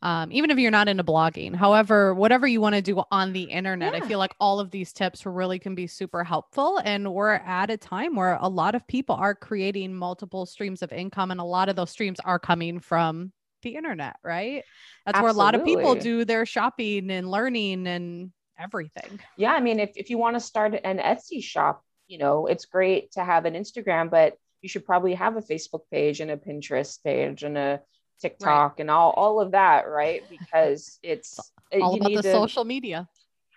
um, 0.03 0.33
even 0.33 0.51
if 0.51 0.59
you're 0.59 0.71
not 0.71 0.89
into 0.89 1.05
blogging. 1.05 1.55
However, 1.55 2.13
whatever 2.13 2.47
you 2.47 2.61
want 2.61 2.75
to 2.75 2.83
do 2.83 3.03
on 3.11 3.33
the 3.33 3.45
internet, 3.45 3.95
yeah. 3.95 4.03
I 4.03 4.09
feel 4.09 4.19
like 4.19 4.35
all 4.41 4.59
of 4.59 4.71
these 4.71 4.93
tips 4.93 5.25
really 5.25 5.59
can 5.59 5.75
be 5.75 5.87
super 5.87 6.25
helpful. 6.25 6.79
And 6.85 7.13
we're 7.13 7.35
at 7.35 7.71
a 7.71 7.77
time 7.77 8.17
where 8.17 8.37
a 8.41 8.49
lot 8.49 8.75
of 8.75 8.87
people 8.87 9.15
are 9.15 9.35
creating 9.35 9.95
multiple 9.95 10.45
streams 10.45 10.83
of 10.83 10.93
income, 10.93 11.31
and 11.31 11.41
a 11.41 11.45
lot 11.45 11.69
of 11.69 11.77
those 11.77 11.91
streams 11.91 12.19
are 12.21 12.39
coming 12.39 12.81
from 12.81 13.33
the 13.63 13.77
internet, 13.77 14.17
right? 14.25 14.65
That's 15.07 15.17
Absolutely. 15.17 15.23
where 15.23 15.31
a 15.31 15.39
lot 15.39 15.55
of 15.55 15.65
people 15.65 15.95
do 15.95 16.25
their 16.25 16.45
shopping 16.45 17.11
and 17.11 17.31
learning 17.31 17.87
and 17.87 18.33
everything. 18.59 19.21
Yeah. 19.37 19.53
I 19.53 19.61
mean, 19.61 19.79
if, 19.79 19.93
if 19.95 20.11
you 20.11 20.19
want 20.19 20.35
to 20.35 20.41
start 20.41 20.75
an 20.83 20.99
Etsy 20.99 21.43
shop, 21.43 21.85
you 22.09 22.19
know, 22.19 22.47
it's 22.47 22.67
great 22.67 23.13
to 23.13 23.25
have 23.25 23.45
an 23.45 23.55
Instagram, 23.55 24.11
but 24.11 24.37
you 24.61 24.69
should 24.69 24.85
probably 24.85 25.15
have 25.15 25.37
a 25.37 25.41
Facebook 25.41 25.83
page 25.91 26.21
and 26.21 26.31
a 26.31 26.37
Pinterest 26.37 27.03
page 27.03 27.43
and 27.43 27.57
a 27.57 27.81
TikTok 28.23 28.73
right. 28.73 28.81
and 28.81 28.91
all 28.91 29.11
all 29.11 29.41
of 29.41 29.51
that, 29.53 29.89
right? 29.89 30.23
Because 30.31 30.99
it's 31.03 31.39
all 31.81 31.97
about 31.97 32.23
the 32.23 32.23
social 32.23 32.65
media. 32.65 33.09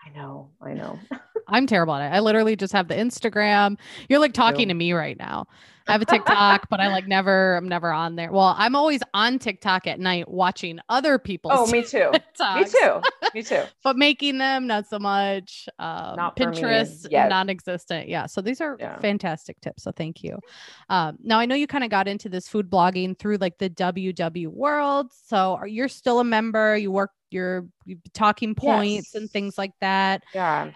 I 0.06 0.10
know, 0.18 0.50
I 0.62 0.74
know. 0.74 1.00
I'm 1.48 1.68
terrible 1.68 1.94
at 1.94 2.12
it. 2.12 2.16
I 2.16 2.20
literally 2.22 2.56
just 2.56 2.74
have 2.74 2.88
the 2.88 2.96
Instagram. 2.96 3.78
You're 4.10 4.20
like 4.20 4.34
talking 4.34 4.68
to 4.70 4.74
me 4.74 4.94
right 4.94 5.18
now. 5.18 5.46
I 5.88 5.92
have 5.92 6.02
a 6.02 6.06
TikTok, 6.06 6.68
but 6.72 6.80
I 6.80 6.88
like 6.88 7.08
never, 7.08 7.56
I'm 7.56 7.68
never 7.70 7.92
on 7.92 8.16
there. 8.16 8.32
Well, 8.32 8.56
I'm 8.58 8.76
always 8.76 9.02
on 9.14 9.38
TikTok 9.38 9.86
at 9.86 10.00
night 10.00 10.28
watching 10.28 10.80
other 10.90 11.20
people. 11.20 11.52
Oh, 11.54 11.68
me 11.68 11.84
too. 11.84 12.12
TikToks, 12.40 12.56
Me 12.56 12.64
too. 12.66 13.02
Me 13.36 13.44
too. 13.44 13.62
but 13.84 13.96
making 13.96 14.40
them 14.40 14.66
not 14.66 14.88
so 14.88 14.98
much. 14.98 15.70
Um, 15.78 16.16
Not 16.16 16.36
Pinterest 16.36 17.06
yet. 17.12 17.30
non-existent. 17.30 18.08
Yeah. 18.08 18.26
So 18.26 18.42
these 18.42 18.62
are 18.62 18.78
Yeah. 18.80 18.98
fantastic 19.00 19.62
tips. 19.62 19.84
So 19.84 19.92
thank 19.92 20.24
you. 20.24 20.40
Um, 20.90 21.18
now 21.22 21.38
I 21.40 21.46
know 21.46 21.54
you 21.54 21.68
kind 21.68 21.84
of 21.84 21.92
got 21.92 22.08
into 22.08 22.30
this 22.30 22.48
food 22.48 22.68
blogging 22.68 23.16
through 23.20 23.38
like 23.38 23.60
the 23.60 23.70
WW 23.70 24.48
world. 24.48 25.12
So 25.28 25.54
are 25.56 25.68
you're 25.68 25.88
still 25.90 26.20
a 26.20 26.24
member? 26.24 26.76
You 26.76 26.92
work 26.92 27.12
your 27.36 27.68
talking 28.14 28.56
points 28.56 29.14
and 29.14 29.30
things 29.30 29.58
like 29.58 29.74
that. 29.82 30.24
Yeah. 30.34 30.72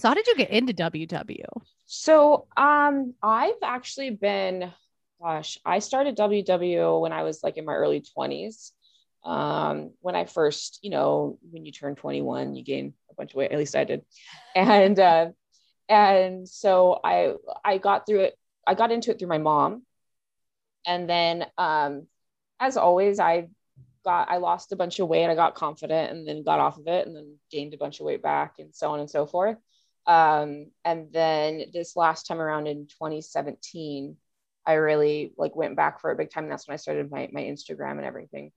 So 0.00 0.08
how 0.08 0.14
did 0.14 0.26
you 0.26 0.34
get 0.34 0.50
into 0.50 0.72
WW? 0.72 1.44
So 1.86 2.46
um 2.56 3.14
I've 3.22 3.62
actually 3.62 4.10
been 4.10 4.72
gosh, 5.20 5.58
I 5.64 5.78
started 5.78 6.16
WW 6.16 7.00
when 7.00 7.12
I 7.12 7.22
was 7.22 7.42
like 7.42 7.56
in 7.56 7.64
my 7.64 7.74
early 7.74 8.02
20s. 8.16 8.72
Um 9.24 9.92
when 10.00 10.16
I 10.16 10.24
first, 10.24 10.80
you 10.82 10.90
know, 10.90 11.38
when 11.50 11.64
you 11.64 11.72
turn 11.72 11.94
21, 11.94 12.56
you 12.56 12.64
gain 12.64 12.94
a 13.10 13.14
bunch 13.14 13.32
of 13.32 13.36
weight, 13.36 13.52
at 13.52 13.58
least 13.58 13.76
I 13.76 13.84
did. 13.84 14.02
And 14.56 14.98
uh 14.98 15.26
and 15.88 16.48
so 16.48 16.98
I 17.04 17.34
I 17.64 17.78
got 17.78 18.06
through 18.06 18.20
it 18.20 18.34
I 18.66 18.74
got 18.74 18.90
into 18.90 19.10
it 19.10 19.18
through 19.18 19.28
my 19.28 19.38
mom. 19.38 19.82
And 20.86 21.08
then 21.08 21.46
um 21.56 22.06
as 22.58 22.76
always 22.76 23.20
I 23.20 23.48
got 24.04 24.30
I 24.30 24.36
lost 24.36 24.72
a 24.72 24.76
bunch 24.76 24.98
of 24.98 25.08
weight, 25.08 25.22
and 25.22 25.32
I 25.32 25.34
got 25.34 25.54
confident 25.54 26.12
and 26.12 26.26
then 26.26 26.44
got 26.44 26.60
off 26.60 26.78
of 26.78 26.86
it 26.86 27.06
and 27.06 27.16
then 27.16 27.36
gained 27.50 27.74
a 27.74 27.78
bunch 27.78 28.00
of 28.00 28.06
weight 28.06 28.22
back 28.22 28.54
and 28.58 28.74
so 28.74 28.90
on 28.90 29.00
and 29.00 29.10
so 29.10 29.26
forth. 29.26 29.56
Um 30.06 30.70
and 30.84 31.12
then 31.12 31.64
this 31.72 31.96
last 31.96 32.26
time 32.26 32.40
around 32.40 32.66
in 32.66 32.86
2017 32.86 34.16
i 34.66 34.74
really 34.74 35.32
like 35.38 35.56
went 35.56 35.76
back 35.76 36.00
for 36.00 36.10
a 36.10 36.16
big 36.16 36.30
time 36.30 36.48
that's 36.48 36.66
when 36.66 36.74
i 36.74 36.76
started 36.76 37.10
my, 37.10 37.28
my 37.32 37.42
instagram 37.42 37.92
and 37.92 38.04
everything. 38.04 38.52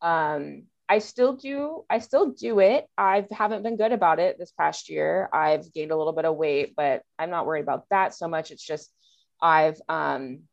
Um 0.00 0.64
i 0.88 0.98
still 0.98 1.34
do 1.36 1.84
i 1.90 1.98
still 1.98 2.30
do 2.32 2.60
it. 2.60 2.86
I 2.96 3.26
haven't 3.30 3.62
been 3.62 3.76
good 3.76 3.92
about 3.92 4.20
it 4.20 4.38
this 4.38 4.52
past 4.52 4.88
year. 4.88 5.28
I've 5.32 5.72
gained 5.72 5.90
a 5.90 5.96
little 5.96 6.14
bit 6.14 6.24
of 6.24 6.36
weight 6.36 6.74
but 6.76 7.02
i'm 7.18 7.30
not 7.30 7.46
worried 7.46 7.62
about 7.62 7.84
that 7.90 8.14
so 8.14 8.28
much. 8.28 8.50
It's 8.50 8.66
just 8.66 8.90
i've 9.42 9.80
um 9.88 10.44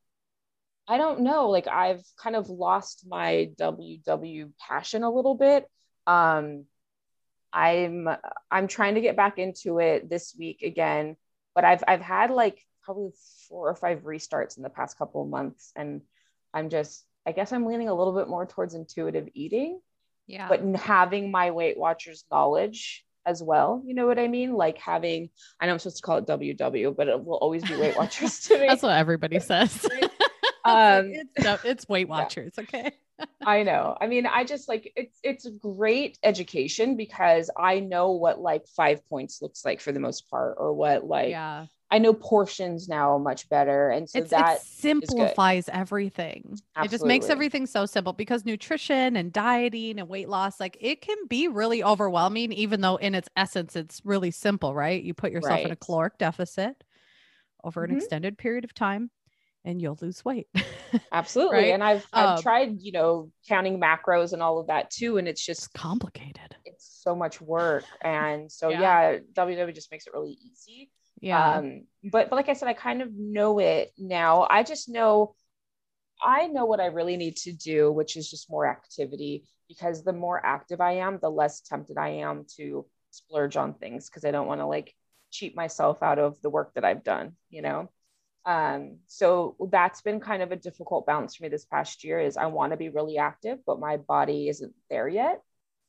i 0.87 0.97
don't 0.97 1.21
know 1.21 1.49
like 1.49 1.67
i've 1.67 2.03
kind 2.17 2.35
of 2.35 2.49
lost 2.49 3.05
my 3.07 3.49
ww 3.59 4.49
passion 4.59 5.03
a 5.03 5.09
little 5.11 5.35
bit 5.35 5.65
um 6.07 6.65
I'm 7.55 8.09
I'm 8.49 8.67
trying 8.67 8.95
to 8.95 9.01
get 9.01 9.15
back 9.15 9.37
into 9.37 9.77
it 9.79 10.09
this 10.09 10.35
week 10.37 10.63
again, 10.63 11.15
but 11.53 11.63
I've 11.63 11.83
I've 11.87 12.01
had 12.01 12.31
like 12.31 12.59
probably 12.81 13.11
four 13.47 13.69
or 13.69 13.75
five 13.75 13.99
restarts 14.01 14.57
in 14.57 14.63
the 14.63 14.71
past 14.71 14.97
couple 14.97 15.21
of 15.21 15.29
months, 15.29 15.71
and 15.75 16.01
I'm 16.51 16.69
just 16.69 17.05
I 17.27 17.31
guess 17.31 17.51
I'm 17.53 17.67
leaning 17.67 17.89
a 17.89 17.93
little 17.93 18.15
bit 18.15 18.27
more 18.27 18.47
towards 18.47 18.73
intuitive 18.73 19.29
eating, 19.35 19.79
Yeah. 20.25 20.49
but 20.49 20.61
having 20.75 21.29
my 21.29 21.51
Weight 21.51 21.77
Watchers 21.77 22.25
knowledge 22.31 23.05
as 23.23 23.41
well. 23.43 23.83
You 23.85 23.93
know 23.93 24.07
what 24.07 24.17
I 24.17 24.27
mean? 24.27 24.53
Like 24.53 24.79
having 24.79 25.29
I 25.59 25.67
know 25.67 25.73
I'm 25.73 25.77
supposed 25.79 25.97
to 25.97 26.01
call 26.01 26.17
it 26.17 26.25
WW, 26.25 26.95
but 26.97 27.07
it 27.07 27.23
will 27.23 27.37
always 27.37 27.63
be 27.63 27.75
Weight 27.75 27.95
Watchers 28.01 28.39
to 28.47 28.57
me. 28.57 28.65
That's 28.65 28.81
what 28.81 28.97
everybody 28.97 29.39
says. 29.39 29.85
Um, 30.65 31.11
it's, 31.13 31.43
no, 31.43 31.57
it's 31.63 31.87
Weight 31.89 32.07
Watchers. 32.09 32.53
Okay. 32.59 32.91
I 33.45 33.63
know. 33.63 33.97
I 33.99 34.07
mean, 34.07 34.25
I 34.25 34.45
just 34.45 34.69
like 34.69 34.93
it's 34.95 35.19
it's 35.21 35.45
a 35.45 35.51
great 35.51 36.17
education 36.23 36.95
because 36.95 37.49
I 37.57 37.81
know 37.81 38.11
what 38.11 38.39
like 38.39 38.67
five 38.67 39.07
points 39.09 39.41
looks 39.41 39.65
like 39.65 39.81
for 39.81 39.91
the 39.91 39.99
most 39.99 40.29
part, 40.29 40.55
or 40.57 40.73
what 40.73 41.05
like 41.05 41.31
yeah. 41.31 41.65
I 41.91 41.99
know 41.99 42.13
portions 42.13 42.87
now 42.87 43.17
much 43.17 43.49
better, 43.49 43.89
and 43.89 44.09
so 44.09 44.19
It's, 44.19 44.31
that 44.31 44.55
it 44.55 44.61
simplifies 44.61 45.69
everything. 45.69 46.59
It 46.81 46.89
just 46.89 47.05
makes 47.05 47.29
everything 47.29 47.65
so 47.65 47.85
simple 47.85 48.13
because 48.13 48.45
nutrition 48.45 49.15
and 49.15 49.31
dieting 49.33 49.99
and 49.99 50.07
weight 50.07 50.29
loss, 50.29 50.59
like 50.59 50.77
it 50.79 51.01
can 51.01 51.17
be 51.27 51.47
really 51.47 51.83
overwhelming, 51.83 52.51
even 52.51 52.81
though 52.81 52.97
in 52.97 53.15
its 53.15 53.29
essence, 53.35 53.75
it's 53.75 54.01
really 54.03 54.31
simple, 54.31 54.75
right? 54.75 55.01
You 55.01 55.13
put 55.13 55.31
yourself 55.31 55.65
in 55.65 55.71
a 55.71 55.75
caloric 55.75 56.17
deficit 56.17 56.83
over 57.63 57.83
an 57.83 57.91
Mhm. 57.91 57.97
extended 57.97 58.37
period 58.37 58.63
of 58.63 58.73
time 58.73 59.11
and 59.65 59.81
you'll 59.81 59.97
lose 60.01 60.23
weight. 60.25 60.47
absolutely. 61.11 61.57
right? 61.57 61.73
And 61.73 61.83
I've 61.83 62.05
I've 62.13 62.37
Um, 62.37 62.41
tried 62.41 62.81
you 62.81 62.91
know 62.91 63.31
counting 63.47 63.79
macros 63.79 64.33
and 64.33 64.41
all 64.41 64.59
of 64.59 64.67
that 64.67 64.91
too, 64.91 65.17
and 65.17 65.27
it's 65.27 65.45
it's 65.49 65.61
just 65.61 65.73
complicated. 65.73 66.55
it's 66.65 66.99
so 67.03 67.15
much 67.15 67.41
work, 67.41 67.85
and 68.01 68.51
so 68.51 68.69
Yeah. 68.69 68.81
yeah, 68.81 69.17
WW 69.33 69.73
just 69.73 69.91
makes 69.91 70.07
it 70.07 70.13
really 70.13 70.37
easy. 70.41 70.91
Yeah. 71.21 71.57
Um, 71.59 71.87
but, 72.03 72.29
but 72.29 72.35
like 72.35 72.49
I 72.49 72.53
said, 72.53 72.67
I 72.67 72.73
kind 72.73 73.01
of 73.01 73.13
know 73.13 73.59
it 73.59 73.91
now. 73.97 74.45
I 74.49 74.63
just 74.63 74.89
know 74.89 75.35
I 76.21 76.47
know 76.47 76.65
what 76.65 76.79
I 76.79 76.87
really 76.87 77.17
need 77.17 77.37
to 77.37 77.51
do, 77.53 77.91
which 77.91 78.15
is 78.15 78.29
just 78.29 78.49
more 78.49 78.65
activity 78.67 79.45
because 79.67 80.03
the 80.03 80.13
more 80.13 80.43
active 80.45 80.81
I 80.81 80.93
am, 80.93 81.19
the 81.21 81.29
less 81.31 81.61
tempted 81.61 81.97
I 81.97 82.09
am 82.09 82.45
to 82.57 82.85
splurge 83.11 83.57
on 83.57 83.73
things 83.73 84.09
because 84.09 84.25
I 84.25 84.31
don't 84.31 84.47
want 84.47 84.61
to 84.61 84.65
like 84.67 84.93
cheat 85.31 85.55
myself 85.55 86.01
out 86.03 86.19
of 86.19 86.41
the 86.41 86.49
work 86.49 86.73
that 86.75 86.85
I've 86.85 87.03
done, 87.03 87.35
you 87.49 87.61
know? 87.61 87.89
Um, 88.45 88.97
so 89.07 89.55
that's 89.71 90.01
been 90.01 90.19
kind 90.19 90.43
of 90.43 90.51
a 90.51 90.57
difficult 90.57 91.05
balance 91.05 91.35
for 91.35 91.43
me 91.43 91.49
this 91.49 91.65
past 91.65 92.03
year 92.03 92.19
is 92.19 92.35
I 92.37 92.47
want 92.47 92.71
to 92.73 92.77
be 92.77 92.89
really 92.89 93.17
active, 93.17 93.59
but 93.65 93.79
my 93.79 93.97
body 93.97 94.49
isn't 94.49 94.73
there 94.89 95.07
yet. 95.07 95.41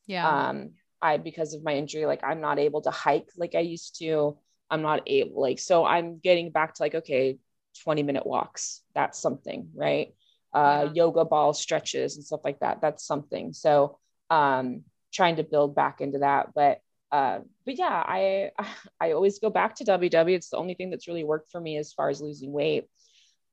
Yeah. 0.07 0.28
um 0.28 0.70
i 1.02 1.16
because 1.16 1.55
of 1.55 1.64
my 1.64 1.74
injury 1.74 2.07
like 2.07 2.20
i'm 2.24 2.40
not 2.40 2.59
able 2.59 2.80
to 2.82 2.90
hike 2.90 3.28
like 3.36 3.55
i 3.55 3.61
used 3.61 3.98
to. 3.98 4.36
I'm 4.70 4.82
not 4.82 5.02
able 5.07 5.40
like 5.40 5.59
so 5.59 5.84
i'm 5.84 6.18
getting 6.18 6.50
back 6.50 6.74
to 6.74 6.82
like 6.82 6.94
okay 6.94 7.38
20 7.84 8.02
minute 8.02 8.26
walks. 8.26 8.82
That's 8.94 9.18
something 9.20 9.68
right? 9.74 10.14
Uh 10.52 10.86
Yeah. 10.86 10.92
yoga 10.94 11.24
ball 11.24 11.52
stretches 11.52 12.16
and 12.16 12.24
stuff 12.24 12.40
like 12.44 12.61
that. 12.61 12.80
That's 12.80 13.05
something. 13.05 13.52
So 13.52 13.98
um 14.30 14.84
trying 15.12 15.36
to 15.36 15.44
build 15.44 15.74
back 15.74 16.00
into 16.00 16.18
that. 16.20 16.55
But 16.55 16.80
uh 17.14 17.38
but 17.64 17.78
yeah 17.78 18.02
i 18.06 18.50
i 19.00 19.12
always 19.12 19.38
go 19.38 19.50
back 19.50 19.74
to 19.76 19.84
ww 19.84 20.34
it's 20.34 20.50
the 20.50 20.56
only 20.56 20.74
thing 20.74 20.90
that's 20.90 21.08
really 21.08 21.24
worked 21.24 21.50
for 21.50 21.60
me 21.60 21.76
as 21.78 21.92
far 21.92 22.08
as 22.08 22.20
losing 22.20 22.52
weight 22.52 22.88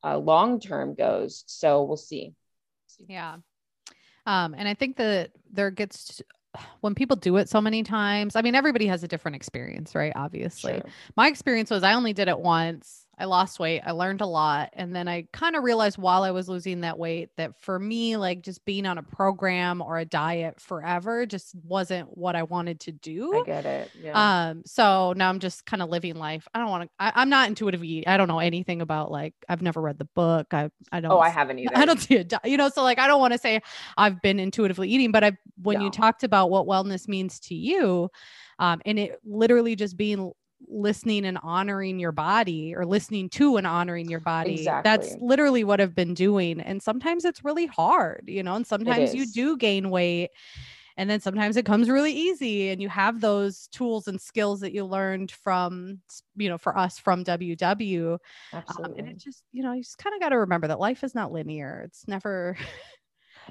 uh 0.04 0.18
long 0.18 0.60
term 0.60 0.96
goes 0.96 1.44
so 1.48 1.84
we'll 1.84 1.98
see 1.98 2.34
Yeah. 3.08 3.38
Um, 4.26 4.54
and 4.58 4.68
I 4.68 4.74
think 4.74 4.98
that 4.98 5.32
there 5.52 5.72
gets 5.72 6.22
when 6.82 6.96
people 6.96 7.16
do 7.16 7.38
it 7.38 7.50
so 7.50 7.62
many 7.62 7.84
times, 7.84 8.36
I 8.36 8.42
mean, 8.42 8.56
everybody 8.56 8.88
has 8.88 9.04
a 9.04 9.08
different 9.08 9.36
experience, 9.36 9.96
right? 9.96 10.14
Obviously. 10.16 10.74
Sure. 10.74 10.84
My 11.16 11.28
experience 11.28 11.72
was 11.72 11.84
I 11.84 11.94
only 11.94 12.14
did 12.14 12.28
it 12.28 12.40
once. 12.40 13.01
I 13.18 13.26
lost 13.26 13.60
weight. 13.60 13.82
I 13.86 13.92
learned 13.92 14.22
a 14.22 14.26
lot. 14.26 14.70
And 14.74 14.96
then 14.96 15.08
I 15.08 15.28
kind 15.32 15.56
of 15.56 15.64
realized 15.64 15.98
while 15.98 16.24
I 16.24 16.32
was 16.32 16.50
losing 16.50 16.82
that 16.82 16.98
weight 16.98 17.30
that 17.38 17.60
for 17.62 17.78
me, 17.78 18.18
like 18.18 18.42
just 18.42 18.66
being 18.66 18.86
on 18.88 18.98
a 18.98 19.04
program 19.04 19.82
or 19.82 19.98
a 19.98 20.06
diet 20.06 20.60
forever 20.60 21.26
just 21.26 21.54
wasn't 21.64 22.18
what 22.18 22.36
I 22.36 22.44
wanted 22.44 22.80
to 22.82 22.92
do. 22.92 23.40
i 23.40 23.44
get 23.44 23.66
it 23.66 23.92
yeah 24.02 24.50
Um, 24.50 24.64
so 24.66 25.14
now 25.16 25.30
I'm 25.30 25.40
just 25.40 25.66
kind 25.66 25.84
of 25.84 25.90
living 25.90 26.16
life. 26.16 26.48
I 26.54 26.60
don't 26.60 26.70
want 26.70 26.84
to, 26.86 26.90
I'm 27.00 27.30
not 27.30 27.48
intuitive 27.48 27.84
eat. 27.84 28.08
I 28.08 28.18
don't 28.18 28.28
know 28.28 28.40
anything 28.40 28.82
about 28.82 29.12
like, 29.12 29.36
I've 29.48 29.62
never 29.62 29.82
read 29.82 30.00
the 30.00 30.06
book. 30.16 30.48
I, 30.52 30.72
I 30.92 31.00
don't, 31.00 31.12
oh 31.12 31.20
i 31.20 31.30
haven't 31.30 31.60
either 31.60 31.72
I 31.76 31.86
don't 31.86 32.00
see 32.00 32.16
it, 32.16 32.34
you 32.46 32.58
know, 32.58 32.70
so 32.70 32.82
like, 32.82 32.98
I 32.98 33.08
don't 33.08 33.20
want 33.20 33.34
to 33.34 33.40
say 33.40 33.62
I've 33.98 34.22
been 34.22 34.40
intuitively 34.40 34.90
eating, 34.90 35.12
but 35.12 35.24
I, 35.24 35.34
when 35.62 35.82
you 35.82 35.92
talked 35.92 36.24
about 36.24 36.50
what 36.50 36.66
wellness 36.66 37.08
means 37.08 37.40
to 37.42 37.56
you, 37.56 38.10
um, 38.58 38.82
and 38.86 38.98
it 39.00 39.20
literally 39.26 39.76
just 39.76 39.98
being 39.98 40.32
listening 40.68 41.26
and 41.26 41.38
honoring 41.44 42.00
your 42.00 42.12
body 42.12 42.74
or 42.76 42.86
listening 42.86 43.30
to 43.30 43.58
and 43.58 43.68
honoring 43.68 44.10
your 44.10 44.20
body. 44.20 44.78
That's 44.84 45.16
literally 45.20 45.64
what 45.64 45.82
I've 45.82 45.96
been 45.96 46.14
doing. 46.14 46.60
And 46.62 46.82
sometimes 46.82 47.26
it's 47.26 47.44
really 47.44 47.66
hard, 47.66 48.24
you 48.28 48.44
know, 48.44 48.56
and 48.56 48.66
sometimes 48.68 49.14
you 49.14 49.26
do 49.26 49.58
gain 49.58 49.90
weight 49.90 50.30
and 50.98 51.10
then 51.10 51.20
sometimes 51.20 51.58
it 51.58 51.66
comes 51.66 51.90
really 51.90 52.12
easy 52.14 52.70
and 52.70 52.82
you 52.82 52.90
have 52.90 53.22
those 53.22 53.68
tools 53.68 54.08
and 54.08 54.20
skills 54.20 54.60
that 54.60 54.74
you 54.74 54.86
learned 54.86 55.32
from 55.32 56.00
you 56.36 56.50
know 56.50 56.58
for 56.58 56.78
us 56.78 57.00
from 57.00 57.24
ww 57.24 58.18
um, 58.84 58.94
and 58.98 59.08
it 59.08 59.18
just 59.18 59.44
you 59.52 59.64
know 59.64 59.74
you 59.74 59.84
just 59.84 59.98
kind 59.98 60.14
of 60.14 60.22
got 60.22 60.30
to 60.30 60.38
remember 60.38 60.68
that 60.68 60.80
life 60.80 61.04
is 61.04 61.16
not 61.16 61.32
linear 61.32 61.82
it's 61.86 62.08
never 62.08 62.58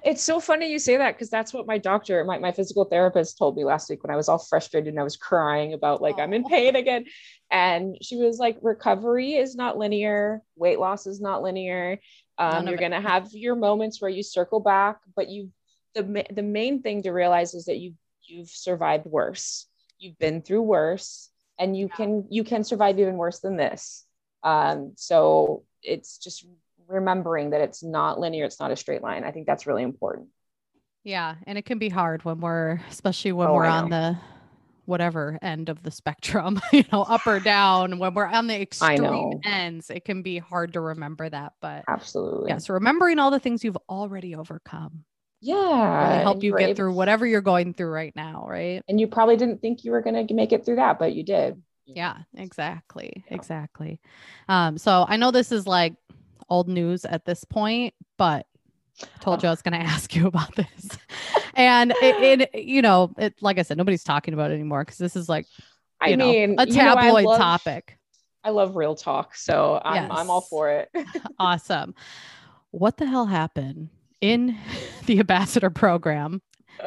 It's 0.04 0.22
so 0.22 0.40
funny 0.40 0.70
you 0.70 0.78
say 0.78 0.96
that 0.96 1.14
because 1.14 1.30
that's 1.30 1.52
what 1.52 1.66
my 1.66 1.78
doctor, 1.78 2.24
my, 2.24 2.38
my 2.38 2.52
physical 2.52 2.84
therapist 2.84 3.36
told 3.36 3.56
me 3.56 3.64
last 3.64 3.90
week 3.90 4.02
when 4.02 4.12
I 4.12 4.16
was 4.16 4.28
all 4.28 4.38
frustrated 4.38 4.88
and 4.88 5.00
I 5.00 5.04
was 5.04 5.16
crying 5.16 5.74
about 5.74 6.00
like 6.00 6.18
I'm 6.18 6.32
in 6.32 6.44
pain 6.44 6.76
again. 6.76 7.04
And 7.50 7.96
she 8.00 8.16
was 8.16 8.38
like, 8.38 8.58
recovery 8.62 9.34
is 9.34 9.54
not 9.54 9.76
linear, 9.76 10.42
weight 10.56 10.78
loss 10.78 11.06
is 11.06 11.20
not 11.20 11.42
linear. 11.42 11.98
Um, 12.38 12.66
you're 12.66 12.78
gonna 12.78 13.00
have 13.00 13.28
your 13.32 13.54
moments 13.56 14.00
where 14.00 14.10
you 14.10 14.22
circle 14.22 14.60
back, 14.60 14.98
but 15.14 15.28
you 15.28 15.50
the 15.94 16.24
the 16.30 16.42
main 16.42 16.82
thing 16.82 17.02
to 17.02 17.10
realize 17.10 17.54
is 17.54 17.66
that 17.66 17.78
you 17.78 17.94
you've 18.22 18.48
survived 18.48 19.06
worse. 19.06 19.66
You've 19.98 20.18
been 20.18 20.40
through 20.40 20.62
worse 20.62 21.28
and 21.58 21.76
you 21.76 21.88
can 21.88 22.26
you 22.30 22.44
can 22.44 22.64
survive 22.64 22.98
even 22.98 23.16
worse 23.16 23.40
than 23.40 23.56
this. 23.56 24.06
Um, 24.42 24.92
so 24.96 25.64
it's 25.82 26.18
just 26.18 26.46
remembering 26.90 27.50
that 27.50 27.60
it's 27.60 27.82
not 27.82 28.18
linear, 28.20 28.44
it's 28.44 28.60
not 28.60 28.70
a 28.72 28.76
straight 28.76 29.02
line. 29.02 29.24
I 29.24 29.30
think 29.32 29.46
that's 29.46 29.66
really 29.66 29.82
important. 29.82 30.28
yeah 31.04 31.36
and 31.46 31.56
it 31.56 31.64
can 31.64 31.78
be 31.78 31.88
hard 31.88 32.24
when 32.24 32.40
we're 32.40 32.78
especially 32.90 33.32
when 33.32 33.48
Oh, 33.48 33.54
we're 33.54 33.64
on 33.64 33.90
the 33.90 34.18
whatever 34.86 35.38
end 35.40 35.68
of 35.68 35.82
the 35.84 35.90
spectrum, 35.90 36.60
you 36.72 36.84
know, 36.92 37.02
up 37.02 37.26
or 37.26 37.38
down. 37.54 37.98
When 37.98 38.12
we're 38.14 38.26
on 38.26 38.48
the 38.48 38.60
extreme 38.60 39.40
ends, 39.44 39.88
it 39.88 40.04
can 40.04 40.22
be 40.22 40.38
hard 40.38 40.72
to 40.72 40.80
remember 40.80 41.28
that. 41.28 41.52
But 41.60 41.84
Absolutely. 41.86 42.50
yeah, 42.50 42.58
so 42.58 42.74
remembering 42.74 43.18
all 43.20 43.30
the 43.30 43.38
things 43.38 43.62
you've 43.62 43.78
already 43.88 44.34
overcome 44.34 45.04
Yeah. 45.40 46.08
really 46.10 46.22
help 46.24 46.42
you 46.42 46.52
get 46.52 46.70
able- 46.70 46.74
through 46.76 46.94
whatever 46.94 47.24
you're 47.24 47.40
going 47.40 47.72
through 47.72 47.90
right 47.92 48.14
now, 48.16 48.46
right? 48.48 48.82
And 48.88 48.98
you 48.98 49.06
probably 49.06 49.36
didn't 49.36 49.60
think 49.60 49.84
you 49.84 49.92
were 49.92 50.02
going 50.02 50.26
to 50.26 50.34
make 50.34 50.52
it 50.52 50.64
through 50.64 50.76
that, 50.76 50.98
but 50.98 51.14
you 51.14 51.22
did. 51.22 51.62
Yeah, 51.86 52.18
exactly. 52.36 53.24
Yeah. 53.28 53.34
Exactly. 53.36 54.00
Um, 54.48 54.76
so 54.78 55.04
I 55.08 55.16
know 55.16 55.30
this 55.30 55.52
is 55.52 55.66
like 55.66 55.94
old 56.50 56.68
news 56.68 57.04
at 57.04 57.24
this 57.24 57.44
point, 57.44 57.94
but 58.18 58.46
told 59.20 59.42
you 59.42 59.48
I 59.48 59.52
was 59.52 59.62
going 59.62 59.72
to 59.80 59.86
ask 59.86 60.14
you 60.14 60.26
about 60.26 60.54
this. 60.56 60.88
and 61.54 61.92
it, 62.02 62.50
it, 62.52 62.62
you 62.64 62.82
know, 62.82 63.12
it, 63.16 63.34
like 63.40 63.58
I 63.58 63.62
said, 63.62 63.78
nobody's 63.78 64.04
talking 64.04 64.34
about 64.34 64.50
it 64.50 64.54
anymore 64.54 64.84
because 64.84 64.98
this 64.98 65.16
is 65.16 65.28
like, 65.28 65.46
you 65.56 66.12
I 66.12 66.14
know, 66.16 66.30
mean, 66.30 66.56
a 66.58 66.66
you 66.66 66.74
know, 66.74 66.92
I 66.92 66.94
tabloid 67.04 67.24
love- 67.24 67.38
topic. 67.38 67.96
I 68.42 68.50
love 68.50 68.74
real 68.74 68.94
talk, 68.94 69.34
so 69.36 69.82
I'm 69.84 70.10
I'm 70.10 70.30
all 70.30 70.40
for 70.40 70.70
it. 70.70 70.88
awesome. 71.38 71.94
What 72.70 72.96
the 72.96 73.04
hell 73.04 73.26
happened 73.26 73.90
in 74.22 74.56
the 75.04 75.18
ambassador 75.20 75.68
program 75.68 76.40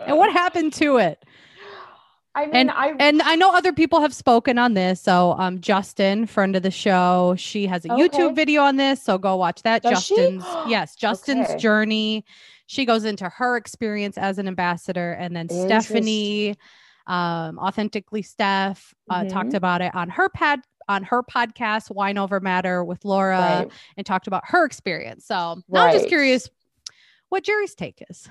and 0.08 0.18
what 0.18 0.32
happened 0.34 0.74
to 0.74 0.98
it? 0.98 1.24
I 2.36 2.48
mean, 2.48 2.70
I 2.70 2.94
And 3.00 3.22
I 3.22 3.36
know 3.36 3.54
other 3.54 3.74
people 3.74 4.02
have 4.02 4.14
spoken 4.14 4.58
on 4.58 4.74
this. 4.74 5.00
So, 5.02 5.36
um, 5.38 5.62
Justin, 5.62 6.26
friend 6.26 6.56
of 6.56 6.64
the 6.64 6.72
show, 6.72 7.36
she 7.38 7.68
has 7.68 7.86
a 7.86 7.90
YouTube 7.90 8.36
video 8.36 8.64
on 8.64 8.78
this. 8.78 9.02
So 9.04 9.18
go 9.18 9.36
watch 9.36 9.62
that. 9.64 9.84
Does? 9.84 9.92
Justin's, 9.92 10.44
yes, 10.68 10.96
Justin's 10.96 11.50
Okay. 11.50 11.60
journey. 11.60 12.26
She 12.66 12.86
goes 12.86 13.06
into 13.06 13.30
her 13.30 13.56
experience 13.56 14.18
as 14.18 14.40
an 14.40 14.48
ambassador, 14.48 15.12
and 15.12 15.36
then 15.36 15.50
Stephanie, 15.50 16.56
um, 17.06 17.60
authentically 17.60 18.24
Steph, 18.24 18.94
uh, 19.10 19.26
talked 19.26 19.52
Mhm. 19.52 19.58
about 19.58 19.82
it 19.82 19.94
on 19.94 20.10
her 20.10 20.30
pad 20.30 20.62
on 20.90 21.04
her 21.04 21.24
podcast, 21.24 21.90
Wine 21.94 22.18
Over 22.18 22.42
Matter 22.42 22.84
with 22.84 23.06
Laura, 23.06 23.40
right. 23.40 23.68
and 23.96 24.06
talked 24.06 24.28
about 24.28 24.44
her 24.48 24.66
experience. 24.66 25.26
So 25.26 25.62
now 25.70 25.86
I'm 25.86 25.94
just 25.94 26.10
curious 26.10 26.50
what 27.34 27.44
Geri's 27.44 27.74
take 27.74 28.06
is. 28.12 28.30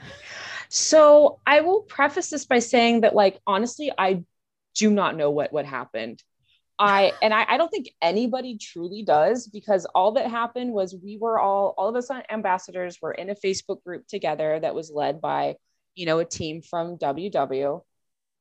So 0.68 1.40
I 1.44 1.61
will 1.62 1.80
preface 1.82 2.30
this 2.30 2.46
by 2.46 2.61
saying 2.61 3.00
that, 3.00 3.16
like, 3.16 3.40
honestly, 3.48 3.90
I 3.98 4.22
do 4.76 4.92
not 4.92 5.16
know 5.16 5.28
what 5.28 5.53
what 5.53 5.66
happened. 5.66 6.22
I 6.78 7.12
and 7.20 7.34
I, 7.34 7.44
I 7.48 7.57
don't 7.57 7.68
think 7.68 7.90
anybody 8.00 8.59
truly 8.59 9.03
does 9.03 9.48
because 9.48 9.86
all 9.86 10.12
that 10.12 10.30
happened 10.30 10.72
was 10.72 10.94
we 10.94 11.18
were 11.20 11.40
all 11.40 11.74
all 11.76 11.88
of 11.88 11.96
us 11.96 12.11
ambassadors 12.30 12.98
were 13.03 13.12
in 13.12 13.28
a 13.28 13.34
Facebook 13.34 13.82
group 13.82 14.07
together 14.07 14.61
that 14.61 14.74
was 14.74 14.88
led 14.94 15.20
by 15.20 15.57
you 15.96 16.07
know 16.07 16.20
a 16.20 16.24
team 16.24 16.62
from 16.62 16.96
WW. 16.96 17.82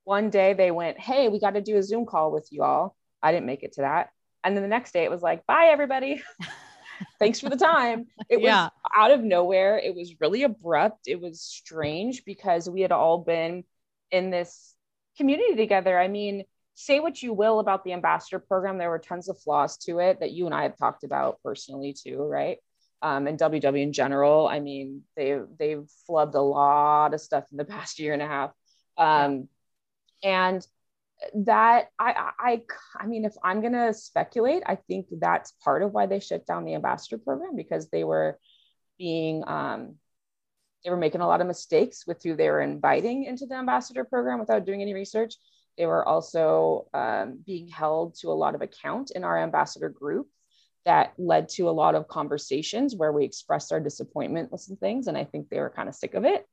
One 0.04 0.30
day 0.30 0.54
they 0.54 0.70
went, 0.70 1.00
"Hey, 1.00 1.28
we 1.28 1.40
got 1.40 1.54
to 1.54 1.60
do 1.60 1.76
a 1.76 1.82
Zoom 1.82 2.06
call 2.06 2.30
with 2.30 2.48
you 2.52 2.62
all." 2.62 2.96
I 3.20 3.32
didn't 3.32 3.46
make 3.46 3.64
it 3.64 3.72
to 3.74 3.80
that, 3.80 4.10
and 4.44 4.54
then 4.54 4.62
the 4.62 4.68
next 4.68 4.92
day 4.92 5.02
it 5.02 5.10
was 5.10 5.22
like, 5.22 5.44
"Bye, 5.44 5.70
everybody." 5.72 6.22
Thanks 7.18 7.40
for 7.40 7.48
the 7.48 7.56
time. 7.56 8.06
It 8.28 8.36
was 8.38 8.46
Yeah. 8.48 8.68
out 8.94 9.10
of 9.10 9.22
nowhere. 9.22 9.78
It 9.78 9.94
was 9.94 10.20
really 10.20 10.42
abrupt. 10.42 11.08
It 11.08 11.20
was 11.20 11.40
strange 11.40 12.24
because 12.24 12.68
we 12.68 12.80
had 12.80 12.92
all 12.92 13.18
been 13.18 13.64
in 14.10 14.30
this 14.30 14.74
community 15.16 15.56
together. 15.56 15.98
I 15.98 16.08
mean, 16.08 16.44
say 16.74 17.00
what 17.00 17.22
you 17.22 17.32
will 17.32 17.58
about 17.58 17.84
the 17.84 17.92
ambassador 17.92 18.38
program, 18.38 18.78
there 18.78 18.90
were 18.90 18.98
tons 18.98 19.28
of 19.28 19.38
flaws 19.38 19.76
to 19.78 19.98
it 19.98 20.20
that 20.20 20.32
you 20.32 20.46
and 20.46 20.54
I 20.54 20.62
have 20.64 20.76
talked 20.76 21.04
about 21.04 21.38
personally 21.42 21.92
too, 21.92 22.22
right? 22.22 22.58
Um, 23.02 23.26
and 23.26 23.38
WW 23.38 23.82
in 23.82 23.92
general. 23.92 24.46
I 24.46 24.60
mean, 24.60 25.02
they 25.16 25.38
they've 25.58 25.86
flubbed 26.08 26.34
a 26.34 26.40
lot 26.40 27.14
of 27.14 27.20
stuff 27.20 27.44
in 27.50 27.56
the 27.58 27.64
past 27.64 27.98
year 27.98 28.12
and 28.12 28.22
a 28.22 28.26
half. 28.26 28.52
Um, 28.96 29.48
and 30.22 30.66
that 31.34 31.88
I, 31.98 32.30
I 32.38 32.62
I 32.98 33.06
mean, 33.06 33.24
if 33.24 33.34
I'm 33.42 33.62
gonna 33.62 33.92
speculate, 33.94 34.62
I 34.66 34.76
think 34.76 35.06
that's 35.10 35.52
part 35.64 35.82
of 35.82 35.92
why 35.92 36.06
they 36.06 36.20
shut 36.20 36.46
down 36.46 36.64
the 36.64 36.74
ambassador 36.74 37.18
program 37.18 37.56
because 37.56 37.88
they 37.90 38.04
were 38.04 38.38
being 38.98 39.42
um, 39.46 39.96
they 40.84 40.90
were 40.90 40.96
making 40.96 41.20
a 41.20 41.26
lot 41.26 41.40
of 41.40 41.46
mistakes 41.46 42.06
with 42.06 42.22
who 42.22 42.34
they 42.34 42.50
were 42.50 42.60
inviting 42.60 43.24
into 43.24 43.46
the 43.46 43.54
ambassador 43.54 44.04
program 44.04 44.40
without 44.40 44.66
doing 44.66 44.82
any 44.82 44.94
research. 44.94 45.34
They 45.78 45.86
were 45.86 46.06
also 46.06 46.86
um, 46.92 47.40
being 47.46 47.68
held 47.68 48.16
to 48.16 48.30
a 48.30 48.34
lot 48.34 48.54
of 48.54 48.62
account 48.62 49.12
in 49.14 49.24
our 49.24 49.38
ambassador 49.38 49.88
group 49.88 50.28
that 50.84 51.12
led 51.16 51.48
to 51.48 51.68
a 51.68 51.70
lot 51.70 51.94
of 51.94 52.08
conversations 52.08 52.96
where 52.96 53.12
we 53.12 53.24
expressed 53.24 53.72
our 53.72 53.80
disappointment 53.80 54.50
with 54.50 54.60
some 54.60 54.76
things. 54.76 55.06
And 55.06 55.16
I 55.16 55.24
think 55.24 55.48
they 55.48 55.60
were 55.60 55.70
kind 55.70 55.88
of 55.88 55.94
sick 55.94 56.14
of 56.14 56.24
it. 56.24 56.46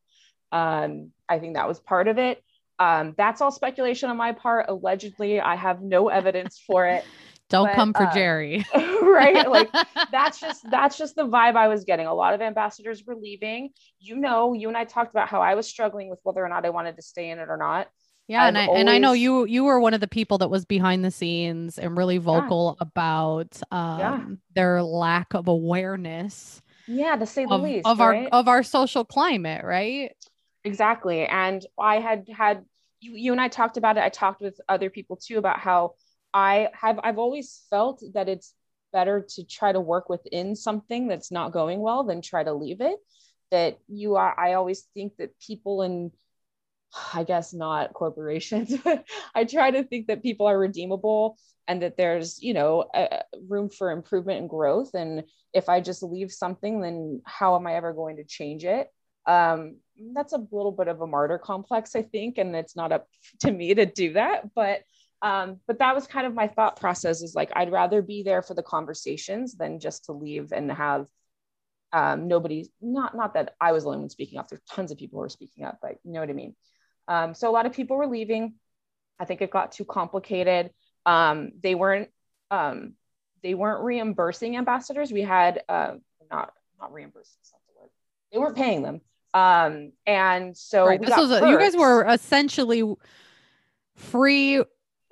Um, 0.51 1.11
I 1.27 1.39
think 1.39 1.55
that 1.55 1.67
was 1.67 1.79
part 1.79 2.07
of 2.07 2.17
it. 2.17 2.43
Um, 2.79 3.13
that's 3.17 3.41
all 3.41 3.51
speculation 3.51 4.09
on 4.09 4.17
my 4.17 4.31
part. 4.31 4.67
Allegedly, 4.69 5.39
I 5.41 5.55
have 5.55 5.81
no 5.81 6.07
evidence 6.09 6.61
for 6.65 6.87
it. 6.87 7.05
Don't 7.49 7.65
But, 7.67 7.75
come 7.75 7.93
for 7.93 8.03
uh, 8.03 8.13
Geri. 8.13 8.65
right? 9.01 9.49
Like 9.49 9.73
that's 10.11 10.39
just 10.39 10.69
that's 10.69 10.97
just 10.97 11.15
the 11.15 11.27
vibe 11.27 11.55
I 11.55 11.67
was 11.67 11.83
getting. 11.83 12.05
A 12.05 12.13
lot 12.13 12.33
of 12.33 12.41
ambassadors 12.41 13.03
were 13.05 13.15
leaving. 13.15 13.71
You 13.99 14.15
know, 14.17 14.53
you 14.53 14.67
and 14.67 14.77
I 14.77 14.85
talked 14.85 15.11
about 15.11 15.29
how 15.29 15.41
I 15.41 15.55
was 15.55 15.67
struggling 15.67 16.09
with 16.09 16.19
whether 16.23 16.43
or 16.45 16.49
not 16.49 16.65
I 16.65 16.69
wanted 16.69 16.95
to 16.97 17.01
stay 17.01 17.29
in 17.29 17.39
it 17.39 17.49
or 17.49 17.57
not. 17.57 17.87
Yeah, 18.27 18.45
and 18.45 18.57
I 18.57 18.65
I've 18.65 18.69
and 18.75 18.89
I 18.89 18.99
know 18.99 19.13
you 19.13 19.45
you 19.45 19.63
were 19.63 19.79
one 19.79 19.93
of 19.95 20.01
the 20.01 20.07
people 20.07 20.37
that 20.39 20.49
was 20.49 20.65
behind 20.65 21.03
the 21.03 21.11
scenes 21.11 21.79
and 21.79 21.97
really 21.97 22.17
vocal 22.19 22.77
about 22.79 23.59
um 23.71 24.39
their 24.55 24.83
lack 24.83 25.33
of 25.33 25.47
awareness 25.47 26.61
Yeah, 26.87 27.15
to 27.15 27.25
say 27.25 27.45
the 27.45 27.55
of, 27.55 27.61
least. 27.63 27.85
of 27.85 28.01
our 28.01 28.19
of 28.31 28.47
our 28.47 28.63
social 28.63 29.05
climate, 29.05 29.63
right? 29.63 30.11
exactly. 30.63 31.25
And 31.25 31.65
I 31.79 31.99
had 31.99 32.27
had 32.35 32.65
you 33.01 33.13
you 33.15 33.31
and 33.31 33.41
I 33.41 33.47
talked 33.47 33.77
about 33.77 33.97
it. 33.97 34.03
I 34.03 34.09
talked 34.09 34.41
with 34.41 34.59
other 34.67 34.89
people 34.89 35.17
too 35.17 35.37
about 35.37 35.59
how 35.59 35.95
I 36.33 36.69
have 36.73 36.99
I've 37.03 37.17
always 37.17 37.63
felt 37.69 38.03
that 38.13 38.29
it's 38.29 38.53
better 38.91 39.25
to 39.35 39.45
try 39.45 39.71
to 39.71 39.79
work 39.79 40.09
within 40.09 40.55
something 40.55 41.07
that's 41.07 41.31
not 41.31 41.51
going 41.51 41.79
well 41.79 42.03
than 42.03 42.21
try 42.21 42.43
to 42.43 42.53
leave 42.53 42.81
it. 42.81 42.97
That 43.51 43.79
you 43.87 44.15
are 44.15 44.37
I 44.39 44.53
always 44.53 44.81
think 44.93 45.17
that 45.17 45.39
people 45.39 45.81
in 45.81 46.11
I 47.13 47.23
guess 47.23 47.53
not 47.53 47.93
corporations, 47.93 48.73
I 49.35 49.43
try 49.43 49.71
to 49.71 49.83
think 49.83 50.07
that 50.07 50.23
people 50.23 50.47
are 50.47 50.57
redeemable 50.57 51.37
and 51.67 51.83
that 51.83 51.97
there's, 51.97 52.41
you 52.41 52.53
know, 52.53 52.85
room 53.47 53.69
for 53.69 53.91
improvement 53.91 54.39
and 54.39 54.49
growth. 54.49 54.95
And 54.95 55.23
if 55.53 55.69
I 55.69 55.81
just 55.81 56.01
leave 56.01 56.31
something, 56.31 56.81
then 56.81 57.21
how 57.25 57.55
am 57.55 57.67
I 57.67 57.75
ever 57.75 57.93
going 57.93 58.17
to 58.17 58.23
change 58.23 58.65
it? 58.65 58.87
Um, 59.27 59.77
that's 60.13 60.33
a 60.33 60.45
little 60.51 60.71
bit 60.71 60.87
of 60.87 61.01
a 61.01 61.07
martyr 61.07 61.37
complex, 61.37 61.95
I 61.95 62.03
think, 62.03 62.37
and 62.37 62.55
it's 62.55 62.75
not 62.75 62.91
up 62.91 63.07
to 63.41 63.51
me 63.51 63.73
to 63.73 63.85
do 63.85 64.13
that. 64.13 64.53
But 64.53 64.83
um, 65.21 65.59
but 65.67 65.79
that 65.79 65.95
was 65.95 66.07
kind 66.07 66.25
of 66.25 66.33
my 66.33 66.47
thought 66.47 66.79
process 66.79 67.21
is 67.21 67.35
like 67.35 67.51
I'd 67.55 67.71
rather 67.71 68.01
be 68.01 68.23
there 68.23 68.41
for 68.41 68.53
the 68.53 68.63
conversations 68.63 69.55
than 69.55 69.79
just 69.79 70.05
to 70.05 70.13
leave 70.13 70.53
and 70.53 70.71
have 70.71 71.07
um, 71.91 72.27
nobody 72.27 72.69
not 72.81 73.15
not 73.15 73.33
that 73.33 73.55
I 73.59 73.71
was 73.71 73.83
the 73.83 73.89
only 73.89 74.01
one 74.01 74.09
speaking 74.09 74.39
up. 74.39 74.47
There's 74.47 74.61
tons 74.69 74.91
of 74.91 74.97
people 74.97 75.19
who 75.19 75.25
are 75.25 75.29
speaking 75.29 75.65
up, 75.65 75.79
but 75.81 75.97
you 76.03 76.13
know 76.13 76.21
what 76.21 76.29
I 76.29 76.33
mean. 76.33 76.55
Um, 77.07 77.33
so 77.33 77.49
a 77.49 77.51
lot 77.51 77.65
of 77.65 77.73
people 77.73 77.97
were 77.97 78.07
leaving. 78.07 78.53
I 79.19 79.25
think 79.25 79.41
it 79.41 79.51
got 79.51 79.73
too 79.73 79.85
complicated. 79.85 80.71
Um, 81.05 81.51
they 81.61 81.75
weren't 81.75 82.09
um, 82.51 82.93
they 83.43 83.53
weren't 83.53 83.83
reimbursing 83.83 84.55
ambassadors. 84.55 85.11
We 85.11 85.21
had 85.21 85.63
uh, 85.67 85.95
not 86.31 86.53
not 86.79 86.93
reimbursing. 86.93 87.35
That's 87.41 87.51
the 87.51 87.81
word. 87.81 87.89
They 88.31 88.37
weren't 88.37 88.55
paying 88.55 88.83
them. 88.83 89.01
Um, 89.33 89.91
and 90.07 90.55
so 90.57 90.85
right. 90.85 90.99
This 91.01 91.15
was 91.15 91.31
a, 91.31 91.47
you 91.49 91.57
guys 91.59 91.75
were 91.75 92.05
essentially 92.07 92.83
free 93.95 94.63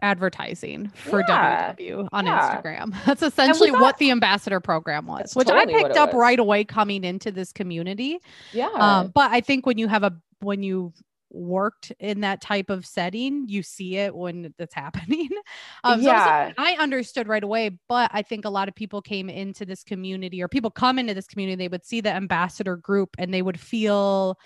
advertising 0.02 0.90
for 0.96 1.24
Yeah. 1.28 1.74
WW 1.74 2.08
on 2.12 2.26
Yeah. 2.26 2.62
Instagram. 2.62 2.96
That's 3.06 3.24
essentially 3.24 3.72
got- 3.72 3.82
what 3.82 3.98
the 3.98 4.12
ambassador 4.12 4.60
program 4.60 5.08
was, 5.08 5.36
which 5.36 5.48
totally 5.48 5.76
I 5.76 5.84
picked 5.84 5.98
up 5.98 6.14
was. 6.14 6.20
right 6.20 6.40
away 6.40 6.64
coming 6.64 7.04
into 7.04 7.32
this 7.32 7.52
community. 7.52 8.20
yeah. 8.54 8.68
Um, 8.68 9.12
but 9.14 9.32
I 9.32 9.42
think 9.42 9.66
when 9.66 9.78
you 9.78 9.88
have 9.88 10.04
a 10.04 10.14
when 10.40 10.62
you've 10.62 10.94
worked 11.30 11.92
in 12.00 12.22
that 12.22 12.42
type 12.42 12.70
of 12.70 12.86
setting, 12.86 13.46
you 13.48 13.64
see 13.64 13.98
it 13.98 14.16
when 14.16 14.54
it's 14.60 14.74
happening. 14.74 15.30
Um, 15.84 16.02
so 16.02 16.08
Yeah. 16.08 16.24
something 16.24 16.54
I 16.58 16.74
understood 16.80 17.28
right 17.28 17.44
away, 17.44 17.78
but 17.88 18.10
I 18.14 18.22
think 18.22 18.46
a 18.46 18.50
lot 18.50 18.68
of 18.68 18.76
people 18.76 19.02
came 19.02 19.30
into 19.30 19.66
this 19.66 19.84
community 19.84 20.42
or 20.42 20.48
people 20.48 20.72
come 20.72 21.00
into 21.00 21.14
this 21.14 21.28
community, 21.28 21.56
they 21.56 21.68
would 21.68 21.86
see 21.86 22.02
the 22.02 22.12
ambassador 22.12 22.76
group 22.76 23.16
and 23.18 23.34
they 23.34 23.42
would 23.42 23.60
feel 23.60 24.38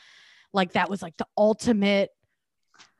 like 0.53 0.73
that 0.73 0.89
was 0.89 1.01
like 1.01 1.17
the 1.17 1.27
ultimate 1.37 2.11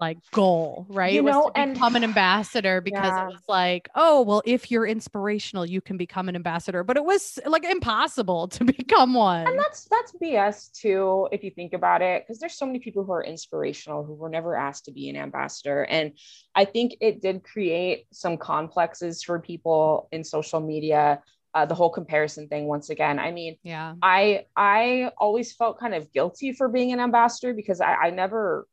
like 0.02 0.18
goal, 0.32 0.88
right? 0.90 1.14
You 1.14 1.24
was 1.24 1.34
know, 1.36 1.50
to 1.54 1.60
and- 1.62 1.74
become 1.76 1.96
an 1.96 2.04
ambassador 2.04 2.82
because 2.82 3.06
Yeah. 3.06 3.28
it 3.28 3.34
was 3.34 3.42
like, 3.48 3.88
oh, 3.96 4.24
well, 4.24 4.42
if 4.46 4.72
you're 4.72 4.88
inspirational, 4.88 5.66
you 5.66 5.80
can 5.80 5.96
become 5.96 6.28
an 6.28 6.36
ambassador. 6.36 6.84
But 6.84 6.98
it 6.98 7.06
was 7.06 7.38
like 7.46 7.64
impossible 7.64 8.48
to 8.50 8.66
become 8.80 9.14
one. 9.14 9.48
and 9.48 9.58
that's 9.60 9.86
that's 9.86 10.14
BS 10.22 10.72
too, 10.74 11.28
if 11.32 11.44
you 11.44 11.52
think 11.52 11.74
about 11.74 12.02
it, 12.02 12.24
because 12.24 12.40
there's 12.40 12.56
so 12.56 12.66
many 12.66 12.80
people 12.80 13.04
who 13.06 13.12
are 13.14 13.24
inspirational 13.24 14.04
who 14.04 14.16
were 14.16 14.30
never 14.30 14.56
asked 14.56 14.86
to 14.86 14.92
be 14.92 15.08
an 15.10 15.16
ambassador. 15.16 15.84
And 15.84 16.14
I 16.56 16.66
think 16.66 16.96
it 17.00 17.22
did 17.22 17.44
create 17.44 18.08
some 18.12 18.38
complexes 18.38 19.22
for 19.24 19.40
people 19.40 20.10
in 20.12 20.24
social 20.24 20.60
media. 20.60 21.22
Uh, 21.54 21.66
the 21.66 21.76
whole 21.76 21.90
comparison 21.90 22.48
thing 22.48 22.66
once 22.66 22.90
again. 22.90 23.20
I 23.20 23.32
mean, 23.34 23.58
yeah. 23.62 23.96
I 24.02 24.46
I 24.56 25.12
always 25.18 25.52
felt 25.54 25.78
kind 25.78 25.94
of 25.94 26.10
guilty 26.14 26.54
for 26.54 26.70
being 26.70 26.94
an 26.94 27.02
ambassador 27.02 27.54
because 27.54 27.82
I, 27.82 27.94
I 27.94 28.10
never 28.10 28.66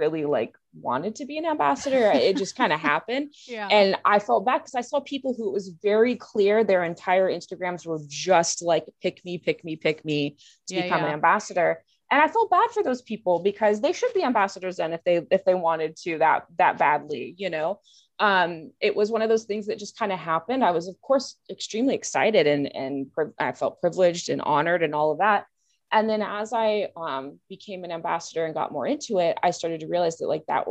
really 0.00 0.24
like 0.24 0.54
wanted 0.74 1.14
to 1.16 1.24
be 1.26 1.36
an 1.38 1.46
ambassador. 1.46 2.10
it 2.12 2.36
just 2.36 2.56
kind 2.56 2.72
of 2.72 2.80
happened. 2.80 3.32
Yeah. 3.46 3.68
And 3.70 3.96
I 4.04 4.18
felt 4.18 4.44
bad 4.46 4.58
because 4.58 4.74
I 4.74 4.80
saw 4.90 5.00
people 5.00 5.34
who 5.36 5.48
it 5.50 5.52
was 5.52 5.68
very 5.82 6.14
clear 6.16 6.64
their 6.64 6.84
entire 6.84 7.28
Instagrams 7.30 7.86
were 7.86 8.00
just 8.08 8.62
like 8.62 8.86
pick 9.02 9.24
me, 9.24 9.38
pick 9.38 9.64
me, 9.64 9.76
pick 9.76 10.04
me 10.04 10.36
to 10.68 10.74
Yeah, 10.74 10.82
become 10.82 11.00
yeah. 11.02 11.08
an 11.08 11.12
ambassador. 11.14 11.82
And 12.12 12.20
I 12.20 12.28
felt 12.28 12.50
bad 12.50 12.70
for 12.70 12.82
those 12.82 13.02
people 13.02 13.38
because 13.50 13.80
they 13.80 13.92
should 13.92 14.12
be 14.14 14.24
ambassadors 14.24 14.76
then 14.78 14.92
if 14.92 15.02
they 15.04 15.16
if 15.30 15.44
they 15.44 15.54
wanted 15.54 15.96
to 16.04 16.18
that 16.18 16.46
that 16.58 16.78
badly, 16.78 17.34
you 17.38 17.50
know. 17.50 17.80
Um, 18.18 18.72
it 18.80 18.94
was 18.94 19.10
one 19.10 19.22
of 19.22 19.30
those 19.30 19.44
things 19.44 19.66
that 19.68 19.78
just 19.78 19.96
kind 19.98 20.12
of 20.12 20.18
happened. 20.18 20.62
I 20.64 20.72
was 20.72 20.88
of 20.88 21.00
course 21.00 21.36
extremely 21.48 21.94
excited 21.94 22.46
and 22.46 22.64
and 22.82 23.06
I 23.38 23.52
felt 23.52 23.80
privileged 23.80 24.28
and 24.28 24.42
honored 24.42 24.82
and 24.82 24.94
all 24.94 25.10
of 25.12 25.18
that. 25.18 25.46
And 25.92 26.08
then 26.08 26.22
as 26.22 26.52
I 26.52 26.88
um, 26.96 27.40
became 27.48 27.84
an 27.84 27.90
ambassador 27.90 28.44
and 28.44 28.54
got 28.54 28.72
more 28.72 28.86
into 28.86 29.18
it, 29.18 29.38
I 29.42 29.50
started 29.50 29.80
to 29.80 29.88
realize 29.88 30.18
that 30.18 30.28
like 30.28 30.46
that 30.46 30.66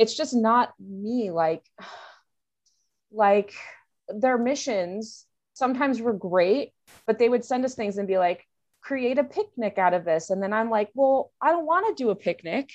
it's 0.00 0.14
just 0.14 0.34
not 0.34 0.72
me 0.80 1.30
like 1.30 1.62
like 3.12 3.52
their 4.08 4.38
missions 4.38 5.26
sometimes 5.52 6.00
were 6.00 6.14
great 6.14 6.70
but 7.06 7.18
they 7.18 7.28
would 7.28 7.44
send 7.44 7.64
us 7.66 7.74
things 7.74 7.98
and 7.98 8.08
be 8.08 8.16
like 8.16 8.46
create 8.80 9.18
a 9.18 9.24
picnic 9.24 9.76
out 9.76 9.92
of 9.92 10.06
this 10.06 10.30
and 10.30 10.42
then 10.42 10.54
i'm 10.54 10.70
like 10.70 10.88
well 10.94 11.30
i 11.40 11.50
don't 11.50 11.66
want 11.66 11.86
to 11.86 12.02
do 12.02 12.08
a 12.08 12.16
picnic 12.16 12.70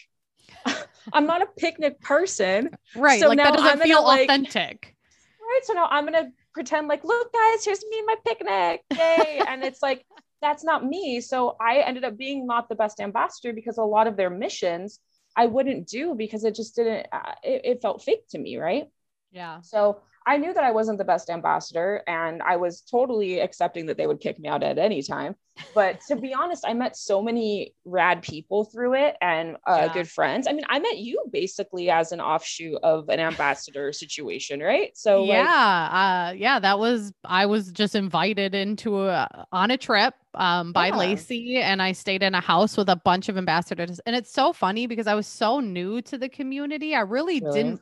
i'm 1.13 1.25
not 1.25 1.41
a 1.41 1.47
picnic 1.57 1.99
person 1.99 2.69
right. 2.95 3.19
so 3.19 3.27
like 3.27 3.37
now 3.37 3.45
that 3.45 3.53
doesn't 3.53 3.69
I'm 3.71 3.77
gonna, 3.79 3.85
feel 3.85 4.03
like- 4.03 4.29
authentic. 4.29 4.95
right 5.41 5.61
so 5.63 5.73
now 5.73 5.87
i'm 5.89 6.05
gonna 6.05 6.29
pretend 6.53 6.87
like 6.87 7.03
look 7.03 7.33
guys 7.33 7.65
here's 7.65 7.83
me 7.83 7.97
and 7.97 8.07
my 8.07 8.15
picnic 8.23 8.83
yay 8.95 9.41
and 9.47 9.63
it's 9.63 9.81
like 9.81 10.05
that's 10.45 10.63
not 10.63 10.85
me 10.85 11.19
so 11.21 11.55
i 11.59 11.79
ended 11.79 12.03
up 12.03 12.17
being 12.17 12.45
not 12.45 12.69
the 12.69 12.75
best 12.75 12.99
ambassador 12.99 13.51
because 13.53 13.77
a 13.77 13.83
lot 13.83 14.07
of 14.07 14.15
their 14.15 14.29
missions 14.29 14.99
i 15.35 15.45
wouldn't 15.45 15.87
do 15.87 16.13
because 16.13 16.43
it 16.43 16.55
just 16.55 16.75
didn't 16.75 17.07
uh, 17.11 17.33
it, 17.43 17.61
it 17.65 17.81
felt 17.81 18.03
fake 18.03 18.27
to 18.29 18.37
me 18.37 18.57
right 18.57 18.85
Yeah. 19.31 19.61
so 19.61 20.01
I 20.25 20.37
knew 20.37 20.53
that 20.53 20.63
I 20.63 20.71
wasn't 20.71 20.97
the 20.97 21.05
best 21.05 21.29
ambassador 21.29 22.01
and 22.07 22.41
I 22.41 22.57
was 22.57 22.81
totally 22.81 23.39
accepting 23.39 23.85
that 23.87 23.97
they 23.97 24.07
would 24.07 24.19
kick 24.19 24.39
me 24.39 24.49
out 24.49 24.63
at 24.63 24.77
any 24.79 25.03
time. 25.03 25.35
But 25.73 26.01
to 26.07 26.15
be 26.15 26.33
honest, 26.33 26.65
I 26.67 26.73
met 26.73 26.95
so 26.97 27.21
many 27.21 27.73
rad 27.85 28.23
people 28.23 28.65
through 28.65 28.95
it 28.95 29.15
and 29.21 29.57
uh, 29.67 29.87
Yeah. 29.87 29.89
good 29.89 30.09
friends. 30.09 30.47
I 30.47 30.53
mean, 30.53 30.65
I 30.69 30.79
met 30.79 30.97
you 30.97 31.23
basically 31.31 31.89
as 31.89 32.11
an 32.11 32.21
offshoot 32.21 32.79
of 32.83 33.09
an 33.09 33.19
ambassador 33.19 33.91
situation, 33.93 34.61
right? 34.61 34.95
So, 34.97 35.25
like, 35.25 35.53
yeah, 35.53 36.29
uh, 36.31 36.33
yeah, 36.33 36.59
that 36.59 36.77
was 36.77 37.13
I 37.23 37.45
was 37.45 37.71
just 37.71 37.95
invited 37.95 38.53
into 38.53 38.99
a 39.07 39.45
on 39.51 39.71
a 39.71 39.77
trip 39.77 40.13
um 40.33 40.73
by 40.73 40.89
Yeah. 40.89 40.95
Lacey 40.97 41.57
and 41.57 41.81
I 41.81 41.93
stayed 41.93 42.21
in 42.21 42.35
a 42.35 42.41
house 42.41 42.75
with 42.75 42.89
a 42.89 42.97
bunch 42.97 43.29
of 43.29 43.37
ambassadors 43.37 43.99
and 44.05 44.13
it's 44.15 44.31
so 44.33 44.51
funny 44.51 44.87
because 44.87 45.07
I 45.07 45.13
was 45.15 45.25
so 45.27 45.61
new 45.61 46.01
to 46.03 46.17
the 46.17 46.27
community. 46.27 46.95
I 46.95 47.01
really, 47.01 47.39
Really? 47.39 47.47
didn't 47.53 47.81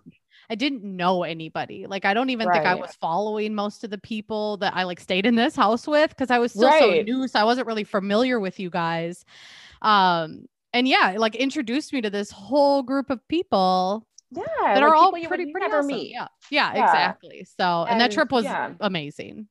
I 0.50 0.56
didn't 0.56 0.84
know 0.84 1.24
anybody. 1.24 1.86
Like 1.88 2.06
I 2.06 2.14
don't 2.14 2.30
even 2.30 2.52
think 2.52 2.66
I 2.66 2.76
was 2.76 2.94
following 3.00 3.56
most 3.56 3.84
of 3.84 3.90
the 3.90 3.98
people 3.98 4.58
that 4.58 4.76
I 4.76 4.84
like 4.84 5.00
stayed 5.00 5.26
in 5.26 5.36
this 5.36 5.56
house 5.56 5.88
with 5.88 6.10
because 6.10 6.32
I 6.32 6.40
was 6.40 6.52
still 6.52 6.72
so 6.72 7.02
new 7.02 7.28
so 7.28 7.40
I 7.40 7.44
wasn't 7.44 7.68
really 7.68 7.84
familiar 7.84 8.40
with 8.40 8.60
you 8.60 8.70
guys. 8.70 9.26
Um 9.82 10.46
and 10.74 10.88
yeah, 10.88 11.16
like 11.18 11.36
introduced 11.36 11.94
me 11.94 12.02
to 12.02 12.10
this 12.10 12.32
whole 12.32 12.84
group 12.84 13.10
of 13.10 13.26
people 13.28 14.08
yeah, 14.32 14.44
that 14.62 14.76
like 14.76 14.84
are 14.84 14.96
all 14.96 15.12
pretty 15.12 15.28
pretty 15.28 15.52
never 15.54 15.78
awesome. 15.80 15.88
meet. 15.88 16.12
Yeah. 16.12 16.28
yeah, 16.50 16.74
Yeah. 16.74 16.84
exactly. 16.86 17.48
So, 17.60 17.86
and, 17.88 18.02
that 18.02 18.12
trip 18.12 18.32
was 18.32 18.46
yeah. 18.46 18.74
amazing. 18.80 19.48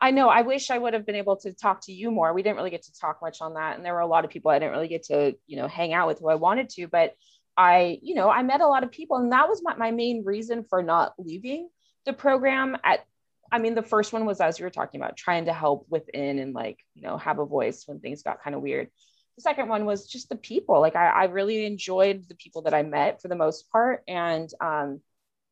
I 0.00 0.12
know. 0.12 0.28
I 0.28 0.42
wish 0.42 0.70
I 0.70 0.78
would 0.78 0.94
have 0.94 1.04
been 1.04 1.16
able 1.16 1.36
to 1.38 1.52
talk 1.52 1.80
to 1.86 1.92
you 1.92 2.10
more. 2.10 2.32
We 2.32 2.42
didn't 2.42 2.56
really 2.56 2.70
get 2.70 2.84
to 2.84 2.92
talk 2.98 3.18
much 3.20 3.40
on 3.40 3.54
that. 3.54 3.76
And 3.76 3.84
there 3.84 3.94
were 3.94 4.00
a 4.00 4.06
lot 4.06 4.24
of 4.24 4.30
people 4.30 4.50
I 4.50 4.58
didn't 4.58 4.72
really 4.72 4.88
get 4.88 5.04
to, 5.04 5.34
you 5.46 5.56
know, 5.56 5.66
hang 5.66 5.92
out 5.92 6.06
with 6.06 6.20
who 6.20 6.28
I 6.28 6.36
wanted 6.36 6.68
to. 6.70 6.86
But 6.86 7.14
I, 7.58 7.98
you 8.02 8.14
know, 8.14 8.30
I 8.30 8.44
met 8.44 8.60
a 8.60 8.68
lot 8.68 8.84
of 8.84 8.92
people. 8.92 9.16
And 9.16 9.32
that 9.32 9.48
was 9.48 9.62
my, 9.62 9.74
my 9.74 9.90
main 9.90 10.24
reason 10.24 10.62
for 10.62 10.80
not 10.80 11.12
leaving 11.18 11.68
the 12.06 12.12
program. 12.12 12.76
At, 12.84 13.04
I 13.50 13.58
mean, 13.58 13.74
the 13.74 13.82
first 13.82 14.12
one 14.12 14.24
was, 14.24 14.40
as 14.40 14.58
you 14.58 14.64
were 14.64 14.70
talking 14.70 15.00
about, 15.00 15.16
trying 15.16 15.46
to 15.46 15.52
help 15.52 15.84
within 15.90 16.38
and 16.38 16.54
like, 16.54 16.78
you 16.94 17.02
know, 17.02 17.18
have 17.18 17.40
a 17.40 17.44
voice 17.44 17.82
when 17.86 17.98
things 17.98 18.22
got 18.22 18.42
kind 18.42 18.54
of 18.54 18.62
weird. 18.62 18.88
The 19.36 19.42
second 19.42 19.68
one 19.68 19.86
was 19.86 20.06
just 20.06 20.28
the 20.28 20.36
people. 20.36 20.80
Like, 20.80 20.94
I, 20.94 21.08
I 21.08 21.24
really 21.24 21.66
enjoyed 21.66 22.28
the 22.28 22.36
people 22.36 22.62
that 22.62 22.74
I 22.74 22.84
met 22.84 23.20
for 23.20 23.26
the 23.26 23.36
most 23.36 23.70
part. 23.72 24.04
And, 24.06 24.48
um, 24.60 25.00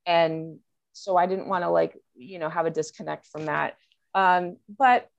and 0.06 0.60
so 0.92 1.16
I 1.16 1.26
didn't 1.26 1.48
want 1.48 1.64
to 1.64 1.70
like, 1.70 1.98
you 2.14 2.38
know, 2.38 2.48
have 2.48 2.66
a 2.66 2.70
disconnect 2.70 3.26
from 3.26 3.46
that. 3.46 3.74
Um, 4.14 4.58
but 4.78 5.10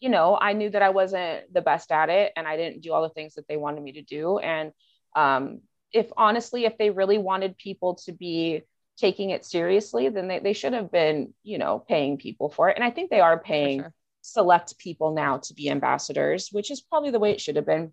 you 0.00 0.10
know, 0.10 0.38
I 0.40 0.52
knew 0.52 0.70
that 0.70 0.82
I 0.82 0.90
wasn't 0.90 1.52
the 1.52 1.60
best 1.60 1.90
at 1.90 2.08
it 2.08 2.32
and 2.36 2.46
I 2.46 2.56
didn't 2.56 2.82
do 2.82 2.92
all 2.92 3.02
the 3.02 3.08
things 3.08 3.34
that 3.34 3.48
they 3.48 3.56
wanted 3.56 3.82
me 3.82 3.92
to 3.94 4.02
do. 4.02 4.38
And 4.38 4.72
um, 5.16 5.60
if 5.92 6.10
honestly, 6.16 6.64
if 6.64 6.76
they 6.78 6.90
really 6.90 7.18
wanted 7.18 7.56
people 7.56 7.94
to 7.96 8.12
be 8.12 8.62
taking 8.98 9.30
it 9.30 9.44
seriously, 9.44 10.08
then 10.08 10.28
they, 10.28 10.38
they 10.40 10.52
should 10.52 10.72
have 10.72 10.90
been, 10.90 11.32
you 11.42 11.58
know, 11.58 11.78
paying 11.78 12.18
people 12.18 12.48
for 12.50 12.68
it. 12.68 12.76
And 12.76 12.84
I 12.84 12.90
think 12.90 13.10
they 13.10 13.20
are 13.20 13.38
paying 13.38 13.80
sure. 13.80 13.94
select 14.22 14.76
people 14.78 15.14
now 15.14 15.38
to 15.38 15.54
be 15.54 15.70
ambassadors, 15.70 16.48
which 16.50 16.70
is 16.70 16.80
probably 16.80 17.10
the 17.10 17.20
way 17.20 17.30
it 17.30 17.40
should 17.40 17.56
have 17.56 17.66
been. 17.66 17.92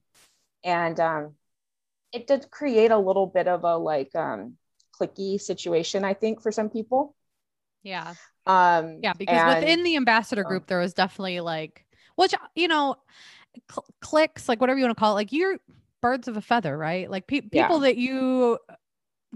And 0.63 0.99
um, 0.99 1.35
it 2.11 2.27
did 2.27 2.49
create 2.49 2.91
a 2.91 2.97
little 2.97 3.27
bit 3.27 3.47
of 3.47 3.63
a 3.63 3.77
like 3.77 4.15
um, 4.15 4.57
clicky 4.99 5.39
situation, 5.39 6.03
I 6.03 6.15
think, 6.15 6.41
for 6.41 6.51
some 6.51 6.69
people. 6.69 7.15
Yeah. 7.83 8.15
Um, 8.47 8.99
Yeah. 9.03 9.13
Because 9.13 9.37
and- 9.37 9.59
within 9.59 9.83
the 9.83 9.95
ambassador 9.95 10.43
group, 10.43 10.65
there 10.65 10.79
was 10.79 10.93
definitely 10.93 11.39
like, 11.39 11.85
which, 12.15 12.33
you 12.55 12.67
know, 12.67 12.95
cl- 13.71 13.85
clicks, 14.01 14.49
like 14.49 14.59
whatever 14.59 14.79
you 14.79 14.85
want 14.85 14.97
to 14.97 14.99
call 14.99 15.11
it, 15.11 15.15
like 15.15 15.31
you're 15.31 15.59
birds 16.05 16.27
of 16.27 16.37
a 16.37 16.41
feather, 16.41 16.77
right? 16.77 17.09
Like 17.09 17.27
pe- 17.27 17.41
Yeah. 17.41 17.63
people 17.63 17.79
that 17.79 17.97
you 17.97 18.59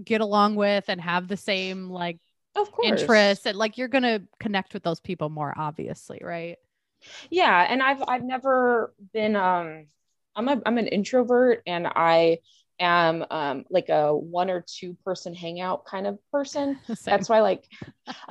get 0.04 0.20
along 0.20 0.56
with 0.56 0.84
and 0.88 1.00
have 1.00 1.28
the 1.28 1.36
same 1.36 1.90
like 1.90 2.18
of 2.56 2.70
course. 2.70 3.02
interests 3.02 3.44
and 3.46 3.58
like 3.58 3.76
you're 3.76 3.88
going 3.88 4.04
to 4.04 4.22
connect 4.38 4.72
with 4.74 4.82
those 4.82 5.00
people 5.00 5.28
more, 5.28 5.52
obviously, 5.56 6.20
right? 6.22 6.56
yeah 7.30 7.66
and 7.68 7.82
i've 7.82 8.02
i've 8.08 8.22
never 8.22 8.92
been 9.12 9.36
um 9.36 9.86
i'm 10.36 10.48
a 10.48 10.60
i'm 10.66 10.78
an 10.78 10.86
introvert 10.86 11.62
and 11.66 11.86
i 11.86 12.38
am 12.80 13.24
um 13.30 13.64
like 13.70 13.88
a 13.90 14.14
one 14.16 14.50
or 14.50 14.64
two 14.66 14.96
person 15.04 15.34
hangout 15.34 15.84
kind 15.84 16.06
of 16.06 16.18
person. 16.32 16.78
Same. 16.94 16.96
that's 17.12 17.28
why 17.28 17.40
like 17.40 17.68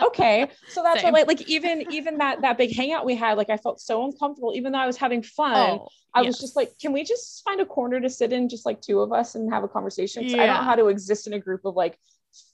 okay. 0.04 0.50
So 0.68 0.84
that's 0.84 1.04
why 1.04 1.12
like 1.12 1.28
like 1.28 1.42
even 1.44 1.84
even 1.92 2.18
that 2.18 2.42
that 2.42 2.58
big 2.58 2.76
hangout 2.76 3.06
we 3.06 3.16
had 3.16 3.38
like 3.38 3.50
i 3.50 3.58
felt 3.58 3.80
so 3.80 4.04
uncomfortable. 4.06 4.54
Even 4.56 4.72
though 4.74 4.80
i 4.80 4.88
was 4.88 4.98
having 4.98 5.22
fun 5.24 5.56
Oh, 5.56 5.88
i 6.16 6.22
was 6.22 6.40
just 6.40 6.56
like 6.56 6.78
can 6.82 6.92
we 6.92 7.04
just 7.04 7.44
find 7.44 7.62
a 7.62 7.66
corner 7.66 8.00
to 8.02 8.10
sit 8.10 8.34
in 8.34 8.50
just 8.50 8.66
like 8.66 8.82
two 8.82 9.00
of 9.00 9.14
us 9.14 9.36
and 9.36 9.54
have 9.54 9.64
a 9.64 9.68
conversation? 9.68 10.24
'Cause 10.24 10.34
i 10.34 10.46
don't 10.48 10.58
know 10.58 10.64
how 10.64 10.76
to 10.76 10.88
exist 10.88 11.28
in 11.28 11.34
a 11.34 11.40
group 11.40 11.64
of 11.66 11.76
like 11.76 11.98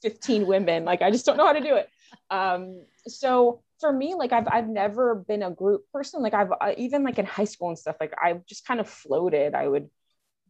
15 0.02 0.46
women. 0.46 0.84
Like 0.84 1.02
i 1.02 1.10
just 1.10 1.26
don't 1.26 1.36
know 1.36 1.46
how 1.46 1.52
to 1.52 1.60
do 1.60 1.76
it. 1.76 1.88
Um 2.30 2.84
so 3.06 3.62
for 3.80 3.92
me 3.92 4.14
like 4.14 4.32
i've 4.32 4.48
i've 4.48 4.68
never 4.68 5.16
been 5.16 5.42
a 5.42 5.50
group 5.50 5.82
person. 5.92 6.22
Like 6.22 6.34
i've 6.34 6.52
uh, 6.60 6.72
even 6.76 7.04
like 7.04 7.18
in 7.18 7.26
high 7.26 7.44
school 7.44 7.68
and 7.68 7.78
stuff 7.78 7.96
like 8.00 8.14
i've 8.22 8.44
just 8.46 8.66
kind 8.66 8.80
of 8.80 8.88
floated. 8.88 9.54
I 9.54 9.66
would 9.68 9.88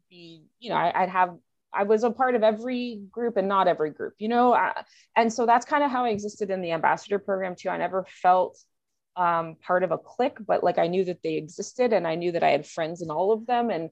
be 0.09 0.45
you 0.59 0.71
know 0.71 0.77
I, 0.77 1.03
i'd 1.03 1.09
have 1.09 1.37
i 1.73 1.83
was 1.83 2.05
a 2.05 2.11
part 2.11 2.35
of 2.35 2.43
every 2.43 3.03
group 3.11 3.37
and 3.37 3.49
not 3.49 3.69
every 3.69 3.91
group 3.91 4.15
you 4.19 4.29
know 4.29 4.55
I, 4.55 4.85
and 5.17 5.33
so 5.33 5.47
that's 5.47 5.67
kind 5.67 5.83
of 5.85 5.91
how 5.91 6.05
i 6.05 6.11
existed 6.11 6.51
in 6.51 6.61
the 6.61 6.73
ambassador 6.73 7.19
program 7.19 7.55
too 7.55 7.69
i 7.69 7.77
never 7.77 8.07
felt 8.23 8.59
um, 9.17 9.57
part 9.63 9.83
of 9.83 9.93
a 9.93 9.99
clique 9.99 10.37
but 10.47 10.63
like 10.63 10.79
i 10.79 10.89
knew 10.89 11.05
that 11.05 11.23
they 11.23 11.35
existed 11.35 11.93
and 11.93 12.07
i 12.07 12.15
knew 12.15 12.33
that 12.33 12.43
i 12.43 12.51
had 12.51 12.67
friends 12.67 13.01
in 13.01 13.11
all 13.11 13.33
of 13.33 13.47
them 13.47 13.71
and 13.71 13.91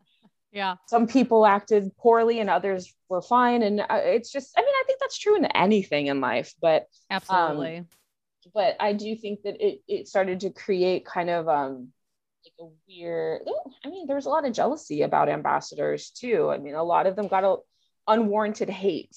yeah. 0.52 0.76
some 0.86 1.06
people 1.06 1.46
acted 1.46 1.96
poorly 1.96 2.40
and 2.40 2.50
others 2.50 2.92
were 3.08 3.22
fine 3.22 3.62
and 3.62 3.80
uh, 3.80 3.86
it's 3.90 4.30
just 4.30 4.52
i 4.56 4.60
mean 4.60 4.68
i 4.68 4.82
think 4.86 5.00
that's 5.00 5.18
true 5.18 5.34
in 5.34 5.46
anything 5.46 6.08
in 6.08 6.20
life 6.20 6.54
but 6.60 6.86
Absolutely. 7.10 7.84
but 8.52 8.76
I 8.80 8.92
do 8.92 9.16
think 9.16 9.42
that 9.42 9.56
it 9.64 9.80
it 9.88 10.08
started 10.08 10.40
to 10.40 10.50
create 10.50 11.06
kind 11.06 11.30
of 11.30 11.48
um 11.48 11.88
like 12.44 12.54
a 12.60 12.70
weird 12.88 13.42
I 13.84 13.88
mean 13.88 14.06
there's 14.06 14.26
a 14.26 14.30
lot 14.30 14.46
of 14.46 14.52
jealousy 14.52 15.02
about 15.02 15.28
ambassadors 15.28 16.10
too. 16.10 16.50
I 16.50 16.58
mean 16.58 16.74
a 16.74 16.82
lot 16.82 17.06
of 17.06 17.16
them 17.16 17.28
got 17.28 17.44
a 17.44 17.56
unwarranted 18.06 18.68
hate 18.70 19.16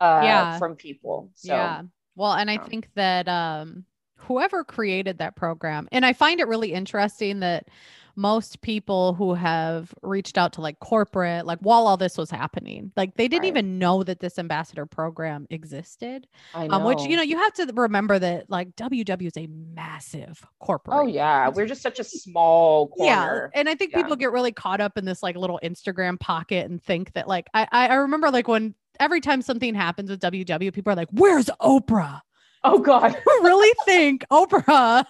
uh 0.00 0.22
Yeah. 0.22 0.58
from 0.58 0.76
people. 0.76 1.30
So 1.34 1.54
yeah. 1.54 1.82
Well, 2.14 2.32
and 2.32 2.50
I 2.50 2.56
um, 2.56 2.68
think 2.70 2.88
that 2.94 3.28
um 3.28 3.84
whoever 4.16 4.64
created 4.64 5.18
that 5.18 5.36
program, 5.36 5.88
and 5.92 6.04
I 6.04 6.12
find 6.12 6.40
it 6.40 6.48
really 6.48 6.72
interesting 6.72 7.40
that 7.40 7.68
most 8.16 8.62
people 8.62 9.12
who 9.14 9.34
have 9.34 9.92
reached 10.02 10.38
out 10.38 10.54
to 10.54 10.60
like 10.62 10.78
corporate, 10.80 11.44
like 11.46 11.58
while 11.60 11.86
all 11.86 11.96
this 11.96 12.16
was 12.16 12.30
happening, 12.30 12.90
like 12.96 13.14
they 13.16 13.28
didn't 13.28 13.42
Right. 13.42 13.48
even 13.48 13.78
know 13.78 14.02
that 14.02 14.20
this 14.20 14.38
ambassador 14.38 14.86
program 14.86 15.46
existed. 15.50 16.26
I 16.54 16.66
know. 16.66 16.74
Um, 16.76 16.84
which 16.84 17.00
you 17.02 17.16
know, 17.16 17.22
you 17.22 17.36
have 17.36 17.52
to 17.54 17.70
remember 17.74 18.18
that 18.18 18.48
like 18.48 18.74
WW 18.76 19.26
is 19.26 19.36
a 19.36 19.46
massive 19.48 20.44
corporate. 20.60 20.96
Oh 20.98 21.06
yeah, 21.06 21.48
we're 21.50 21.66
just 21.66 21.82
such 21.82 21.98
a 21.98 22.04
small 22.04 22.88
corner. 22.88 23.50
Yeah. 23.54 23.60
And 23.60 23.68
I 23.68 23.74
think 23.74 23.92
Yeah. 23.92 23.98
people 24.02 24.16
get 24.16 24.32
really 24.32 24.52
caught 24.52 24.80
up 24.80 24.96
in 24.96 25.04
this 25.04 25.22
like 25.22 25.36
little 25.36 25.60
Instagram 25.62 26.18
pocket 26.18 26.70
and 26.70 26.82
think 26.82 27.12
that 27.12 27.28
like 27.28 27.46
I 27.54 27.68
I 27.70 27.88
I 27.88 27.94
remember 27.96 28.30
like 28.30 28.48
when 28.48 28.74
every 28.98 29.20
time 29.20 29.42
something 29.42 29.74
happens 29.74 30.08
with 30.08 30.20
WW, 30.20 30.72
people 30.72 30.92
are 30.92 30.96
like, 30.96 31.08
Where's 31.12 31.50
Oprah? 31.60 32.22
Oh 32.64 32.78
god. 32.78 33.14
Really 33.42 33.72
think 33.84 34.24
Oprah 34.32 35.04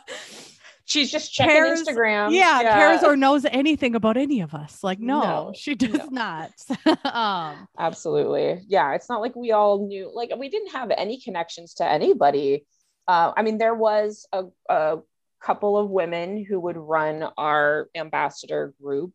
she's 0.87 1.11
just 1.11 1.33
checking 1.35 1.53
cares- 1.55 1.83
Instagram. 1.83 2.33
yeah, 2.33 2.63
cares 2.63 3.03
or 3.05 3.17
knows 3.17 3.45
anything 3.45 3.95
about 3.95 4.17
any 4.17 4.41
of 4.41 4.55
us. 4.55 4.83
Like, 4.83 4.99
no, 4.99 5.21
No, 5.21 5.53
she 5.55 5.75
does 5.75 5.93
no. 5.93 6.07
not. 6.11 6.53
um, 7.05 7.69
Absolutely. 7.79 8.63
Yeah. 8.69 8.95
It's 8.95 9.09
not 9.11 9.21
like 9.21 9.37
we 9.37 9.53
all 9.53 9.87
knew, 9.87 10.11
like, 10.15 10.33
we 10.39 10.49
didn't 10.49 10.73
have 10.73 10.91
any 10.97 11.21
connections 11.21 11.75
to 11.75 11.89
anybody. 11.91 12.65
Uh, 13.07 13.33
I 13.37 13.43
mean, 13.43 13.59
there 13.59 13.75
was 13.75 14.27
a, 14.33 14.45
a 14.69 14.99
couple 15.41 15.77
of 15.77 15.91
women 15.91 16.45
who 16.45 16.59
would 16.61 16.77
run 16.77 17.23
our 17.37 17.89
ambassador 17.95 18.73
group 18.83 19.13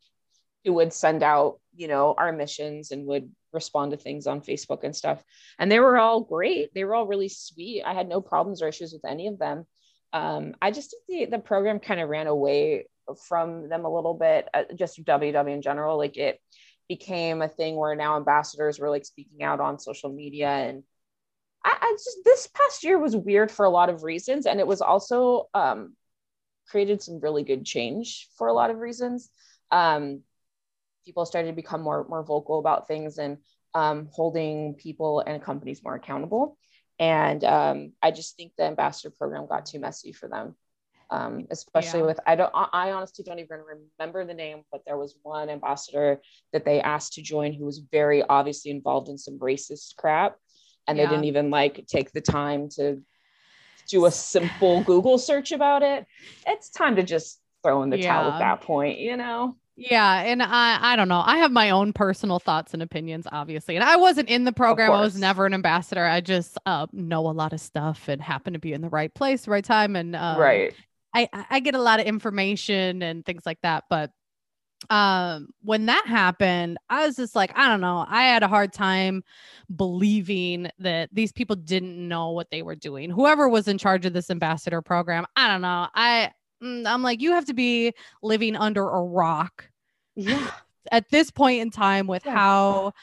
who 0.63 0.73
would 0.73 0.93
send 0.93 1.23
out, 1.23 1.59
you 1.75 1.87
know, 1.87 2.13
our 2.17 2.31
missions 2.31 2.91
and 2.91 3.07
would 3.07 3.31
respond 3.51 3.91
to 3.91 3.97
things 3.97 4.27
on 4.27 4.39
Facebook 4.41 4.83
and 4.83 4.95
stuff. 4.95 5.23
And 5.57 5.71
they 5.71 5.79
were 5.79 5.97
all 5.97 6.21
great. 6.21 6.73
They 6.73 6.83
were 6.85 6.93
all 6.95 7.07
really 7.07 7.29
sweet. 7.29 7.81
I 7.83 7.93
had 7.93 8.07
no 8.07 8.21
problems 8.21 8.61
or 8.61 8.67
issues 8.67 8.93
with 8.93 9.03
any 9.03 9.27
of 9.27 9.39
them. 9.39 9.65
Um, 10.13 10.55
I 10.61 10.71
just 10.71 10.95
the, 11.07 11.25
the 11.25 11.39
program 11.39 11.79
kind 11.79 11.99
of 11.99 12.09
ran 12.09 12.27
away 12.27 12.87
from 13.27 13.69
them 13.69 13.85
a 13.85 13.93
little 13.93 14.13
bit, 14.13 14.47
uh, 14.53 14.63
just 14.75 15.03
WW 15.03 15.53
in 15.53 15.61
general. 15.61 15.97
Like 15.97 16.17
it 16.17 16.39
became 16.87 17.41
a 17.41 17.47
thing 17.47 17.75
where 17.75 17.95
now 17.95 18.17
ambassadors 18.17 18.79
were 18.79 18.89
like 18.89 19.05
speaking 19.05 19.43
out 19.43 19.59
on 19.59 19.79
social 19.79 20.11
media. 20.11 20.49
And 20.49 20.83
I, 21.63 21.77
I 21.81 21.91
just 21.93 22.17
this 22.25 22.47
past 22.47 22.83
year 22.83 22.99
was 22.99 23.15
weird 23.15 23.51
for 23.51 23.65
a 23.65 23.69
lot 23.69 23.89
of 23.89 24.03
reasons. 24.03 24.45
And 24.45 24.59
it 24.59 24.67
was 24.67 24.81
also 24.81 25.47
um, 25.53 25.95
created 26.69 27.01
some 27.01 27.19
really 27.19 27.43
good 27.43 27.65
change 27.65 28.27
for 28.37 28.47
a 28.47 28.53
lot 28.53 28.69
of 28.69 28.77
reasons. 28.77 29.29
Um, 29.71 30.21
people 31.05 31.25
started 31.25 31.49
to 31.49 31.55
become 31.55 31.81
more 31.81 32.05
more 32.07 32.23
vocal 32.23 32.59
about 32.59 32.87
things 32.87 33.17
and 33.17 33.37
um, 33.73 34.09
holding 34.11 34.75
people 34.75 35.21
and 35.21 35.41
companies 35.41 35.81
more 35.83 35.95
accountable 35.95 36.57
and 37.01 37.43
um, 37.43 37.91
i 38.01 38.11
just 38.11 38.37
think 38.37 38.53
the 38.57 38.63
ambassador 38.63 39.13
program 39.17 39.45
got 39.47 39.65
too 39.65 39.79
messy 39.79 40.13
for 40.13 40.29
them 40.29 40.55
um, 41.11 41.45
especially 41.51 41.99
Yeah. 41.99 42.05
with 42.05 42.19
I 42.25 42.35
don't 42.35 42.51
I 42.53 42.69
I 42.71 42.91
honestly 42.93 43.25
don't 43.25 43.39
even 43.39 43.59
remember 43.99 44.25
the 44.25 44.33
name, 44.33 44.63
but 44.71 44.83
there 44.85 44.97
was 44.97 45.15
one 45.23 45.49
ambassador 45.49 46.21
that 46.53 46.63
they 46.63 46.79
asked 46.81 47.13
to 47.13 47.21
join 47.21 47.51
who 47.53 47.65
was 47.65 47.79
very 47.79 48.23
obviously 48.23 48.71
involved 48.71 49.09
in 49.09 49.17
some 49.17 49.37
racist 49.37 49.97
crap, 49.97 50.37
and 50.87 50.97
they 50.97 51.03
didn't 51.07 51.25
even 51.25 51.49
like 51.49 51.85
take 51.85 52.13
the 52.13 52.21
time 52.21 52.69
to 52.77 53.01
do 53.89 54.05
a 54.05 54.11
simple 54.11 54.83
Google 54.83 55.17
search 55.17 55.51
about 55.51 55.83
it. 55.83 56.05
It's 56.47 56.69
time 56.69 56.95
to 56.95 57.03
just 57.03 57.41
throw 57.61 57.83
in 57.83 57.89
the 57.89 57.97
towel 57.97 58.29
at 58.29 58.39
that 58.39 58.61
point, 58.61 58.99
you 58.99 59.17
know. 59.17 59.57
Yeah, 59.75 60.21
and 60.21 60.43
I 60.43 60.77
I 60.81 60.95
don't 60.95 61.07
know. 61.07 61.23
I 61.25 61.37
have 61.37 61.51
my 61.51 61.69
own 61.69 61.93
personal 61.93 62.39
thoughts 62.39 62.73
and 62.73 62.83
opinions, 62.83 63.25
obviously. 63.31 63.75
And 63.75 63.83
I 63.83 63.95
wasn't 63.95 64.29
in 64.29 64.43
the 64.43 64.51
program. 64.51 64.91
I 64.91 65.01
was 65.01 65.17
never 65.17 65.45
an 65.45 65.53
ambassador. 65.53 66.05
I 66.05 66.21
just 66.21 66.57
uh, 66.65 66.87
know 66.91 67.27
a 67.29 67.31
lot 67.31 67.53
of 67.53 67.61
stuff 67.61 68.07
and 68.07 68.21
happen 68.21 68.53
to 68.53 68.59
be 68.59 68.73
in 68.73 68.81
the 68.81 68.89
right 68.89 69.13
place, 69.13 69.47
right 69.47 69.63
time, 69.63 69.95
and 69.95 70.15
um, 70.15 70.39
right. 70.39 70.73
I 71.13 71.27
I 71.49 71.59
get 71.61 71.75
a 71.75 71.81
lot 71.81 71.99
of 71.99 72.05
information 72.05 73.01
and 73.01 73.25
things 73.25 73.43
like 73.45 73.59
that. 73.63 73.85
But 73.89 74.11
um, 74.89 75.49
when 75.61 75.85
that 75.85 76.05
happened, 76.07 76.77
I 76.89 77.05
was 77.05 77.15
just 77.15 77.35
like, 77.35 77.57
I 77.57 77.67
don't 77.67 77.81
know. 77.81 78.05
I 78.07 78.23
had 78.23 78.43
a 78.43 78.47
hard 78.47 78.73
time 78.73 79.23
believing 79.73 80.69
that 80.79 81.09
these 81.13 81.31
people 81.31 81.55
didn't 81.55 81.95
know 82.07 82.31
what 82.31 82.49
they 82.51 82.61
were 82.61 82.75
doing. 82.75 83.09
Whoever 83.09 83.47
was 83.47 83.67
in 83.67 83.77
charge 83.77 84.05
of 84.05 84.13
this 84.13 84.29
ambassador 84.29 84.81
program, 84.81 85.25
I 85.35 85.47
don't 85.47 85.61
know. 85.61 85.87
I 85.93 86.31
I'm 86.61 87.01
like, 87.03 87.21
you 87.21 87.31
have 87.33 87.45
to 87.45 87.53
be 87.53 87.93
living 88.21 88.55
under 88.55 88.83
a 88.87 89.01
rock 89.01 89.69
Yeah. 90.15 90.49
at 90.91 91.09
this 91.09 91.31
point 91.31 91.61
in 91.61 91.69
time 91.71 92.07
with 92.07 92.23
Yeah. 92.25 92.35
how 92.37 92.93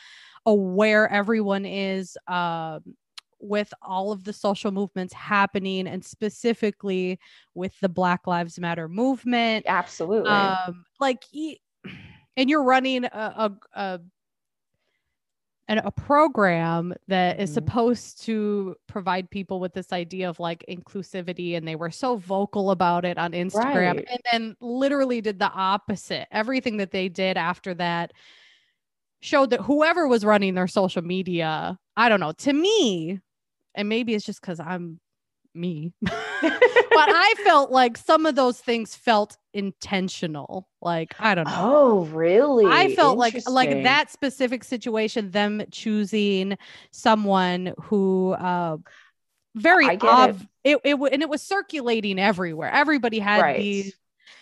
aware 0.47 1.09
everyone 1.11 1.65
is 1.67 2.17
um, 2.29 2.81
with 3.41 3.73
all 3.83 4.11
of 4.13 4.25
the 4.25 4.33
social 4.33 4.71
movements 4.71 5.13
happening 5.15 5.87
and 5.87 6.05
specifically 6.05 7.19
with 7.55 7.79
the 7.81 7.89
black 7.89 8.27
lives 8.27 8.59
matter 8.59 8.89
movement 8.89 9.65
Absolutely. 9.69 10.31
um 10.31 10.85
like 10.99 11.25
y- 11.33 11.57
and 12.37 12.51
you're 12.51 12.65
running 12.65 13.05
a 13.05 13.09
a, 13.15 13.53
a 13.75 14.01
an- 15.69 15.79
a 15.79 15.91
program 15.91 16.95
that 17.09 17.39
is 17.39 17.51
Mhm. 17.51 17.55
supposed 17.55 18.23
to 18.25 18.75
provide 18.87 19.31
people 19.31 19.61
with 19.61 19.75
this 19.75 19.93
idea 19.93 20.29
of 20.29 20.41
like 20.41 20.65
inclusivity 20.69 21.57
and 21.57 21.69
they 21.69 21.77
were 21.77 21.91
so 21.91 22.17
vocal 22.17 22.71
about 22.71 23.05
it 23.05 23.19
on 23.19 23.33
Instagram 23.33 23.97
Right. 23.97 24.09
and 24.11 24.21
then 24.33 24.57
literally 24.61 25.21
did 25.21 25.39
the 25.39 25.51
opposite 25.53 26.27
everything 26.31 26.79
that 26.79 26.91
they 26.91 27.09
did 27.09 27.37
after 27.37 27.75
that 27.75 28.13
showed 29.21 29.51
that 29.51 29.61
whoever 29.61 30.07
was 30.09 30.25
running 30.25 30.55
their 30.55 30.69
social 30.69 31.03
media 31.03 31.77
i 31.97 32.09
don't 32.09 32.21
know 32.21 32.33
to 32.33 32.53
me 32.53 33.19
and 33.75 33.89
maybe 33.89 34.15
it's 34.15 34.25
just 34.25 34.41
cuz 34.43 34.61
i'm 34.61 35.01
me 35.59 35.93
but 36.03 36.11
I 36.95 37.35
felt 37.45 37.71
like 37.71 37.97
some 37.97 38.27
of 38.27 38.35
those 38.35 38.61
things 38.61 38.95
felt 38.95 39.37
intentional. 39.53 40.69
Like, 40.81 41.15
I 41.19 41.35
don't 41.35 41.47
know. 41.47 41.53
oh, 41.57 42.05
really? 42.07 42.65
I 42.67 42.95
felt 42.95 43.19
like 43.19 43.37
like 43.49 43.83
that 43.83 44.11
specific 44.11 44.65
situation, 44.65 45.31
them 45.31 45.63
choosing 45.71 46.57
someone 46.91 47.75
who 47.83 48.33
uh 48.33 48.79
very 49.55 49.97
get 49.97 50.31
it. 50.31 50.37
it, 50.65 50.79
it, 50.85 51.13
and 51.13 51.23
it 51.23 51.29
was 51.29 51.43
circulating 51.43 52.19
everywhere. 52.19 52.71
Everybody 52.71 53.19
had 53.19 53.41
Right. 53.41 53.59
these 53.59 53.95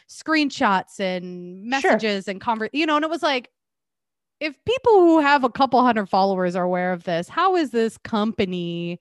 screenshots 0.08 1.00
and 1.00 1.72
Sure. 1.80 1.92
messages 1.92 2.28
and 2.28 2.40
conver- 2.40 2.70
you 2.72 2.86
know, 2.86 2.96
and 2.96 3.04
it 3.04 3.10
was 3.10 3.22
like 3.22 3.50
if 4.38 4.54
people 4.66 4.92
who 4.92 5.20
have 5.20 5.44
a 5.44 5.48
couple 5.48 5.82
hundred 5.82 6.10
followers 6.10 6.54
are 6.56 6.64
aware 6.64 6.92
of 6.92 7.04
this, 7.04 7.28
how 7.28 7.56
is 7.56 7.70
this 7.70 7.96
company 7.98 9.00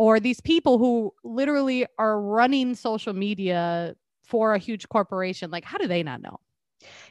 or 0.00 0.18
these 0.18 0.40
people 0.40 0.78
who 0.78 1.12
literally 1.24 1.86
are 1.98 2.18
running 2.18 2.74
social 2.74 3.12
media 3.12 3.94
for 4.24 4.54
a 4.54 4.58
huge 4.58 4.88
corporation, 4.88 5.50
like 5.50 5.64
how 5.64 5.76
do 5.76 5.86
they 5.86 6.02
not 6.02 6.22
know? 6.22 6.40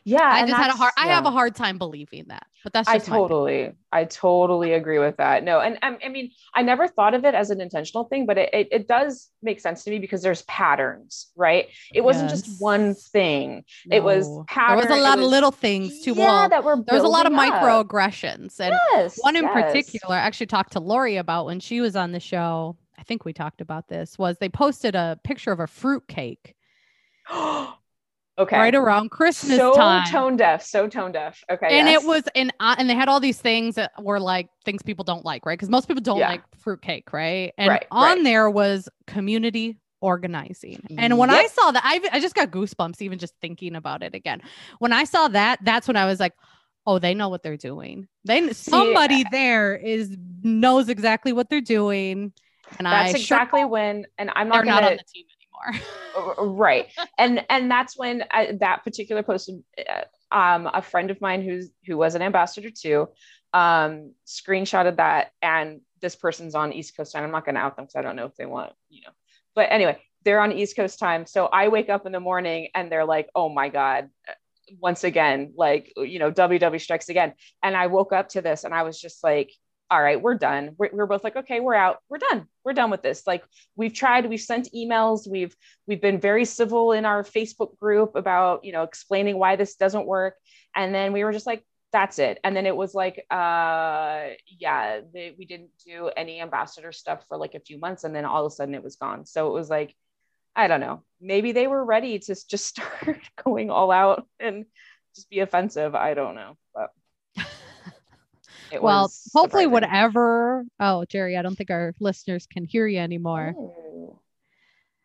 Yeah. 0.04 0.22
I 0.24 0.42
just 0.46 0.54
had 0.54 0.70
a 0.72 0.74
hard 0.74 0.94
that's- 0.96 1.10
I 1.10 1.14
have 1.14 1.26
a 1.26 1.32
hard 1.32 1.56
time 1.56 1.78
believing 1.78 2.26
that. 2.30 2.46
But 2.64 2.74
that's 2.74 2.90
I 2.90 2.98
totally, 2.98 3.72
I 3.90 4.04
totally 4.04 4.74
agree 4.74 5.00
with 5.00 5.16
that. 5.18 5.46
No, 5.46 5.62
and 5.62 5.78
um, 5.82 5.98
I 6.06 6.10
mean, 6.10 6.32
I 6.54 6.62
never 6.62 6.90
thought 6.90 7.14
of 7.14 7.24
it 7.24 7.34
as 7.34 7.52
an 7.52 7.62
intentional 7.62 8.04
thing, 8.04 8.26
but 8.26 8.38
it, 8.38 8.50
it, 8.54 8.68
it 8.72 8.88
does 8.88 9.30
make 9.42 9.62
sense 9.62 9.86
to 9.86 9.90
me 9.92 9.98
because 10.00 10.22
there's 10.22 10.42
patterns, 10.42 11.28
right? 11.38 11.68
It 11.94 12.02
wasn't 12.02 12.30
Yes. 12.32 12.42
just 12.42 12.62
one 12.62 12.96
thing. 12.96 13.64
It 13.90 14.04
was 14.04 14.28
No. 14.28 14.44
pattern. 14.50 14.80
There 14.80 14.90
was 14.90 14.98
a 15.00 15.02
lot 15.02 15.20
of 15.20 15.24
little 15.26 15.52
things 15.52 16.02
too. 16.02 16.14
Yeah, 16.16 16.26
well, 16.26 16.50
that 16.50 16.64
were 16.66 16.84
there 16.86 16.96
was 16.96 17.06
a 17.06 17.08
lot 17.08 17.26
of 17.26 17.32
up. 17.34 17.40
microaggressions. 17.40 18.60
And 18.60 18.76
Yes, 18.92 19.18
one 19.22 19.38
in 19.38 19.44
yes. 19.44 19.54
particular, 19.54 20.16
I 20.16 20.20
actually 20.20 20.48
talked 20.48 20.74
to 20.74 20.82
Lori 20.82 21.16
about 21.16 21.46
when 21.46 21.62
she 21.62 21.80
was 21.80 21.96
on 21.96 22.12
the 22.12 22.20
show. 22.20 22.76
I 22.98 23.04
think 23.04 23.24
we 23.24 23.32
talked 23.32 23.62
about 23.62 23.88
this. 23.88 24.18
Was 24.20 24.38
they 24.40 24.50
posted 24.50 24.96
a 24.96 25.18
picture 25.24 25.54
of 25.54 25.62
a 25.62 25.68
fruit 25.68 26.10
cake 26.10 26.56
okay. 28.40 28.58
right 28.58 28.76
around 28.76 29.12
Christmas 29.12 29.58
so 29.58 29.74
time. 29.74 30.08
tone 30.10 30.38
deaf, 30.38 30.64
so 30.64 30.88
tone 30.88 31.12
deaf. 31.12 31.44
Okay. 31.52 31.68
and 31.80 31.88
yes. 31.88 32.04
it 32.04 32.08
was 32.08 32.24
and 32.36 32.54
uh, 32.60 32.76
and 32.78 32.90
they 32.90 32.96
had 32.96 33.10
all 33.10 33.20
these 33.20 33.40
things 33.40 33.76
that 33.76 33.92
were 34.02 34.20
like 34.20 34.50
things 34.66 34.82
people 34.82 35.04
don't 35.04 35.26
like, 35.26 35.46
right? 35.46 35.58
Because 35.58 35.70
most 35.70 35.88
people 35.88 36.02
don't 36.02 36.20
Yeah. 36.20 36.30
like 36.30 36.44
fruitcake, 36.58 37.12
right? 37.14 37.54
And 37.58 37.70
Right, 37.70 37.86
on 37.92 38.16
right. 38.18 38.24
there 38.24 38.50
was 38.50 38.90
community 39.08 39.78
organizing. 40.02 40.82
And 40.98 41.18
when 41.18 41.30
I 41.30 41.48
saw 41.48 41.72
that, 41.72 41.84
I 41.86 42.02
I 42.12 42.20
just 42.20 42.36
got 42.36 42.52
goosebumps 42.52 43.02
even 43.02 43.20
just 43.20 43.34
thinking 43.42 43.76
about 43.76 44.04
it 44.04 44.16
again. 44.16 44.42
When 44.80 44.94
I 44.94 45.04
saw 45.04 45.28
that, 45.30 45.60
that's 45.64 45.88
when 45.88 45.98
I 45.98 46.06
was 46.06 46.20
like, 46.20 46.34
oh, 46.88 47.00
they 47.00 47.14
know 47.14 47.30
what 47.30 47.44
they're 47.44 47.58
doing. 47.58 48.08
They 48.26 48.52
somebody 48.54 49.26
there 49.32 49.76
is 49.76 50.16
knows 50.42 50.90
exactly 50.90 51.34
what 51.34 51.50
they're 51.50 51.62
doing. 51.62 52.34
And 52.78 52.86
that's 52.86 53.10
I 53.16 53.18
sure 53.18 53.38
exactly 53.38 53.66
when, 53.66 54.06
and 54.18 54.32
I'm 54.36 54.48
not 54.48 54.64
not 54.66 54.66
gonna 54.66 54.88
on 54.88 54.98
the 54.98 55.04
team 55.12 55.26
anymore. 55.68 55.84
Right. 56.38 56.88
And 57.18 57.46
and 57.50 57.72
that's 57.72 57.98
when 57.98 58.26
I, 58.32 58.58
that 58.60 58.84
particular 58.84 59.24
post 59.24 59.50
uh, 59.78 60.36
um 60.36 60.70
a 60.72 60.82
friend 60.82 61.12
of 61.12 61.22
mine 61.22 61.42
who's 61.42 61.70
who 61.86 61.98
was 61.98 62.16
an 62.16 62.22
ambassador 62.22 62.70
too 62.70 63.08
um 63.54 64.14
screenshotted 64.28 64.98
that 64.98 65.32
and 65.42 65.82
this 66.02 66.16
person's 66.16 66.56
on 66.56 66.74
east 66.74 66.98
coast 66.98 67.14
time. 67.14 67.24
I'm 67.24 67.32
not 67.32 67.46
going 67.46 67.56
to 67.56 67.62
out 67.62 67.76
them 67.76 67.86
because 67.86 67.96
i 67.96 68.02
don't 68.02 68.16
know 68.16 68.26
if 68.26 68.36
they 68.36 68.46
want 68.46 68.74
you 68.90 69.02
know. 69.02 69.12
But 69.56 69.72
anyway 69.72 70.00
they're 70.26 70.42
on 70.42 70.52
east 70.52 70.76
coast 70.76 71.00
time. 71.00 71.26
So 71.26 71.46
i 71.46 71.70
wake 71.70 71.90
up 71.90 72.06
in 72.06 72.12
the 72.12 72.20
morning 72.20 72.70
and 72.76 72.92
they're 72.92 73.06
like 73.06 73.30
oh 73.36 73.48
my 73.50 73.70
god 73.70 74.10
once 74.80 75.04
again 75.04 75.54
like 75.56 75.94
you 75.96 76.20
know 76.20 76.32
ww 76.32 76.82
strikes 76.82 77.10
again. 77.10 77.34
And 77.64 77.78
i 77.78 77.88
woke 77.88 78.12
up 78.12 78.30
to 78.30 78.42
this 78.42 78.64
and 78.66 78.74
i 78.74 78.84
was 78.84 79.00
just 79.00 79.24
like 79.24 79.52
all 79.92 80.02
right 80.02 80.22
we're 80.22 80.36
done. 80.36 80.76
We're, 80.78 80.90
we're 80.94 81.06
both 81.06 81.24
like 81.24 81.36
okay 81.36 81.60
we're 81.60 81.76
out. 81.76 81.98
We're 82.10 82.20
done. 82.20 82.48
We're 82.64 82.74
done 82.74 82.92
with 82.92 83.02
this. 83.02 83.26
Like 83.26 83.44
we've 83.76 83.94
tried 83.94 84.30
we've 84.30 84.40
sent 84.40 84.70
emails. 84.74 85.30
We've 85.30 85.56
we've 85.88 86.02
been 86.02 86.20
very 86.20 86.46
civil 86.46 86.92
in 86.92 87.06
our 87.06 87.24
facebook 87.24 87.78
group 87.78 88.16
about 88.16 88.64
you 88.64 88.72
know 88.72 88.84
explaining 88.84 89.38
why 89.38 89.56
this 89.56 89.76
doesn't 89.76 90.06
work. 90.06 90.36
And 90.76 90.94
then 90.94 91.14
we 91.14 91.24
were 91.24 91.32
just 91.32 91.48
like 91.48 91.64
that's 91.92 92.20
it. 92.20 92.40
And 92.44 92.56
then 92.56 92.66
it 92.68 92.76
was 92.76 92.94
like 92.94 93.26
uh 93.32 94.28
yeah 94.48 95.02
they, 95.14 95.36
we 95.38 95.46
didn't 95.46 95.72
do 95.86 96.12
any 96.16 96.40
ambassador 96.40 96.92
stuff 96.92 97.26
for 97.28 97.38
like 97.38 97.56
a 97.56 97.60
few 97.60 97.80
months. 97.80 98.04
And 98.04 98.16
then 98.16 98.26
all 98.26 98.46
of 98.46 98.52
a 98.52 98.56
sudden 98.56 98.76
it 98.76 98.84
was 98.84 98.96
gone. 98.96 99.26
So 99.26 99.48
it 99.48 99.54
was 99.54 99.70
like 99.70 99.96
i 100.56 100.68
don't 100.68 100.82
know. 100.82 101.04
Maybe 101.22 101.52
they 101.52 101.68
were 101.68 101.84
ready 101.84 102.20
to 102.20 102.36
just 102.48 102.68
start 102.68 103.20
going 103.44 103.72
all 103.72 103.92
out 103.92 104.28
and 104.40 104.66
just 105.16 105.30
be 105.30 105.40
offensive. 105.40 105.96
I 105.96 106.14
don't 106.14 106.36
know. 106.36 106.58
But 106.76 106.90
it 108.72 108.82
well, 108.82 109.12
hopefully, 109.34 109.64
surprising. 109.66 109.72
whatever. 109.72 110.66
Oh, 110.80 111.06
Geri, 111.10 111.38
I 111.38 111.42
don't 111.42 111.56
think 111.56 111.72
our 111.72 111.94
listeners 112.00 112.46
can 112.46 112.66
hear 112.66 112.88
you 112.88 113.00
anymore. 113.00 113.54
Oh. 113.58 114.20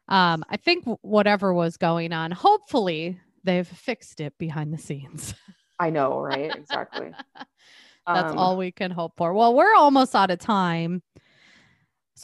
Um, 0.08 0.44
I 0.50 0.56
think 0.58 0.84
whatever 1.02 1.54
was 1.54 1.76
going 1.76 2.12
on, 2.12 2.30
hopefully 2.30 3.18
they've 3.42 3.66
fixed 3.66 4.20
it 4.20 4.36
behind 4.38 4.72
the 4.72 4.78
scenes. 4.78 5.34
I 5.78 5.90
know, 5.90 6.18
right? 6.20 6.54
Exactly. 6.56 7.10
That's 8.06 8.32
Um, 8.32 8.38
all 8.38 8.56
we 8.58 8.70
can 8.70 8.90
hope 8.90 9.14
for. 9.16 9.32
Well, 9.32 9.54
we're 9.54 9.74
almost 9.74 10.14
out 10.14 10.30
of 10.30 10.38
time. 10.38 11.02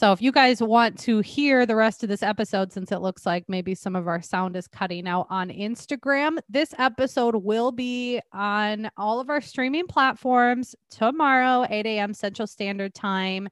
So 0.01 0.11
if 0.11 0.19
you 0.19 0.31
guys 0.31 0.63
want 0.63 0.97
to 1.01 1.19
hear 1.19 1.67
the 1.67 1.75
rest 1.75 2.01
of 2.01 2.09
this 2.09 2.23
episode, 2.23 2.73
since 2.73 2.91
it 2.91 3.01
looks 3.01 3.23
like 3.23 3.47
maybe 3.47 3.75
some 3.75 3.95
of 3.95 4.07
our 4.07 4.19
sound 4.19 4.55
is 4.55 4.67
cutting 4.67 5.07
out 5.07 5.27
on 5.29 5.49
Instagram, 5.49 6.39
this 6.49 6.73
episode 6.79 7.35
will 7.35 7.71
be 7.71 8.19
on 8.33 8.89
all 8.97 9.19
of 9.19 9.29
our 9.29 9.41
streaming 9.41 9.85
platforms 9.85 10.75
tomorrow, 10.89 11.67
8 11.69 11.85
a.m. 11.85 12.15
Central 12.15 12.47
Standard 12.47 12.95
Time. 12.95 13.47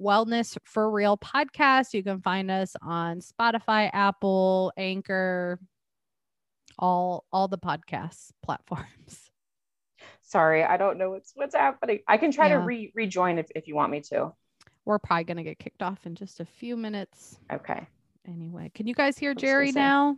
Wellness 0.00 0.56
for 0.64 0.90
Real 0.90 1.18
podcast. 1.18 1.92
You 1.92 2.02
can 2.02 2.22
find 2.22 2.50
us 2.50 2.74
on 2.80 3.20
Spotify, 3.20 3.90
Apple, 3.92 4.72
Anchor, 4.78 5.60
all 6.78 7.26
all 7.30 7.46
the 7.46 7.58
podcast 7.58 8.30
platforms. 8.42 9.30
Sorry, 10.22 10.64
I 10.64 10.78
don't 10.78 10.96
know 10.96 11.10
what's 11.10 11.32
what's 11.34 11.54
happening. 11.54 11.98
I 12.08 12.16
can 12.16 12.32
try 12.32 12.48
to 12.48 12.56
re- 12.56 12.90
rejoin 12.94 13.36
if, 13.36 13.48
if 13.54 13.68
you 13.68 13.74
want 13.74 13.92
me 13.92 14.00
to. 14.08 14.32
We're 14.90 14.98
probably 14.98 15.22
gonna 15.22 15.44
get 15.44 15.60
kicked 15.60 15.82
off 15.84 16.04
in 16.04 16.16
just 16.16 16.40
a 16.40 16.44
few 16.44 16.76
minutes. 16.76 17.38
Okay. 17.52 17.86
Anyway, 18.26 18.72
can 18.74 18.88
you 18.88 18.94
guys 18.94 19.16
hear 19.16 19.30
I'm 19.30 19.36
Geri 19.36 19.70
say- 19.70 19.78
now? 19.78 20.16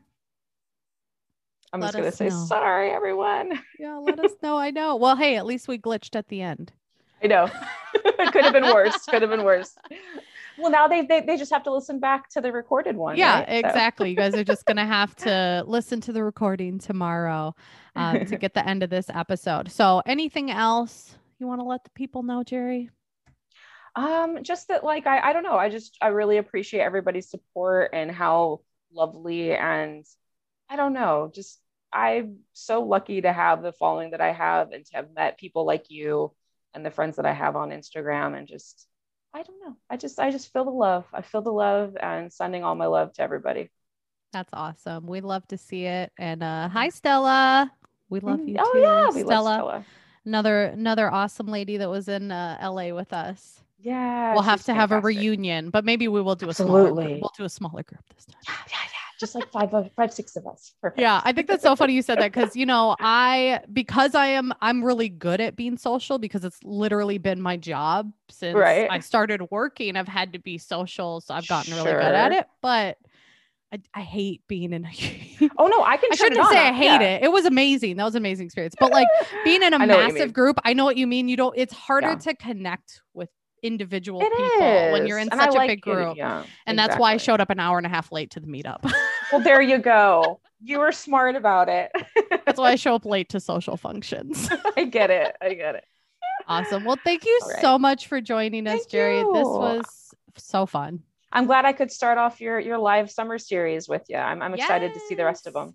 I'm 1.75 1.81
Let 1.81 1.89
just 1.89 1.99
gonna 1.99 2.13
say 2.13 2.29
know. 2.31 2.45
sorry, 2.47 2.91
everyone. 2.91 3.61
Yeah, 3.79 3.99
let 3.99 4.19
us 4.19 4.33
know. 4.43 4.57
I 4.57 4.71
know. 4.71 4.97
Well, 4.97 5.15
hey, 5.15 5.37
at 5.37 5.45
least 5.45 5.69
we 5.69 5.77
glitched 5.79 6.17
at 6.17 6.29
the 6.29 6.41
end. 6.41 6.73
I 7.23 7.27
know. 7.27 7.51
it 7.95 8.33
could 8.33 8.45
have 8.45 8.55
been 8.55 8.65
worse. 8.65 8.97
Could 9.05 9.21
have 9.21 9.31
been 9.31 9.45
worse. 9.45 9.77
Well, 10.57 10.71
now 10.71 10.89
they, 10.89 11.05
they 11.05 11.21
they 11.21 11.37
just 11.37 11.53
have 11.53 11.65
to 11.65 11.71
listen 11.71 12.01
back 12.01 12.31
to 12.31 12.41
the 12.41 12.51
recorded 12.51 12.97
one. 12.97 13.19
yeah, 13.19 13.41
right? 13.41 13.49
So- 13.51 13.69
exactly. 13.69 14.09
You 14.09 14.17
guys 14.17 14.35
are 14.35 14.43
just 14.45 14.65
gonna 14.65 14.87
have 14.99 15.15
to 15.17 15.65
listen 15.67 16.01
to 16.01 16.15
the 16.15 16.25
recording 16.25 16.79
tomorrow 16.79 17.55
um, 17.95 18.25
to 18.25 18.39
get 18.39 18.55
the 18.55 18.67
end 18.67 18.83
of 18.83 18.89
this 18.89 19.11
episode. 19.11 19.71
So, 19.71 20.01
anything 20.07 20.51
else 20.51 21.19
you 21.39 21.47
want 21.47 21.61
to 21.61 21.67
let 21.67 21.85
the 21.85 21.91
people 21.91 22.23
know, 22.23 22.43
Geri? 22.43 22.89
Um, 23.95 24.43
just 24.43 24.69
that 24.69 24.85
like 24.85 25.07
I, 25.07 25.31
I 25.31 25.33
don't 25.33 25.43
know. 25.43 25.57
I 25.57 25.69
just 25.69 25.97
I 26.01 26.09
really 26.09 26.39
appreciate 26.39 26.81
everybody's 26.81 27.29
support 27.31 27.91
and 27.93 28.11
how 28.11 28.61
lovely 28.93 29.55
and 29.55 30.05
I 30.71 30.77
don't 30.77 30.95
know, 30.95 31.31
just 31.35 31.61
I'm 31.93 32.41
so 32.55 32.83
lucky 32.83 33.21
to 33.23 33.33
have 33.33 33.63
the 33.63 33.73
following 33.73 34.13
that 34.13 34.21
I 34.23 34.33
have 34.33 34.73
and 34.73 34.85
to 34.87 34.97
have 34.97 35.13
met 35.15 35.39
people 35.39 35.67
like 35.67 35.91
you 35.91 36.33
and 36.75 36.85
the 36.87 36.91
friends 36.91 37.17
that 37.17 37.27
I 37.27 37.33
have 37.35 37.57
on 37.57 37.71
Instagram 37.71 38.37
and 38.39 38.49
just 38.49 38.89
I 39.35 39.43
don't 39.43 39.61
know. 39.61 39.77
I 39.91 39.97
just 39.99 40.19
I 40.21 40.31
just 40.31 40.53
feel 40.53 40.65
the 40.65 40.71
love. 40.71 41.07
I 41.13 41.23
feel 41.23 41.43
the 41.43 41.53
love 41.53 41.97
and 42.01 42.33
sending 42.33 42.65
all 42.65 42.75
my 42.75 42.87
love 42.87 43.13
to 43.15 43.23
everybody. 43.23 43.71
That's 44.33 44.51
awesome. 44.55 45.07
We 45.07 45.21
love 45.21 45.47
to 45.49 45.59
see 45.59 45.85
it. 45.85 46.13
And 46.19 46.43
uh, 46.43 46.69
hi, 46.69 46.89
Stella. 46.89 47.71
We 48.09 48.21
love 48.21 48.41
Mm, 48.41 48.47
you 48.47 48.59
oh 48.59 48.73
too, 48.73 49.09
yeah, 49.11 49.21
Stella. 49.25 49.55
Stella. 49.55 49.87
Another 50.25 50.65
another 50.65 51.11
awesome 51.11 51.49
lady 51.49 51.77
that 51.79 51.91
was 51.91 52.09
in 52.09 52.31
uh, 52.31 52.59
LA 52.61 52.93
with 52.95 53.13
us. 53.13 53.65
Yeah. 53.83 54.33
we'll 54.35 54.43
have 54.43 54.65
to 54.65 54.75
have 54.75 54.93
a 54.93 55.01
reunion, 55.01 55.71
but 55.71 55.85
maybe 55.85 56.09
we 56.09 56.23
will 56.23 56.35
do 56.35 56.49
a 56.49 56.55
smaller. 56.55 56.81
Absolutely. 56.83 57.05
Group. 57.13 57.21
We'll 57.23 57.33
do 57.37 57.45
a 57.45 57.49
smaller 57.49 57.83
group 57.83 58.03
this 58.15 58.27
time. 58.27 58.37
Yeah, 58.47 58.55
yeah, 58.71 58.77
yeah. 58.85 58.89
Just 59.21 59.35
like 59.37 59.51
five 59.53 59.73
of 59.73 59.89
five, 59.95 60.13
six 60.13 60.35
of 60.37 60.47
us. 60.49 60.73
Perfect. 60.81 61.01
Yeah, 61.01 61.21
I 61.25 61.33
think 61.33 61.47
that's 61.47 61.63
so 61.63 61.77
funny 61.77 61.93
you 61.95 62.03
said 62.03 62.19
that 62.19 62.33
because 62.33 62.57
you 62.57 62.67
know 62.67 62.97
I 62.99 63.61
because 63.73 64.17
I 64.17 64.27
am 64.29 64.53
I'm 64.61 64.83
really 64.83 65.09
good 65.09 65.41
at 65.41 65.55
being 65.55 65.77
social 65.77 66.19
because 66.19 66.45
it's 66.45 66.59
literally 66.65 67.19
been 67.19 67.41
my 67.41 67.57
job 67.57 68.11
since 68.31 68.57
Right. 68.57 68.89
I 68.91 68.99
started 68.99 69.43
working. 69.53 69.97
I've 69.97 70.09
had 70.09 70.33
to 70.33 70.41
be 70.41 70.59
social, 70.59 71.21
so 71.21 71.35
I've 71.35 71.47
gotten 71.47 71.73
really 71.75 71.93
good 71.93 72.03
at 72.03 72.33
it. 72.33 72.47
But 72.63 72.99
I, 73.73 73.79
I 73.95 74.01
hate 74.01 74.43
being 74.49 74.73
in. 74.73 74.85
a 74.87 75.51
Oh 75.57 75.67
no, 75.69 75.85
I 75.85 75.97
can. 75.99 76.09
I 76.13 76.17
shouldn't 76.17 76.49
say. 76.49 76.59
I 76.59 76.73
hate 76.73 76.85
Yeah. 76.87 77.01
it. 77.03 77.23
It 77.23 77.31
was 77.33 77.45
amazing. 77.45 77.97
That 77.99 78.05
was 78.05 78.17
an 78.17 78.23
amazing 78.23 78.47
experience. 78.47 78.75
But 78.79 78.91
like 78.91 79.07
being 79.45 79.63
in 79.63 79.73
a 79.73 79.77
I 79.81 79.85
know 79.87 79.97
what 79.99 80.09
you 80.09 80.13
massive 80.15 80.33
group, 80.33 80.59
I 80.65 80.73
know 80.73 80.85
what 80.85 80.97
you 80.97 81.07
mean. 81.07 81.29
You 81.29 81.37
don't. 81.37 81.57
It's 81.57 81.73
harder 81.73 82.09
Yeah. 82.11 82.17
to 82.17 82.35
connect 82.35 83.01
with 83.15 83.29
individual 83.63 84.21
It 84.21 84.33
people 84.33 84.93
when 84.93 85.07
you're 85.07 85.19
in 85.19 85.29
And 85.31 85.41
such 85.41 85.51
a 85.51 85.53
like 85.59 85.69
big 85.69 85.79
it, 85.79 85.83
group. 85.83 86.17
Yeah, 86.17 86.45
And 86.67 86.79
that's 86.79 86.97
why 86.97 87.13
I 87.13 87.17
showed 87.17 87.41
up 87.41 87.51
an 87.51 87.61
hour 87.61 87.79
and 87.79 87.87
a 87.87 87.91
half 87.91 88.13
late 88.13 88.31
to 88.33 88.41
the 88.41 88.47
meetup. 88.47 88.91
Well, 89.31 89.41
there 89.41 89.63
you 89.63 89.79
go. 89.79 90.41
You 90.65 90.79
were 90.79 90.93
smart 90.93 91.35
about 91.35 91.69
it. 91.69 91.91
that's 92.47 92.57
why 92.57 92.71
I 92.71 92.77
show 92.77 92.95
up 92.95 93.05
late 93.05 93.31
to 93.31 93.41
social 93.53 93.77
functions. 93.77 94.49
I 94.77 94.85
get 94.85 95.11
it. 95.11 95.35
I 95.43 95.55
get 95.55 95.75
it. 95.75 95.85
Awesome. 96.47 96.85
Well, 96.85 96.99
thank 97.03 97.25
you 97.25 97.41
right. 97.49 97.61
so 97.61 97.81
much 97.81 98.07
for 98.07 98.21
joining 98.21 98.69
us, 98.69 98.79
Thank 98.83 98.91
Geri. 98.91 99.17
This 99.17 99.27
was 99.45 100.15
so 100.37 100.65
fun. 100.67 101.03
I'm 101.33 101.47
glad 101.47 101.65
I 101.65 101.73
could 101.73 101.91
start 101.91 102.17
off 102.17 102.41
your 102.41 102.61
your 102.61 102.79
live 102.79 103.11
summer 103.11 103.39
series 103.39 103.89
with 103.89 104.05
you. 104.09 104.19
I'm 104.19 104.41
I'm 104.41 104.55
excited 104.55 104.95
to 104.95 105.01
see 105.09 105.17
the 105.17 105.25
rest 105.25 105.49
of 105.49 105.53
them. 105.55 105.75